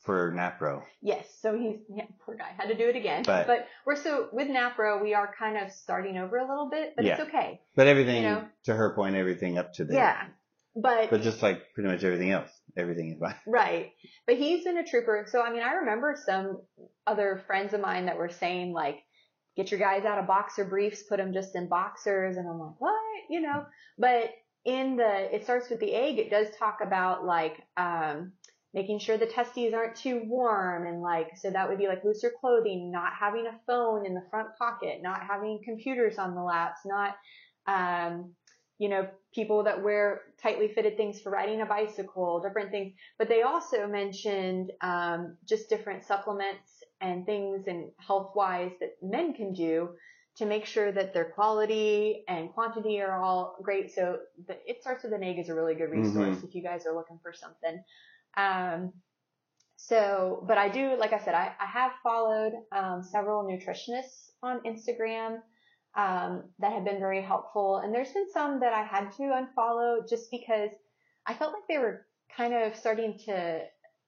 for 0.00 0.32
NAPRO. 0.32 0.82
Yes, 1.02 1.26
so 1.42 1.58
he's 1.58 1.76
yeah, 1.94 2.04
poor 2.24 2.36
guy 2.36 2.50
had 2.56 2.68
to 2.68 2.76
do 2.76 2.88
it 2.88 2.96
again. 2.96 3.24
But- 3.26 3.66
we're 3.84 3.96
so 3.96 4.28
with 4.32 4.48
NAPRO, 4.48 5.02
we 5.02 5.14
are 5.14 5.32
kind 5.38 5.56
of 5.58 5.72
starting 5.72 6.16
over 6.16 6.36
a 6.38 6.48
little 6.48 6.68
bit, 6.70 6.94
but 6.96 7.04
it's 7.04 7.20
okay. 7.20 7.60
But 7.74 7.88
everything 7.88 8.22
You 8.22 8.28
know? 8.28 8.48
to 8.64 8.74
her 8.74 8.94
point, 8.94 9.16
everything 9.16 9.58
up 9.58 9.72
to 9.74 9.84
there. 9.84 9.96
Yeah, 9.98 10.26
but, 10.76 11.10
But 11.10 11.22
just 11.22 11.42
like 11.42 11.72
pretty 11.74 11.88
much 11.90 12.04
everything 12.04 12.30
else, 12.30 12.50
everything 12.76 13.12
is 13.12 13.18
fine. 13.18 13.34
right. 13.46 13.92
But 14.26 14.36
he's 14.36 14.64
been 14.64 14.78
a 14.78 14.84
trooper. 14.84 15.26
So 15.28 15.40
I 15.42 15.52
mean, 15.52 15.62
I 15.62 15.72
remember 15.74 16.16
some 16.24 16.60
other 17.06 17.42
friends 17.46 17.72
of 17.72 17.80
mine 17.80 18.06
that 18.06 18.18
were 18.18 18.28
saying 18.28 18.72
like, 18.72 18.98
get 19.56 19.70
your 19.70 19.80
guys 19.80 20.04
out 20.04 20.18
of 20.18 20.26
boxer 20.26 20.64
briefs, 20.64 21.02
put 21.08 21.16
them 21.16 21.32
just 21.32 21.56
in 21.56 21.68
boxers, 21.68 22.36
and 22.36 22.46
I'm 22.48 22.58
like, 22.58 22.74
what? 22.78 22.94
You 23.30 23.40
know? 23.40 23.64
But 23.98 24.30
in 24.66 24.96
the 24.96 25.34
it 25.34 25.44
starts 25.44 25.70
with 25.70 25.80
the 25.80 25.94
egg. 25.94 26.18
It 26.18 26.28
does 26.28 26.48
talk 26.58 26.78
about 26.82 27.24
like 27.24 27.62
um 27.76 28.32
making 28.74 28.98
sure 28.98 29.16
the 29.16 29.26
testes 29.26 29.72
aren't 29.72 29.96
too 29.96 30.22
warm 30.26 30.86
and 30.86 31.00
like 31.00 31.28
so 31.36 31.50
that 31.50 31.68
would 31.68 31.78
be 31.78 31.86
like 31.86 32.04
looser 32.04 32.32
clothing, 32.40 32.90
not 32.92 33.12
having 33.18 33.46
a 33.46 33.58
phone 33.66 34.04
in 34.04 34.12
the 34.12 34.24
front 34.28 34.48
pocket, 34.58 34.98
not 35.02 35.22
having 35.22 35.60
computers 35.64 36.18
on 36.18 36.34
the 36.34 36.42
laps, 36.42 36.80
not 36.84 37.14
um 37.66 38.34
you 38.78 38.88
know 38.88 39.08
people 39.34 39.64
that 39.64 39.82
wear 39.82 40.22
tightly 40.42 40.68
fitted 40.68 40.96
things 40.96 41.20
for 41.20 41.30
riding 41.30 41.60
a 41.60 41.66
bicycle, 41.66 42.40
different 42.40 42.70
things. 42.70 42.94
But 43.18 43.28
they 43.28 43.42
also 43.42 43.86
mentioned 43.86 44.72
um 44.80 45.36
just 45.48 45.68
different 45.68 46.04
supplements 46.04 46.82
and 47.00 47.26
things 47.26 47.66
and 47.66 47.90
health 47.98 48.32
wise 48.34 48.72
that 48.80 48.96
men 49.02 49.34
can 49.34 49.52
do 49.52 49.90
to 50.36 50.44
make 50.44 50.66
sure 50.66 50.92
that 50.92 51.14
their 51.14 51.24
quality 51.24 52.22
and 52.28 52.52
quantity 52.52 53.00
are 53.00 53.22
all 53.22 53.56
great. 53.62 53.94
So 53.94 54.18
the, 54.46 54.56
it 54.66 54.82
starts 54.82 55.02
with 55.02 55.14
an 55.14 55.22
egg 55.22 55.38
is 55.38 55.48
a 55.48 55.54
really 55.54 55.74
good 55.74 55.90
resource 55.90 56.42
if 56.44 56.54
you 56.54 56.62
guys 56.62 56.86
are 56.86 56.94
looking 56.94 57.18
for 57.22 57.32
something. 57.32 57.82
Um, 58.36 58.92
so, 59.76 60.44
but 60.46 60.58
I 60.58 60.68
do, 60.68 60.96
like 60.98 61.12
I 61.12 61.18
said, 61.18 61.34
I, 61.34 61.52
I 61.60 61.66
have 61.66 61.92
followed 62.02 62.52
um, 62.72 63.02
several 63.02 63.44
nutritionists 63.44 64.30
on 64.42 64.60
Instagram 64.64 65.38
um, 65.96 66.44
that 66.58 66.72
have 66.72 66.84
been 66.84 66.98
very 66.98 67.22
helpful, 67.22 67.78
and 67.78 67.94
there's 67.94 68.12
been 68.12 68.30
some 68.32 68.60
that 68.60 68.72
I 68.72 68.82
had 68.84 69.10
to 69.12 69.22
unfollow 69.22 70.08
just 70.08 70.30
because 70.30 70.70
I 71.26 71.34
felt 71.34 71.52
like 71.52 71.62
they 71.68 71.78
were 71.78 72.06
kind 72.36 72.54
of 72.54 72.76
starting 72.76 73.18
to 73.26 73.62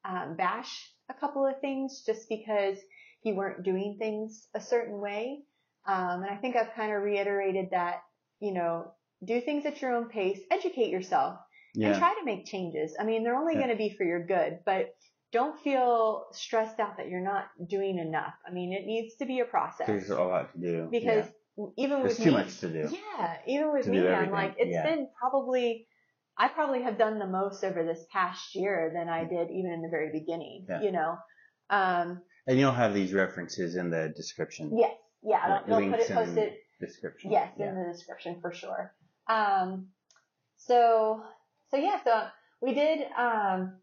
um, 0.04 0.36
bash 0.36 0.92
a 1.10 1.14
couple 1.14 1.46
of 1.46 1.60
things 1.60 2.02
just 2.04 2.28
because 2.28 2.78
you 3.22 3.34
weren't 3.34 3.62
doing 3.64 3.96
things 3.98 4.46
a 4.54 4.60
certain 4.60 5.00
way. 5.00 5.40
Um, 5.86 6.22
and 6.22 6.30
I 6.30 6.36
think 6.36 6.54
I've 6.56 6.74
kind 6.74 6.92
of 6.92 7.02
reiterated 7.02 7.68
that, 7.72 8.02
you 8.40 8.52
know, 8.52 8.92
do 9.24 9.40
things 9.40 9.64
at 9.66 9.80
your 9.80 9.94
own 9.96 10.08
pace, 10.08 10.38
educate 10.50 10.90
yourself, 10.90 11.38
and 11.74 11.98
try 11.98 12.14
to 12.18 12.24
make 12.24 12.44
changes. 12.46 12.94
I 13.00 13.04
mean, 13.04 13.24
they're 13.24 13.34
only 13.36 13.54
Yeah. 13.54 13.60
going 13.60 13.70
to 13.70 13.76
be 13.76 13.90
for 13.90 14.04
your 14.04 14.24
good, 14.24 14.60
but 14.66 14.94
don't 15.32 15.58
feel 15.60 16.26
stressed 16.32 16.78
out 16.80 16.96
that 16.98 17.08
you're 17.08 17.20
not 17.20 17.46
doing 17.68 17.98
enough. 17.98 18.34
I 18.46 18.50
mean, 18.50 18.72
it 18.72 18.86
needs 18.86 19.16
to 19.16 19.26
be 19.26 19.40
a 19.40 19.44
process 19.44 19.86
There's 19.86 20.10
a 20.10 20.22
lot 20.22 20.52
to 20.52 20.58
do. 20.58 20.88
because 20.90 21.26
yeah. 21.26 21.32
Even 21.76 22.00
there's 22.00 22.18
with 22.18 22.24
too 22.24 22.30
me, 22.30 22.36
much 22.38 22.58
to 22.60 22.68
do. 22.68 22.88
yeah, 23.18 23.36
even 23.46 23.72
with 23.72 23.86
me, 23.86 24.06
I'm 24.08 24.30
like, 24.30 24.54
it's 24.58 24.70
Yeah. 24.70 24.84
been 24.86 25.08
probably, 25.18 25.86
I 26.36 26.48
probably 26.48 26.82
have 26.82 26.98
done 26.98 27.18
the 27.18 27.26
most 27.26 27.64
over 27.64 27.84
this 27.84 28.04
past 28.12 28.54
year 28.54 28.92
than 28.94 29.08
I 29.08 29.24
did 29.24 29.50
even 29.50 29.72
in 29.72 29.82
the 29.82 29.88
very 29.90 30.10
beginning, 30.12 30.66
Yeah. 30.68 30.80
you 30.82 30.92
know? 30.92 31.16
Um, 31.70 32.22
And 32.46 32.58
you'll 32.58 32.72
have 32.72 32.94
these 32.94 33.12
references 33.12 33.76
in 33.76 33.90
the 33.90 34.12
description. 34.16 34.76
yes, 34.78 34.94
yeah, 35.22 35.62
they'll 35.66 35.78
put 35.80 35.90
links 35.90 36.10
it, 36.10 36.14
post 36.14 36.28
and 36.30 36.38
it, 36.38 36.58
Description. 36.80 37.32
yes, 37.32 37.52
Yeah. 37.56 37.70
in 37.70 37.74
the 37.82 37.92
description 37.92 38.40
for 38.40 38.52
sure. 38.52 38.94
Um, 39.28 39.88
so, 40.56 41.22
so 41.70 41.76
yeah, 41.76 42.02
so 42.04 42.28
we 42.62 42.72
did, 42.74 43.00
um, 43.16 43.80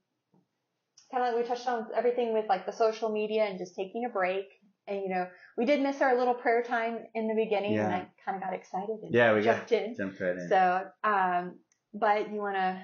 kind 1.12 1.24
of, 1.24 1.34
like 1.34 1.36
we 1.36 1.44
touched 1.44 1.68
on 1.68 1.88
everything 1.94 2.34
with 2.34 2.46
like 2.48 2.66
the 2.66 2.72
social 2.72 3.10
media 3.12 3.44
and 3.44 3.60
just 3.60 3.76
taking 3.76 4.06
a 4.06 4.10
break. 4.10 4.46
And, 4.88 5.02
you 5.02 5.10
know, 5.10 5.28
we 5.58 5.66
did 5.66 5.82
miss 5.82 6.02
our 6.02 6.18
little 6.18 6.34
prayer 6.34 6.62
time 6.62 7.00
in 7.16 7.28
the 7.28 7.34
beginning 7.36 7.74
and 7.86 7.94
I 7.96 8.08
kind 8.24 8.38
of 8.38 8.44
got 8.44 8.54
excited 8.54 9.00
and 9.02 9.14
Yeah, 9.14 9.34
we 9.34 9.42
got- 9.42 9.68
jumped 9.68 9.72
in. 9.72 9.96
Jump 9.96 10.20
right 10.20 10.36
in. 10.38 10.50
So, 10.50 10.86
um, 11.04 11.60
but 11.94 12.30
you 12.32 12.40
want 12.40 12.56
to, 12.56 12.82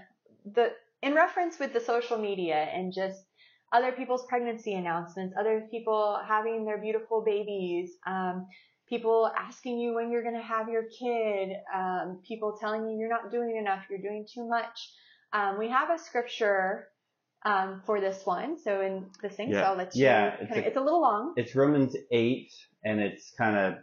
the, 0.54 0.72
in 1.02 1.14
reference 1.14 1.60
with 1.60 1.74
the 1.74 1.80
social 1.80 2.18
media 2.18 2.56
and 2.56 2.92
just 2.94 3.24
other 3.72 3.92
people's 3.92 4.26
pregnancy 4.28 4.74
announcements, 4.74 5.36
other 5.40 5.68
people 5.72 6.20
having 6.28 6.66
their 6.66 6.78
beautiful 6.80 7.22
babies, 7.24 7.92
um, 8.06 8.48
people 8.90 9.32
asking 9.38 9.78
you 9.80 9.94
when 9.94 10.12
you're 10.12 10.24
going 10.24 10.36
to 10.36 10.42
have 10.42 10.68
your 10.70 10.84
kid, 11.00 11.56
um, 11.74 12.20
people 12.28 12.58
telling 12.60 12.90
you 12.90 12.98
you're 12.98 13.10
not 13.10 13.32
doing 13.32 13.56
enough, 13.58 13.86
you're 13.90 14.02
doing 14.02 14.26
too 14.32 14.48
much. 14.48 14.92
Um, 15.34 15.58
we 15.58 15.70
have 15.70 15.90
a 15.90 15.98
scripture, 15.98 16.88
um, 17.44 17.82
for 17.86 18.00
this 18.00 18.26
one. 18.26 18.58
So 18.60 18.82
in 18.82 19.06
this 19.22 19.34
thing, 19.36 19.52
so 19.52 19.60
I'll 19.60 19.76
let 19.76 19.96
you, 19.96 20.04
Yeah, 20.06 20.36
it's 20.40 20.52
of, 20.52 20.58
a- 20.58 20.68
it's 20.68 20.78
a 20.78 20.82
little 20.82 21.02
long, 21.02 21.34
it's 21.38 21.56
Romans 21.56 21.96
8, 22.12 22.52
and 22.84 23.00
it's 23.00 23.32
kind 23.38 23.58
of 23.58 23.76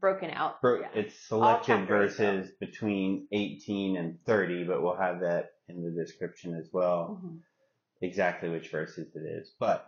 broken 0.00 0.30
out. 0.30 0.60
Bro, 0.60 0.80
Yeah. 0.80 0.88
It's 0.94 1.14
selected 1.28 1.82
eight, 1.82 1.88
verses 1.88 2.50
between 2.58 3.28
18 3.32 3.96
and 3.96 4.18
30, 4.26 4.64
but 4.64 4.82
we'll 4.82 4.96
have 4.96 5.20
that 5.20 5.50
in 5.68 5.82
the 5.84 5.90
description 5.90 6.56
as 6.56 6.68
well, 6.72 7.20
Mhm. 7.24 7.40
exactly 8.00 8.48
which 8.50 8.70
verses 8.70 9.14
it 9.14 9.20
is. 9.20 9.54
But 9.60 9.86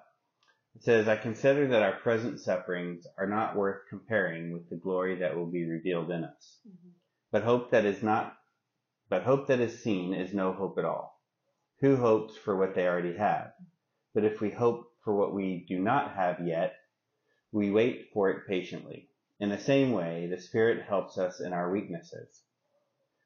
it 0.76 0.82
says, 0.84 1.08
I 1.08 1.16
consider 1.16 1.66
that 1.68 1.82
our 1.82 1.98
present 1.98 2.38
sufferings 2.40 3.06
are 3.18 3.26
not 3.28 3.56
worth 3.56 3.88
comparing 3.88 4.52
with 4.52 4.68
the 4.70 4.76
glory 4.76 5.16
that 5.16 5.36
will 5.36 5.46
be 5.50 5.64
revealed 5.68 6.10
in 6.12 6.22
us. 6.24 6.60
Mhm. 6.66 6.92
But 7.32 7.42
hope 7.42 7.70
that 7.72 7.84
is 7.84 8.00
not, 8.02 8.36
but 9.08 9.24
hope 9.24 9.48
that 9.48 9.58
is 9.60 9.82
seen 9.82 10.14
is 10.14 10.32
no 10.32 10.52
hope 10.52 10.78
at 10.78 10.84
all. 10.84 11.13
Who 11.84 11.96
hopes 11.96 12.34
for 12.34 12.56
what 12.56 12.74
they 12.74 12.86
already 12.88 13.14
have? 13.18 13.52
But 14.14 14.24
if 14.24 14.40
we 14.40 14.48
hope 14.48 14.90
for 15.04 15.14
what 15.14 15.34
we 15.34 15.66
do 15.68 15.78
not 15.78 16.14
have 16.14 16.40
yet, 16.40 16.76
we 17.52 17.70
wait 17.70 18.08
for 18.14 18.30
it 18.30 18.46
patiently. 18.48 19.10
In 19.38 19.50
the 19.50 19.58
same 19.58 19.92
way, 19.92 20.26
the 20.26 20.40
Spirit 20.40 20.86
helps 20.86 21.18
us 21.18 21.40
in 21.40 21.52
our 21.52 21.70
weaknesses. 21.70 22.40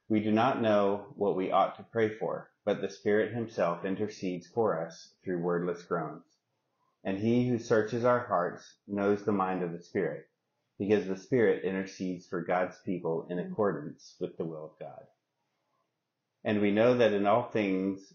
We 0.09 0.19
do 0.19 0.33
not 0.33 0.61
know 0.61 1.07
what 1.15 1.37
we 1.37 1.53
ought 1.53 1.77
to 1.77 1.87
pray 1.93 2.09
for, 2.09 2.51
but 2.65 2.81
the 2.81 2.91
Spirit 2.91 3.33
Himself 3.33 3.85
intercedes 3.85 4.49
for 4.49 4.85
us 4.85 5.15
through 5.25 5.39
wordless 5.39 5.85
groans. 5.85 6.27
And 7.05 7.17
He 7.17 7.49
who 7.49 7.61
searches 7.61 8.05
our 8.05 8.27
hearts 8.27 8.75
knows 8.89 9.23
the 9.23 9.31
mind 9.31 9.63
of 9.63 9.71
the 9.71 9.85
Spirit, 9.85 10.27
because 10.81 11.07
the 11.07 11.17
Spirit 11.17 11.63
intercedes 11.63 12.27
for 12.27 12.43
God's 12.43 12.77
people 12.85 13.29
in 13.31 13.39
accordance 13.39 14.17
with 14.19 14.37
the 14.37 14.45
will 14.45 14.65
of 14.65 14.79
God. 14.81 15.07
And 16.43 16.61
we 16.61 16.73
know 16.73 16.97
that 16.97 17.13
in 17.13 17.25
all 17.25 17.51
things 17.51 18.15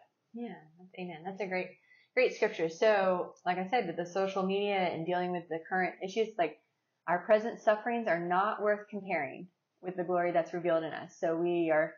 Yeah, 0.33 0.55
amen. 0.99 1.23
That's 1.25 1.41
a 1.41 1.47
great. 1.47 1.69
great 2.13 2.35
scriptures. 2.35 2.79
So, 2.79 3.33
like 3.45 3.57
I 3.57 3.67
said, 3.67 3.87
with 3.87 3.97
the 3.97 4.05
social 4.05 4.43
media 4.43 4.77
and 4.77 5.05
dealing 5.05 5.31
with 5.31 5.47
the 5.49 5.59
current 5.69 5.95
issues, 6.03 6.29
like 6.37 6.59
our 7.07 7.19
present 7.25 7.61
sufferings 7.61 8.07
are 8.07 8.19
not 8.19 8.61
worth 8.61 8.87
comparing 8.89 9.47
with 9.81 9.95
the 9.95 10.03
glory 10.03 10.31
that's 10.31 10.53
revealed 10.53 10.83
in 10.83 10.93
us. 10.93 11.17
So 11.19 11.35
we 11.35 11.71
are 11.71 11.93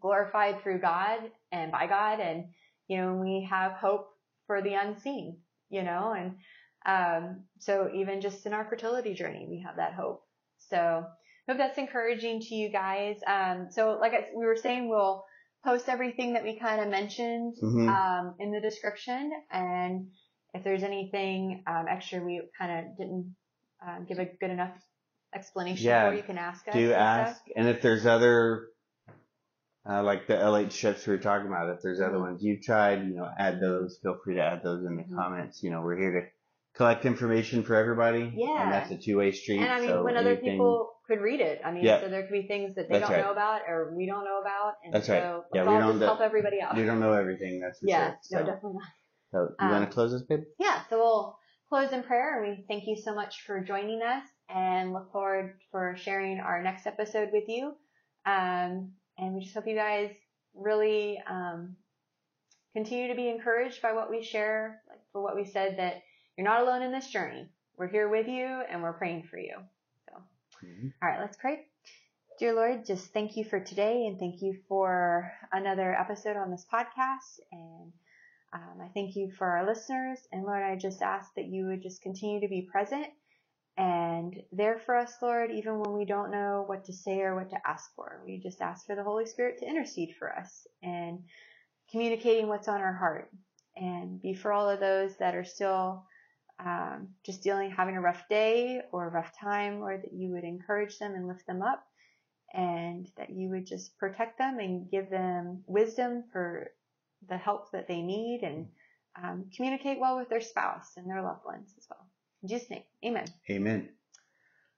glorified 0.00 0.62
through 0.62 0.80
God 0.80 1.20
and 1.52 1.72
by 1.72 1.86
God, 1.86 2.20
and 2.20 2.46
you 2.88 2.98
know 2.98 3.14
we 3.14 3.46
have 3.50 3.72
hope 3.72 4.08
for 4.46 4.62
the 4.62 4.74
unseen. 4.74 5.38
You 5.70 5.82
know, 5.82 6.14
and 6.16 6.36
um, 6.86 7.44
so 7.58 7.90
even 7.94 8.20
just 8.20 8.46
in 8.46 8.52
our 8.52 8.66
fertility 8.68 9.14
journey, 9.14 9.46
we 9.50 9.62
have 9.66 9.76
that 9.76 9.94
hope. 9.94 10.22
So 10.58 11.04
hope 11.48 11.58
that's 11.58 11.78
encouraging 11.78 12.40
to 12.40 12.54
you 12.54 12.70
guys. 12.70 13.18
Um, 13.26 13.68
so 13.70 13.98
like 14.00 14.12
I, 14.12 14.26
we 14.36 14.46
were 14.46 14.56
saying, 14.56 14.88
we'll 14.88 15.24
post 15.66 15.88
everything 15.88 16.34
that 16.34 16.44
we 16.44 16.58
kind 16.58 16.80
of 16.80 16.88
mentioned 16.88 17.56
Mhm. 17.62 17.88
um, 17.88 18.34
in 18.38 18.52
the 18.52 18.60
description, 18.60 19.32
and 19.50 20.08
if 20.54 20.62
there's 20.64 20.84
anything 20.84 21.64
um, 21.66 21.86
extra 21.88 22.20
we 22.24 22.40
kind 22.58 22.72
of 22.88 22.96
didn't 22.96 23.34
uh, 23.86 23.98
give 24.08 24.18
a 24.18 24.24
good 24.40 24.50
enough 24.50 24.74
explanation 25.34 25.84
Yeah, 25.86 26.08
for, 26.10 26.16
you 26.16 26.22
can 26.22 26.38
ask 26.38 26.66
us. 26.68 26.72
Do 26.74 26.84
and 26.84 26.92
ask, 26.94 27.36
stuff. 27.42 27.52
and 27.56 27.68
if 27.68 27.82
there's 27.82 28.06
other, 28.06 28.68
uh, 29.88 30.02
like 30.02 30.26
the 30.28 30.34
LH 30.34 30.72
strips 30.72 31.06
we 31.06 31.12
were 31.14 31.22
talking 31.22 31.48
about, 31.48 31.68
if 31.74 31.82
there's 31.82 32.00
other 32.00 32.16
Mhm. 32.16 32.20
ones 32.28 32.42
you've 32.44 32.62
tried, 32.62 33.02
you 33.06 33.14
know, 33.16 33.28
add 33.38 33.60
those. 33.60 33.98
Feel 34.02 34.18
free 34.24 34.36
to 34.36 34.42
add 34.42 34.62
those 34.62 34.84
in 34.84 34.96
the 34.96 35.02
Mhm. 35.02 35.14
comments. 35.16 35.62
You 35.62 35.70
know, 35.72 35.82
we're 35.82 35.98
here 35.98 36.20
to 36.20 36.26
collect 36.74 37.04
information 37.04 37.62
for 37.64 37.74
everybody. 37.74 38.32
Yeah. 38.34 38.62
And 38.62 38.72
that's 38.72 38.90
a 38.92 38.96
two-way 38.96 39.32
street. 39.32 39.60
And 39.60 39.70
I 39.72 39.80
mean, 39.80 39.88
so 39.90 40.02
when 40.04 40.16
other 40.16 40.30
anything- 40.30 40.52
people 40.52 40.95
could 41.06 41.20
read 41.20 41.40
it, 41.40 41.60
I 41.64 41.72
mean, 41.72 41.84
Yeah. 41.84 42.00
so 42.00 42.08
there 42.08 42.22
could 42.22 42.32
be 42.32 42.46
things 42.46 42.74
that 42.76 42.88
they 42.88 42.98
That's 42.98 43.08
don't 43.08 43.18
right. 43.18 43.24
know 43.26 43.32
about 43.32 43.62
or 43.68 43.94
we 43.96 44.06
don't 44.06 44.24
know 44.24 44.40
about, 44.40 44.74
and 44.84 44.92
That's 44.94 45.06
so 45.06 45.12
right. 45.14 45.34
let's 45.34 45.46
Yeah, 45.54 45.62
we 45.62 45.74
all 45.74 45.92
don't 45.92 46.00
help 46.00 46.20
everybody 46.20 46.60
out. 46.60 46.76
We 46.76 46.84
don't 46.84 47.00
know 47.00 47.12
everything, 47.12 47.60
that's 47.60 47.78
for 47.80 47.86
yeah, 47.86 48.08
sure. 48.10 48.18
So, 48.22 48.38
no, 48.40 48.46
definitely 48.46 48.78
not. 48.78 48.88
so 49.32 49.38
you 49.60 49.68
want 49.70 49.82
Um, 49.82 49.86
to 49.86 49.92
close 49.92 50.12
this, 50.12 50.22
babe? 50.22 50.44
Yeah, 50.58 50.82
so 50.88 50.98
we'll 50.98 51.38
close 51.68 51.92
in 51.92 52.02
prayer 52.02 52.42
and 52.42 52.56
we 52.56 52.64
thank 52.68 52.86
you 52.86 52.96
so 52.96 53.14
much 53.14 53.42
for 53.42 53.60
joining 53.60 54.02
us 54.02 54.24
and 54.48 54.92
look 54.92 55.10
forward 55.12 55.58
for 55.70 55.96
sharing 55.96 56.38
our 56.40 56.62
next 56.62 56.86
episode 56.86 57.30
with 57.32 57.44
you. 57.48 57.74
Um, 58.24 58.92
and 59.18 59.34
we 59.34 59.40
just 59.42 59.54
hope 59.54 59.66
you 59.66 59.74
guys 59.76 60.10
really 60.54 61.20
um, 61.28 61.76
continue 62.72 63.08
to 63.08 63.14
be 63.14 63.28
encouraged 63.28 63.82
by 63.82 63.92
what 63.92 64.10
we 64.10 64.22
share, 64.22 64.82
like 64.88 65.00
for 65.12 65.22
what 65.22 65.34
we 65.36 65.44
said 65.44 65.78
that 65.78 66.02
you're 66.36 66.46
not 66.46 66.62
alone 66.62 66.82
in 66.82 66.92
this 66.92 67.08
journey. 67.08 67.48
We're 67.76 67.88
here 67.88 68.08
with 68.08 68.26
you 68.28 68.44
and 68.70 68.82
we're 68.82 68.92
praying 68.94 69.24
for 69.30 69.38
you. 69.38 69.56
Mhm. 70.66 70.92
all 71.02 71.08
right, 71.08 71.20
let's 71.20 71.36
pray. 71.36 71.66
Dear 72.38 72.54
Lord, 72.54 72.84
just 72.84 73.12
thank 73.12 73.36
you 73.36 73.44
for 73.44 73.60
today 73.60 74.06
and 74.06 74.18
thank 74.18 74.42
you 74.42 74.54
for 74.68 75.32
another 75.52 75.94
episode 75.94 76.36
on 76.36 76.50
this 76.50 76.66
podcast. 76.72 77.40
And 77.52 77.92
um, 78.52 78.80
I 78.82 78.88
thank 78.94 79.16
you 79.16 79.30
for 79.32 79.46
our 79.46 79.66
listeners. 79.66 80.18
And 80.32 80.44
Lord, 80.44 80.62
I 80.62 80.76
just 80.76 81.02
ask 81.02 81.32
that 81.36 81.46
you 81.46 81.66
would 81.66 81.82
just 81.82 82.02
continue 82.02 82.40
to 82.40 82.48
be 82.48 82.68
present 82.70 83.06
and 83.78 84.34
there 84.52 84.78
for 84.78 84.96
us, 84.96 85.14
Lord, 85.22 85.50
even 85.50 85.78
when 85.80 85.92
we 85.94 86.04
don't 86.04 86.30
know 86.30 86.64
what 86.66 86.84
to 86.86 86.92
say 86.92 87.20
or 87.20 87.34
what 87.36 87.50
to 87.50 87.68
ask 87.68 87.94
for. 87.94 88.22
We 88.26 88.38
just 88.40 88.60
ask 88.62 88.86
for 88.86 88.96
the 88.96 89.04
Holy 89.04 89.26
Spirit 89.26 89.58
to 89.58 89.66
intercede 89.68 90.14
for 90.18 90.32
us 90.32 90.66
and 90.82 91.24
communicating 91.90 92.48
what's 92.48 92.68
on 92.68 92.80
our 92.80 92.94
heart. 92.94 93.30
And 93.76 94.20
be 94.22 94.34
for 94.34 94.52
all 94.52 94.70
of 94.70 94.80
those 94.80 95.16
that 95.18 95.34
are 95.34 95.44
still 95.44 96.04
um, 96.58 97.08
just 97.24 97.42
dealing, 97.42 97.70
having 97.70 97.96
a 97.96 98.00
rough 98.00 98.28
day 98.28 98.82
or 98.92 99.06
a 99.06 99.10
rough 99.10 99.32
time, 99.38 99.82
or 99.82 99.96
that 99.96 100.12
you 100.12 100.30
would 100.30 100.44
encourage 100.44 100.98
them 100.98 101.14
and 101.14 101.28
lift 101.28 101.46
them 101.46 101.62
up 101.62 101.84
and 102.54 103.10
that 103.16 103.30
you 103.30 103.50
would 103.50 103.66
just 103.66 103.96
protect 103.98 104.38
them 104.38 104.58
and 104.58 104.90
give 104.90 105.10
them 105.10 105.62
wisdom 105.66 106.24
for 106.32 106.70
the 107.28 107.36
help 107.36 107.70
that 107.72 107.88
they 107.88 108.00
need 108.00 108.40
and 108.42 108.68
um, 109.22 109.46
communicate 109.54 109.98
well 109.98 110.16
with 110.16 110.28
their 110.28 110.40
spouse 110.40 110.92
and 110.96 111.08
their 111.08 111.22
loved 111.22 111.44
ones 111.44 111.74
as 111.76 111.86
well. 111.88 112.06
In 112.42 112.48
Jesus' 112.48 112.70
name, 112.70 112.82
amen. 113.04 113.26
Amen. 113.50 113.88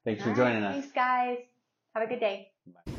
Thanks 0.05 0.23
for 0.23 0.31
All 0.31 0.37
right, 0.37 0.53
joining 0.53 0.65
us. 0.65 0.75
Thanks, 0.75 0.93
guys. 0.93 1.39
Have 1.95 2.05
a 2.05 2.09
good 2.09 2.21
day. 2.21 2.51
Bye. 2.67 2.98